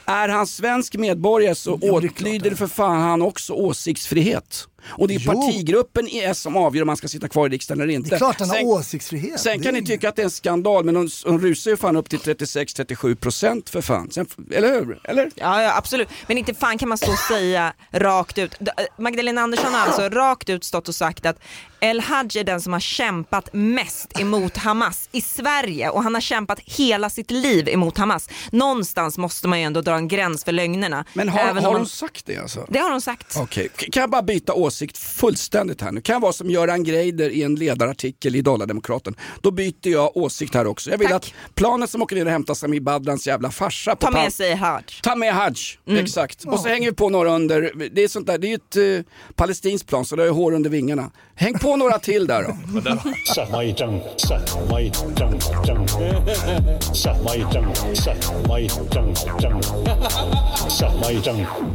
är 0.07 0.29
han 0.29 0.47
svensk 0.47 0.95
medborgare 0.95 1.55
så 1.55 1.73
åtlyder 1.73 2.55
för 2.55 2.67
fan 2.67 3.01
han 3.01 3.21
också 3.21 3.53
åsiktsfrihet. 3.53 4.67
Och 4.87 5.07
det 5.07 5.15
är 5.15 5.19
Jo. 5.19 5.31
partigruppen 5.31 6.07
i 6.07 6.19
S 6.23 6.39
som 6.39 6.57
avgör 6.57 6.81
om 6.81 6.87
man 6.87 6.97
ska 6.97 7.07
sitta 7.07 7.27
kvar 7.27 7.47
i 7.47 7.49
riksdagen 7.49 7.81
eller 7.83 7.93
inte. 7.93 8.09
Det 8.09 8.15
är 8.15 8.17
klart 8.17 8.39
han 8.39 8.49
har 8.49 8.55
Sen- 8.57 8.65
åsiktsfrihet. 8.65 9.39
Sen 9.39 9.57
Det 9.57 9.63
kan 9.63 9.75
är 9.75 9.81
ni 9.81 9.87
tycka 9.87 10.09
att 10.09 10.15
det 10.15 10.21
är 10.21 10.23
en 10.23 10.31
skandal 10.31 10.85
men 10.85 10.93
de, 10.93 11.09
de 11.25 11.39
rusar 11.39 11.71
ju 11.71 11.77
fan 11.77 11.95
upp 11.95 12.09
till 12.09 12.19
36-37 12.19 13.15
procent 13.15 13.69
för 13.69 13.81
fan. 13.81 14.11
Sen, 14.11 14.27
eller 14.51 14.73
hur? 14.73 14.99
Eller? 15.03 15.31
Ja, 15.35 15.61
ja, 15.63 15.77
absolut. 15.77 16.07
Men 16.27 16.37
inte 16.37 16.53
fan 16.53 16.77
kan 16.77 16.89
man 16.89 16.97
stå 16.97 17.11
och 17.11 17.17
säga 17.19 17.73
rakt 17.91 18.37
ut. 18.37 18.55
Magdalena 18.97 19.41
Andersson 19.41 19.73
har 19.73 19.79
alltså 19.81 20.09
rakt 20.09 20.49
ut 20.49 20.63
stått 20.63 20.87
och 20.87 20.95
sagt 20.95 21.25
att 21.25 21.39
El 21.79 21.99
Haj 21.99 22.27
är 22.37 22.43
den 22.43 22.61
som 22.61 22.73
har 22.73 22.79
kämpat 22.79 23.49
mest 23.53 24.19
emot 24.19 24.57
Hamas 24.57 25.09
i 25.11 25.21
Sverige 25.21 25.89
och 25.89 26.03
han 26.03 26.13
har 26.13 26.21
kämpat 26.21 26.59
hela 26.65 27.09
sitt 27.09 27.31
liv 27.31 27.69
emot 27.69 27.97
Hamas. 27.97 28.29
Någonstans 28.51 29.17
måste 29.17 29.47
man 29.47 29.59
ju 29.59 29.65
ändå 29.65 29.81
dra 29.81 29.95
en 29.95 30.07
gräns 30.07 30.43
för 30.43 30.51
lögnerna. 30.51 31.05
Men 31.13 31.29
har, 31.29 31.39
Även 31.39 31.63
har 31.63 31.71
man... 31.73 31.85
sagt 31.87 32.25
det 32.25 32.37
alltså? 32.37 32.65
Det 32.69 32.79
har 32.79 32.89
de 32.89 33.01
sagt. 33.01 33.35
Okej, 33.37 33.69
K- 33.79 33.85
kan 33.91 34.01
jag 34.01 34.09
bara 34.09 34.21
byta 34.21 34.53
åsikt 34.53 34.66
fullständigt 34.97 35.81
här 35.81 35.91
nu? 35.91 36.01
Kan 36.01 36.13
jag 36.13 36.19
vara 36.19 36.33
som 36.33 36.49
Göran 36.49 36.83
Greider 36.83 37.29
i 37.29 37.43
en 37.43 37.55
ledarartikel 37.55 38.35
i 38.35 38.41
Dala-Demokraten? 38.41 39.15
Då 39.41 39.51
byter 39.51 39.87
jag 39.87 40.17
åsikt 40.17 40.55
här 40.55 40.67
också. 40.67 40.91
Jag 40.91 40.97
vill 40.97 41.13
att 41.13 41.33
planet 41.55 41.89
som 41.89 42.01
åker 42.01 42.15
ner 42.15 42.25
och 42.25 42.31
hämtar 42.31 42.53
Samir 42.53 42.79
Badrans 42.79 43.27
jävla 43.27 43.51
farsa 43.51 43.95
på 43.95 44.05
Ta 44.05 44.11
med 44.11 44.33
sig 44.33 44.55
Haj. 44.55 44.83
Ta 45.03 45.15
med 45.15 45.33
Haj, 45.33 45.53
Mm. 45.87 46.03
exakt. 46.03 46.45
Och 46.45 46.59
så 46.59 46.67
hänger 46.67 46.89
vi 46.89 46.95
på 46.95 47.09
några 47.09 47.35
under, 47.35 47.71
det 47.91 48.03
är 48.03 48.07
sånt 48.07 48.27
där, 48.27 48.37
det 48.37 48.47
är 48.47 48.49
ju 48.49 48.55
ett 48.95 49.05
eh, 49.05 49.11
palestinskt 49.35 49.87
plan 49.89 50.05
så 50.05 50.15
det 50.15 50.21
har 50.21 50.27
ju 50.27 50.33
hår 50.33 50.51
under 50.51 50.69
vingarna. 50.69 51.11
Häng 51.35 51.53
på 51.59 51.75
några 51.75 51.99
till 51.99 52.27
där 52.27 52.43
då. 52.43 52.57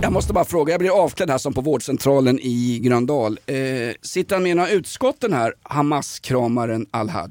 Jag 0.03 0.13
måste 0.13 0.33
bara 0.33 0.45
fråga, 0.45 0.73
jag 0.73 0.81
blir 0.81 1.05
avklädd 1.05 1.31
här 1.31 1.39
som 1.39 1.55
på 1.55 1.61
vårdcentralen 1.61 2.39
i 2.43 2.81
Gröndal. 2.83 3.39
Eh, 3.47 3.57
sitter 4.03 4.37
han 4.37 4.43
med 4.43 4.53
i 4.53 4.55
några 4.55 4.71
utskott 4.71 5.21
den 5.21 5.33
här 5.33 5.55
Hamas-kramaren 5.63 6.87
Al-Haj? 6.91 7.31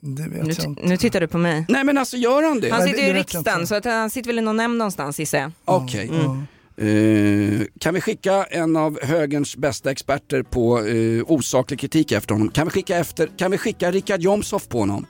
Det 0.00 0.22
vet 0.22 0.46
Nu, 0.46 0.52
jag 0.58 0.64
inte. 0.64 0.82
nu 0.86 0.96
tittar 0.96 1.20
du 1.20 1.28
på 1.28 1.38
mig. 1.38 1.64
Nej 1.68 1.84
men 1.84 1.98
alltså 1.98 2.16
gör 2.16 2.42
han 2.42 2.60
det? 2.60 2.70
Han 2.70 2.82
sitter 2.82 3.00
ju 3.02 3.08
i 3.08 3.12
riksdagen 3.12 3.66
så 3.66 3.74
att 3.74 3.84
han 3.84 4.10
sitter 4.10 4.26
väl 4.28 4.38
i 4.38 4.42
någon 4.42 4.56
nämnd 4.56 4.78
någonstans 4.78 5.18
gissar 5.18 5.38
jag. 5.38 5.50
Okej. 5.64 6.10
Eh, 6.76 7.66
kan 7.78 7.94
vi 7.94 8.00
skicka 8.00 8.44
en 8.44 8.76
av 8.76 8.98
högerns 9.02 9.56
bästa 9.56 9.90
experter 9.90 10.42
på 10.42 10.86
eh, 10.86 11.22
osaklig 11.26 11.80
kritik 11.80 12.12
efter 12.12 12.34
honom? 12.34 12.48
Kan 12.50 12.66
vi 12.66 12.70
skicka, 12.70 12.96
efter, 12.98 13.26
kan 13.38 13.50
vi 13.50 13.58
skicka 13.58 13.90
Richard 13.90 14.20
Jomshof 14.20 14.68
på 14.68 14.78
honom? 14.78 15.06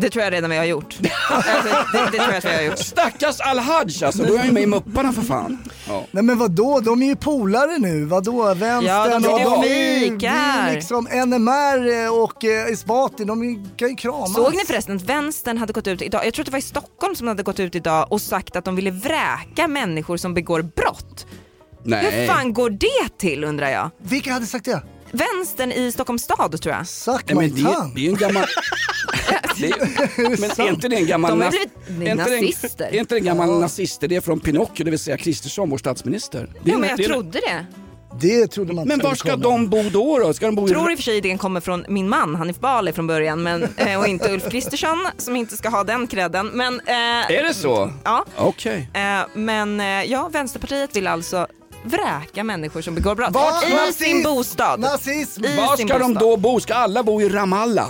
Det 0.00 0.10
tror 0.10 0.24
jag 0.24 0.32
redan 0.32 0.50
vi 0.50 0.56
har 0.56 0.64
gjort. 0.64 0.96
alltså, 1.30 1.52
det, 1.92 1.98
det 2.12 2.18
tror 2.18 2.28
jag 2.28 2.36
att 2.36 2.44
vi 2.44 2.54
har 2.54 2.62
gjort. 2.62 2.78
Stackars 2.78 3.40
Al-Haj 3.40 4.04
alltså, 4.04 4.22
då 4.22 4.34
är 4.34 4.36
jag 4.36 4.46
ju 4.46 4.52
med 4.52 4.62
i 4.62 4.66
Mupparna 4.66 5.12
för 5.12 5.22
fan. 5.22 5.58
Ja. 5.88 6.04
Nej 6.10 6.22
men 6.22 6.38
vadå, 6.38 6.80
de 6.80 7.02
är 7.02 7.06
ju 7.06 7.16
polare 7.16 7.78
nu. 7.78 8.04
Vadå, 8.04 8.54
vänstern 8.54 8.84
Ja, 8.84 9.18
de 9.18 9.28
och 9.28 9.62
de 9.62 10.26
är 10.26 10.74
liksom 10.74 11.04
NMR 11.04 12.10
och 12.22 12.44
eh, 12.44 12.72
Esbati, 12.72 13.24
de 13.24 13.68
kan 13.76 13.88
ju 13.88 13.96
kramas. 13.96 14.34
Såg 14.34 14.54
ni 14.54 14.64
förresten 14.66 14.96
att 14.96 15.02
vänstern 15.02 15.58
hade 15.58 15.72
gått 15.72 15.86
ut 15.86 16.02
idag, 16.02 16.26
jag 16.26 16.34
tror 16.34 16.42
att 16.42 16.46
det 16.46 16.52
var 16.52 16.58
i 16.58 16.62
Stockholm 16.62 17.14
som 17.14 17.28
hade 17.28 17.42
gått 17.42 17.60
ut 17.60 17.74
idag 17.74 18.12
och 18.12 18.20
sagt 18.20 18.56
att 18.56 18.64
de 18.64 18.76
ville 18.76 18.90
vräka 18.90 19.68
människor 19.68 20.16
som 20.16 20.34
begår 20.34 20.62
brott. 20.62 21.26
Hur 21.84 22.26
fan 22.26 22.52
går 22.52 22.70
det 22.70 23.18
till 23.18 23.44
undrar 23.44 23.68
jag? 23.68 23.90
Vilka 24.02 24.32
hade 24.32 24.46
sagt 24.46 24.64
det? 24.64 24.82
Vänstern 25.10 25.72
i 25.72 25.92
Stockholms 25.92 26.22
stad 26.22 26.60
tror 26.62 26.74
jag. 26.74 26.88
Suck 26.88 27.22
Nej, 27.26 27.34
men 27.34 27.64
det, 27.64 27.70
det 27.94 28.00
är 28.00 28.04
ju 28.04 28.08
en 28.08 28.16
gammal... 28.16 28.44
det 29.58 29.66
är, 29.66 30.40
men 30.40 30.66
är 30.66 30.72
inte 30.72 30.88
det 30.88 30.96
en 30.96 31.06
gammal... 31.06 31.30
De 31.30 31.40
har 31.44 31.50
blivit 31.50 31.70
är 31.88 32.10
inte 32.12 32.30
det 32.30 32.36
en- 32.36 32.44
nazister. 32.44 32.84
Är 32.92 32.98
inte 32.98 33.14
det 33.14 33.18
en 33.18 33.24
gammal 33.24 33.60
nazister? 33.60 34.08
Det 34.08 34.16
är 34.16 34.20
från 34.20 34.40
Pinocchio, 34.40 34.84
det 34.84 34.90
vill 34.90 34.98
säga 34.98 35.16
Kristersson, 35.16 35.70
vår 35.70 35.78
statsminister. 35.78 36.50
Det 36.64 36.70
är, 36.70 36.72
Ja, 36.72 36.78
men 36.78 36.88
jag 36.88 36.98
det 36.98 37.04
trodde 37.04 37.40
det. 37.40 37.66
Det 38.20 38.46
trodde 38.46 38.72
man 38.72 38.88
Men 38.88 38.98
var 38.98 39.14
ska 39.14 39.36
de 39.36 39.68
bo 39.68 39.82
då? 39.90 40.18
då? 40.18 40.32
Ska 40.32 40.46
de 40.46 40.54
bo 40.54 40.66
i... 40.68 40.70
tror 40.70 40.90
i 40.90 40.94
och 40.94 40.98
för 40.98 41.02
sig 41.04 41.16
idén 41.16 41.38
kommer 41.38 41.60
från 41.60 41.84
min 41.88 42.08
man 42.08 42.34
Hanif 42.34 42.58
Bali 42.60 42.92
från 42.92 43.06
början 43.06 43.42
men, 43.42 43.68
eh, 43.76 43.98
och 44.00 44.06
inte 44.06 44.32
Ulf 44.32 44.50
Kristersson 44.50 45.06
som 45.18 45.36
inte 45.36 45.56
ska 45.56 45.68
ha 45.68 45.84
den 45.84 46.06
credden. 46.06 46.46
Men, 46.46 46.80
eh, 46.86 46.94
Är 47.30 47.42
det 47.44 47.54
så? 47.54 47.92
Ja. 48.04 48.24
Okej. 48.36 48.88
Eh, 48.94 49.00
men 49.34 49.80
eh, 49.80 49.86
ja, 49.86 50.28
Vänsterpartiet 50.32 50.96
vill 50.96 51.06
alltså 51.06 51.46
vräka 51.84 52.44
människor 52.44 52.80
som 52.82 52.94
begår 52.94 53.14
brott 53.14 53.30
Vad? 53.32 53.64
i 53.64 53.70
Nazism! 53.74 54.04
sin 54.04 54.22
bostad. 54.22 54.80
Nazism! 54.80 55.44
I 55.44 55.56
Var 55.56 55.76
ska 55.76 55.98
de 55.98 56.14
bostad. 56.14 56.18
då 56.28 56.36
bo? 56.36 56.60
Ska 56.60 56.74
alla 56.74 57.02
bo 57.02 57.22
i 57.22 57.28
Ramallah? 57.28 57.88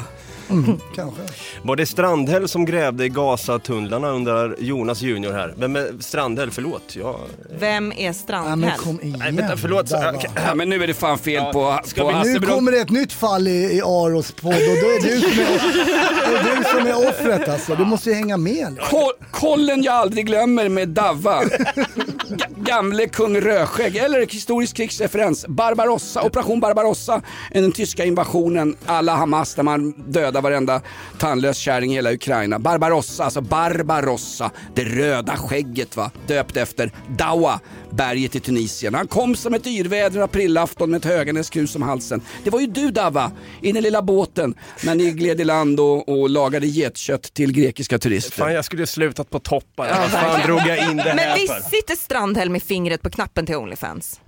Kanske. 0.94 1.22
Var 1.62 1.76
det 1.76 1.86
Strandhäll 1.86 2.48
som 2.48 2.64
grävde 2.64 3.04
i 3.04 3.08
Gazatunnlarna 3.08 4.08
under 4.10 4.56
Jonas 4.58 5.02
Junior 5.02 5.32
här? 5.32 5.54
Vem 5.56 5.76
är 5.76 5.86
Strandhäll? 6.00 6.50
Förlåt. 6.50 6.96
Jag... 6.96 7.16
Vem 7.58 7.92
är 7.96 8.12
Strandhäll? 8.12 8.58
men 8.58 8.70
kom 8.78 9.00
igen. 9.02 9.16
Nej, 9.18 9.32
vänta, 9.32 9.56
förlåt. 9.56 9.90
Där. 9.90 10.16
Ja, 10.46 10.54
men 10.54 10.68
nu 10.68 10.82
är 10.82 10.86
det 10.86 10.94
fan 10.94 11.18
fel 11.18 11.52
på, 11.52 11.78
ska 11.84 12.00
på 12.12 12.22
vi- 12.24 12.32
Nu 12.32 12.40
kommer 12.46 12.72
det 12.72 12.78
ett 12.78 12.90
nytt 12.90 13.12
fall 13.12 13.48
i, 13.48 13.76
i 13.76 13.80
Aros 13.84 14.32
podd 14.32 14.52
och 14.52 14.58
då 14.58 14.88
är 14.90 15.02
du 15.02 15.20
som 15.20 15.30
är, 15.40 16.50
är, 16.50 16.56
du 16.56 16.64
som 16.64 16.86
är 16.86 17.08
offret 17.08 17.48
alltså. 17.48 17.74
Du 17.74 17.84
måste 17.84 18.08
ju 18.10 18.14
hänga 18.16 18.36
med. 18.36 18.78
Ko- 18.90 19.12
Kollen 19.30 19.82
jag 19.82 19.94
aldrig 19.94 20.26
glömmer 20.26 20.68
med 20.68 20.88
Davva. 20.88 21.42
Ga- 21.42 22.46
Gamle 22.64 23.06
kung 23.08 23.40
Rödskägg, 23.40 23.96
eller 23.96 24.26
historisk 24.26 24.76
krigsreferens. 24.76 25.46
Barbarossa, 25.48 26.22
operation 26.22 26.60
Barbarossa. 26.60 27.22
Den 27.52 27.72
tyska 27.72 28.04
invasionen, 28.04 28.76
alla 28.86 29.14
Hamas 29.16 29.54
där 29.54 29.62
man 29.62 29.94
dödar 30.38 30.42
varenda 30.42 30.82
tandlös 31.18 31.58
kärring 31.58 31.92
i 31.92 31.94
hela 31.94 32.12
Ukraina. 32.12 32.58
Barbarossa, 32.58 33.24
alltså 33.24 33.40
Barbarossa. 33.40 34.50
Det 34.74 34.84
röda 34.84 35.36
skägget 35.36 35.96
va, 35.96 36.10
döpt 36.26 36.56
efter 36.56 36.90
Dawa, 37.08 37.60
berget 37.90 38.36
i 38.36 38.40
Tunisien. 38.40 38.94
Han 38.94 39.06
kom 39.08 39.36
som 39.36 39.54
ett 39.54 39.66
yrväder 39.66 40.20
aprilafton 40.20 40.90
med 40.90 40.98
ett 40.98 41.04
Höganäskrus 41.04 41.76
om 41.76 41.82
halsen. 41.82 42.20
Det 42.44 42.50
var 42.50 42.60
ju 42.60 42.66
du 42.66 42.90
Davva, 42.90 43.32
i 43.62 43.72
den 43.72 43.82
lilla 43.82 44.02
båten 44.02 44.54
när 44.84 44.94
ni 44.94 45.10
gled 45.10 45.40
i 45.40 45.44
land 45.44 45.80
och, 45.80 46.08
och 46.08 46.30
lagade 46.30 46.66
getkött 46.66 47.34
till 47.34 47.52
grekiska 47.52 47.98
turister. 47.98 48.32
Fan, 48.32 48.52
jag 48.54 48.64
skulle 48.64 48.82
ju 48.82 48.86
slutat 48.86 49.30
på 49.30 49.38
toppen. 49.38 49.86
Vad 50.00 50.10
fan 50.10 50.40
drog 50.46 50.60
jag 50.60 50.90
in 50.90 50.96
det 50.96 51.04
Men 51.04 51.18
här 51.18 51.38
visst 51.38 51.54
för? 51.54 51.70
sitter 51.70 51.96
Strandhäll 51.96 52.50
med 52.50 52.62
fingret 52.62 53.02
på 53.02 53.10
knappen 53.10 53.46
till 53.46 53.56
Onlyfans? 53.56 54.20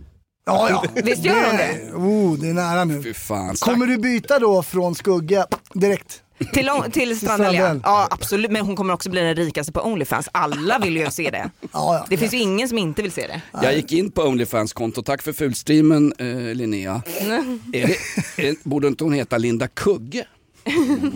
Ja, 0.45 0.68
ja. 0.70 0.84
Visst 1.05 1.24
gör 1.24 1.47
hon 1.47 1.57
det? 1.57 1.93
Oh, 1.95 2.38
det 2.38 2.49
är 2.49 2.55
nära 2.55 2.84
nu. 2.84 3.03
Fy 3.03 3.14
fan. 3.14 3.55
Kommer 3.57 3.86
du 3.86 3.99
byta 3.99 4.38
då 4.38 4.62
från 4.62 4.95
skugga 4.95 5.47
direkt? 5.74 6.22
Till, 6.53 6.70
on- 6.70 6.91
till 6.91 7.18
Strandhäll 7.20 7.55
ja. 7.55 7.76
Ja 7.82 8.09
absolut, 8.11 8.51
men 8.51 8.62
hon 8.66 8.76
kommer 8.76 8.95
också 8.95 9.11
bli 9.11 9.20
den 9.20 9.34
rikaste 9.36 9.72
på 9.72 9.80
Onlyfans. 9.80 10.28
Alla 10.32 10.78
vill 10.78 10.97
ju 10.97 11.11
se 11.11 11.30
det. 11.30 11.51
Ja, 11.61 11.68
ja. 11.72 12.07
Det 12.09 12.16
finns 12.16 12.34
ju 12.34 12.38
ingen 12.38 12.68
som 12.68 12.78
inte 12.78 13.03
vill 13.03 13.12
se 13.12 13.26
det. 13.26 13.41
Jag 13.62 13.74
gick 13.76 13.93
in 13.93 14.11
på 14.11 14.22
Onlyfans-konto, 14.22 15.03
tack 15.03 15.22
för 15.22 15.32
fulstreamen 15.32 16.12
eh, 16.18 16.26
Linnea. 16.55 17.03
Är 17.72 17.86
det, 17.86 18.49
är, 18.49 18.68
borde 18.68 18.88
inte 18.88 19.05
hon 19.05 19.12
heta 19.12 19.38
Linda 19.38 19.68
Kugge? 19.68 20.24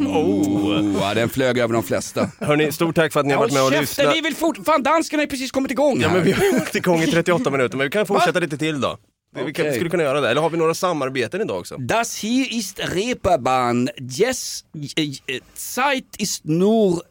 Oh. 0.07 0.95
Ja, 1.01 1.15
den 1.15 1.29
flög 1.29 1.59
över 1.59 1.75
de 1.75 1.83
flesta. 1.83 2.31
Hörni, 2.41 2.73
stort 2.73 2.95
tack 2.95 3.13
för 3.13 3.21
att 3.21 3.27
ni 3.27 3.33
har 3.33 3.41
varit 3.41 3.53
med 3.53 3.63
och 3.63 3.71
lyssnat. 3.71 4.17
vi 4.17 4.21
vill 4.21 4.35
fort... 4.37 4.59
Fan 4.67 4.83
danskarna 4.83 5.23
ju 5.23 5.27
precis 5.29 5.51
kommit 5.51 5.71
igång 5.71 6.01
Ja 6.01 6.09
här. 6.09 6.17
men 6.17 6.25
vi 6.25 6.33
har 6.33 6.59
varit 6.59 6.75
igång 6.75 7.01
i 7.03 7.07
38 7.07 7.51
minuter, 7.51 7.77
men 7.77 7.87
vi 7.87 7.91
kan 7.91 8.07
fortsätta 8.07 8.41
lite 8.41 8.59
till 8.59 8.81
då. 8.81 8.99
Vi 9.35 9.53
kan, 9.53 9.65
Okej. 9.67 9.75
skulle 9.75 9.91
kunna 9.91 10.03
göra 10.03 10.21
det. 10.21 10.31
Eller 10.31 10.41
har 10.43 10.51
vi 10.51 10.57
några 10.57 10.75
samarbeten 10.75 11.41
idag 11.41 11.59
också? 11.59 11.77
Das 11.77 12.25
hier 12.25 12.53
ist 12.59 12.79
Reeperbahn. 12.79 13.89
Yes, 14.21 14.65
äh, 14.97 15.05
äh, 15.37 15.41
Zeit 15.55 16.05
ist 16.19 16.45
nur 16.45 17.03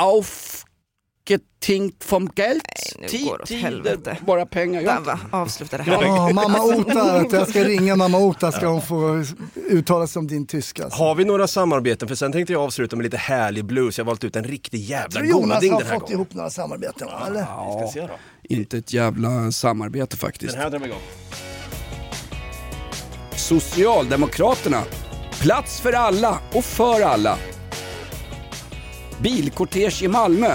aufgetinkt 0.00 2.04
vom 2.04 2.30
Geld. 2.34 2.62
nu 3.00 3.08
Tid- 3.08 3.26
går 3.26 3.36
det 3.38 3.42
åt 3.42 3.50
helvete. 3.50 4.16
bara 4.26 4.46
pengar. 4.46 4.82
Jag- 4.82 4.94
Dava, 4.96 5.18
avsluta 5.30 5.76
det 5.76 5.82
här. 5.82 6.02
Ja, 6.02 6.30
mamma 6.32 6.62
Ota, 6.64 7.24
jag 7.36 7.48
ska 7.48 7.64
ringa 7.64 7.96
mamma 7.96 8.18
Ota 8.18 8.52
ska 8.52 8.66
hon 8.66 8.82
få 8.82 9.24
uttala 9.54 10.06
sig 10.06 10.20
om 10.20 10.26
din 10.26 10.46
tyska. 10.46 10.84
Alltså. 10.84 10.98
Har 11.02 11.14
vi 11.14 11.24
några 11.24 11.48
samarbeten? 11.48 12.08
För 12.08 12.14
sen 12.14 12.32
tänkte 12.32 12.52
jag 12.52 12.62
avsluta 12.62 12.96
med 12.96 13.04
lite 13.04 13.16
härlig 13.16 13.64
blues. 13.64 13.98
Jag 13.98 14.04
har 14.04 14.06
valt 14.06 14.24
ut 14.24 14.36
en 14.36 14.44
riktig 14.44 14.78
jävla 14.80 15.24
Jonas 15.24 15.56
goding 15.56 15.72
har 15.72 15.78
den 15.80 15.88
här 15.88 15.94
fått 15.94 16.02
gången. 16.02 16.14
ihop 16.14 16.34
några 16.34 16.50
samarbeten 16.50 17.06
va? 17.08 17.24
Eller? 17.26 17.40
Vi 17.40 17.88
ska 17.88 18.00
se 18.00 18.06
då. 18.06 18.18
Inte 18.42 18.78
ett 18.78 18.92
jävla 18.92 19.52
samarbete 19.52 20.16
faktiskt. 20.16 20.52
Den 20.52 20.62
här 20.62 20.70
drar 20.70 20.78
vi 20.78 20.86
igång. 20.86 20.98
Socialdemokraterna. 23.46 24.82
Plats 25.40 25.80
för 25.80 25.92
alla 25.92 26.38
och 26.52 26.64
för 26.64 27.00
alla. 27.00 27.38
Bilkortege 29.20 30.04
i 30.04 30.08
Malmö. 30.08 30.54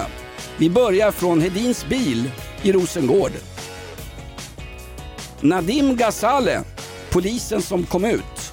Vi 0.56 0.70
börjar 0.70 1.10
från 1.10 1.40
Hedins 1.40 1.86
bil 1.86 2.30
i 2.62 2.72
Rosengård. 2.72 3.30
Nadim 5.40 5.96
Ghazale, 5.96 6.62
polisen 7.10 7.62
som 7.62 7.84
kom 7.86 8.04
ut. 8.04 8.52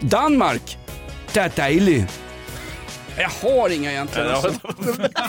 Danmark. 0.00 0.78
Det. 1.32 2.21
Jag 3.18 3.28
har 3.28 3.70
inga 3.70 3.90
egentligen. 3.92 4.28
Ja, 4.28 4.34
Alltså. 4.34 4.52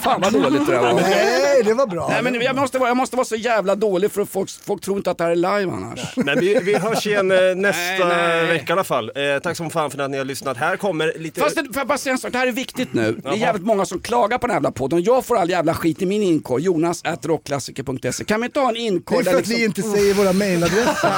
Fan 0.03 0.21
vad 0.21 0.33
dåligt 0.33 0.65
det 0.65 0.71
där 0.71 0.79
var. 0.81 0.93
Nej, 0.93 1.63
det 1.63 1.73
var 1.73 1.87
bra. 1.87 2.07
Nej, 2.09 2.23
men 2.23 2.41
jag, 2.41 2.55
måste 2.55 2.79
vara, 2.79 2.89
jag 2.89 2.97
måste 2.97 3.15
vara 3.15 3.25
så 3.25 3.35
jävla 3.35 3.75
dålig 3.75 4.11
för 4.11 4.21
att 4.21 4.29
folk, 4.29 4.49
folk 4.65 4.81
tror 4.83 4.97
inte 4.97 5.11
att 5.11 5.17
det 5.17 5.23
här 5.23 5.31
är 5.31 5.35
live 5.35 5.71
annars. 5.71 5.99
Men 6.15 6.39
vi, 6.39 6.59
vi 6.63 6.75
hörs 6.77 7.07
igen 7.07 7.31
eh, 7.31 7.37
nästa 7.55 8.07
Nej, 8.07 8.17
nej. 8.17 8.45
vecka 8.45 8.65
i 8.69 8.71
alla 8.71 8.83
fall. 8.83 9.11
Eh, 9.15 9.39
tack 9.43 9.57
som 9.57 9.69
fan 9.69 9.91
för 9.91 9.99
att 9.99 10.11
ni 10.11 10.17
har 10.17 10.25
lyssnat. 10.25 10.57
Här 10.57 10.77
kommer 10.77 11.13
lite... 11.17 11.41
Fast 11.41 11.55
det, 11.55 11.63
får 11.63 11.75
jag 11.75 11.87
bara 11.87 11.97
säga 11.97 12.13
en 12.13 12.17
sak, 12.19 12.31
det 12.31 12.37
här 12.37 12.47
är 12.47 12.51
viktigt 12.51 12.93
nu. 12.93 13.19
Det 13.23 13.29
är 13.29 13.33
jävligt 13.33 13.65
många 13.65 13.85
som 13.85 13.99
klagar 13.99 14.37
på 14.37 14.47
den 14.47 14.51
här 14.51 14.57
jävla 14.57 14.71
podden. 14.71 15.03
Jag 15.03 15.25
får 15.25 15.37
all 15.37 15.49
jävla 15.49 15.73
skit 15.73 16.01
i 16.01 16.05
min 16.05 16.23
inkorg, 16.23 16.63
jonas 16.63 17.01
at 17.03 17.25
rockklassiker.se. 17.25 18.23
Kan 18.25 18.39
vi 18.41 18.45
inte 18.45 18.59
ha 18.59 18.67
en 18.67 18.73
Det 18.73 18.79
inkorg 18.79 19.19
är 19.19 19.23
för 19.23 19.31
där 19.31 19.39
att 19.39 19.47
vi 19.47 19.67
liksom... 19.67 19.83
inte 19.83 19.97
säger 19.97 20.13
våra 20.13 20.33
mailadresser. 20.33 21.09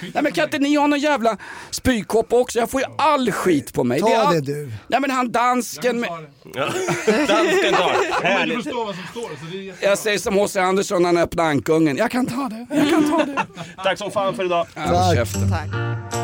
Nej 0.14 0.22
men 0.22 0.32
kan 0.32 0.44
inte 0.44 0.58
ni 0.58 0.76
ha 0.76 0.86
någon 0.86 0.98
jävla 1.00 1.36
spykkopp 1.70 2.32
också? 2.32 2.58
Jag 2.58 2.70
får 2.70 2.80
ju 2.80 2.86
all 2.98 3.32
skit 3.32 3.72
på 3.72 3.84
mig. 3.84 4.00
Ta 4.00 4.08
är 4.08 4.16
all... 4.18 4.34
det 4.34 4.40
du. 4.40 4.72
Nej 4.88 5.00
men 5.00 5.10
han 5.10 5.32
dansken 5.34 6.00
med... 6.00 6.10
Dansken 7.28 7.74
tar. 7.74 8.20
Du 8.20 8.26
Härligt. 8.28 8.62
förstår 8.64 8.84
vad 8.84 8.94
som 8.94 9.04
står. 9.10 9.22
Så 9.22 9.44
det 9.52 9.68
är 9.68 9.88
Jag 9.88 9.98
säger 9.98 10.18
som 10.18 10.34
H.C. 10.34 10.60
Andersson 10.60 11.02
när 11.02 11.08
han 11.08 11.18
öppnar 11.18 11.44
ankungen. 11.44 11.96
Jag 11.96 12.10
kan 12.10 12.26
ta 12.26 12.48
det, 12.48 12.66
jag 12.76 12.90
kan 12.90 13.10
ta 13.10 13.24
det. 13.24 13.42
Tack 13.82 13.98
som 13.98 14.10
fan 14.10 14.34
för 14.34 14.44
idag. 14.44 14.66
Ja, 14.74 14.82
håll 14.82 15.16
käften. 15.16 15.50
Tack. 15.50 16.23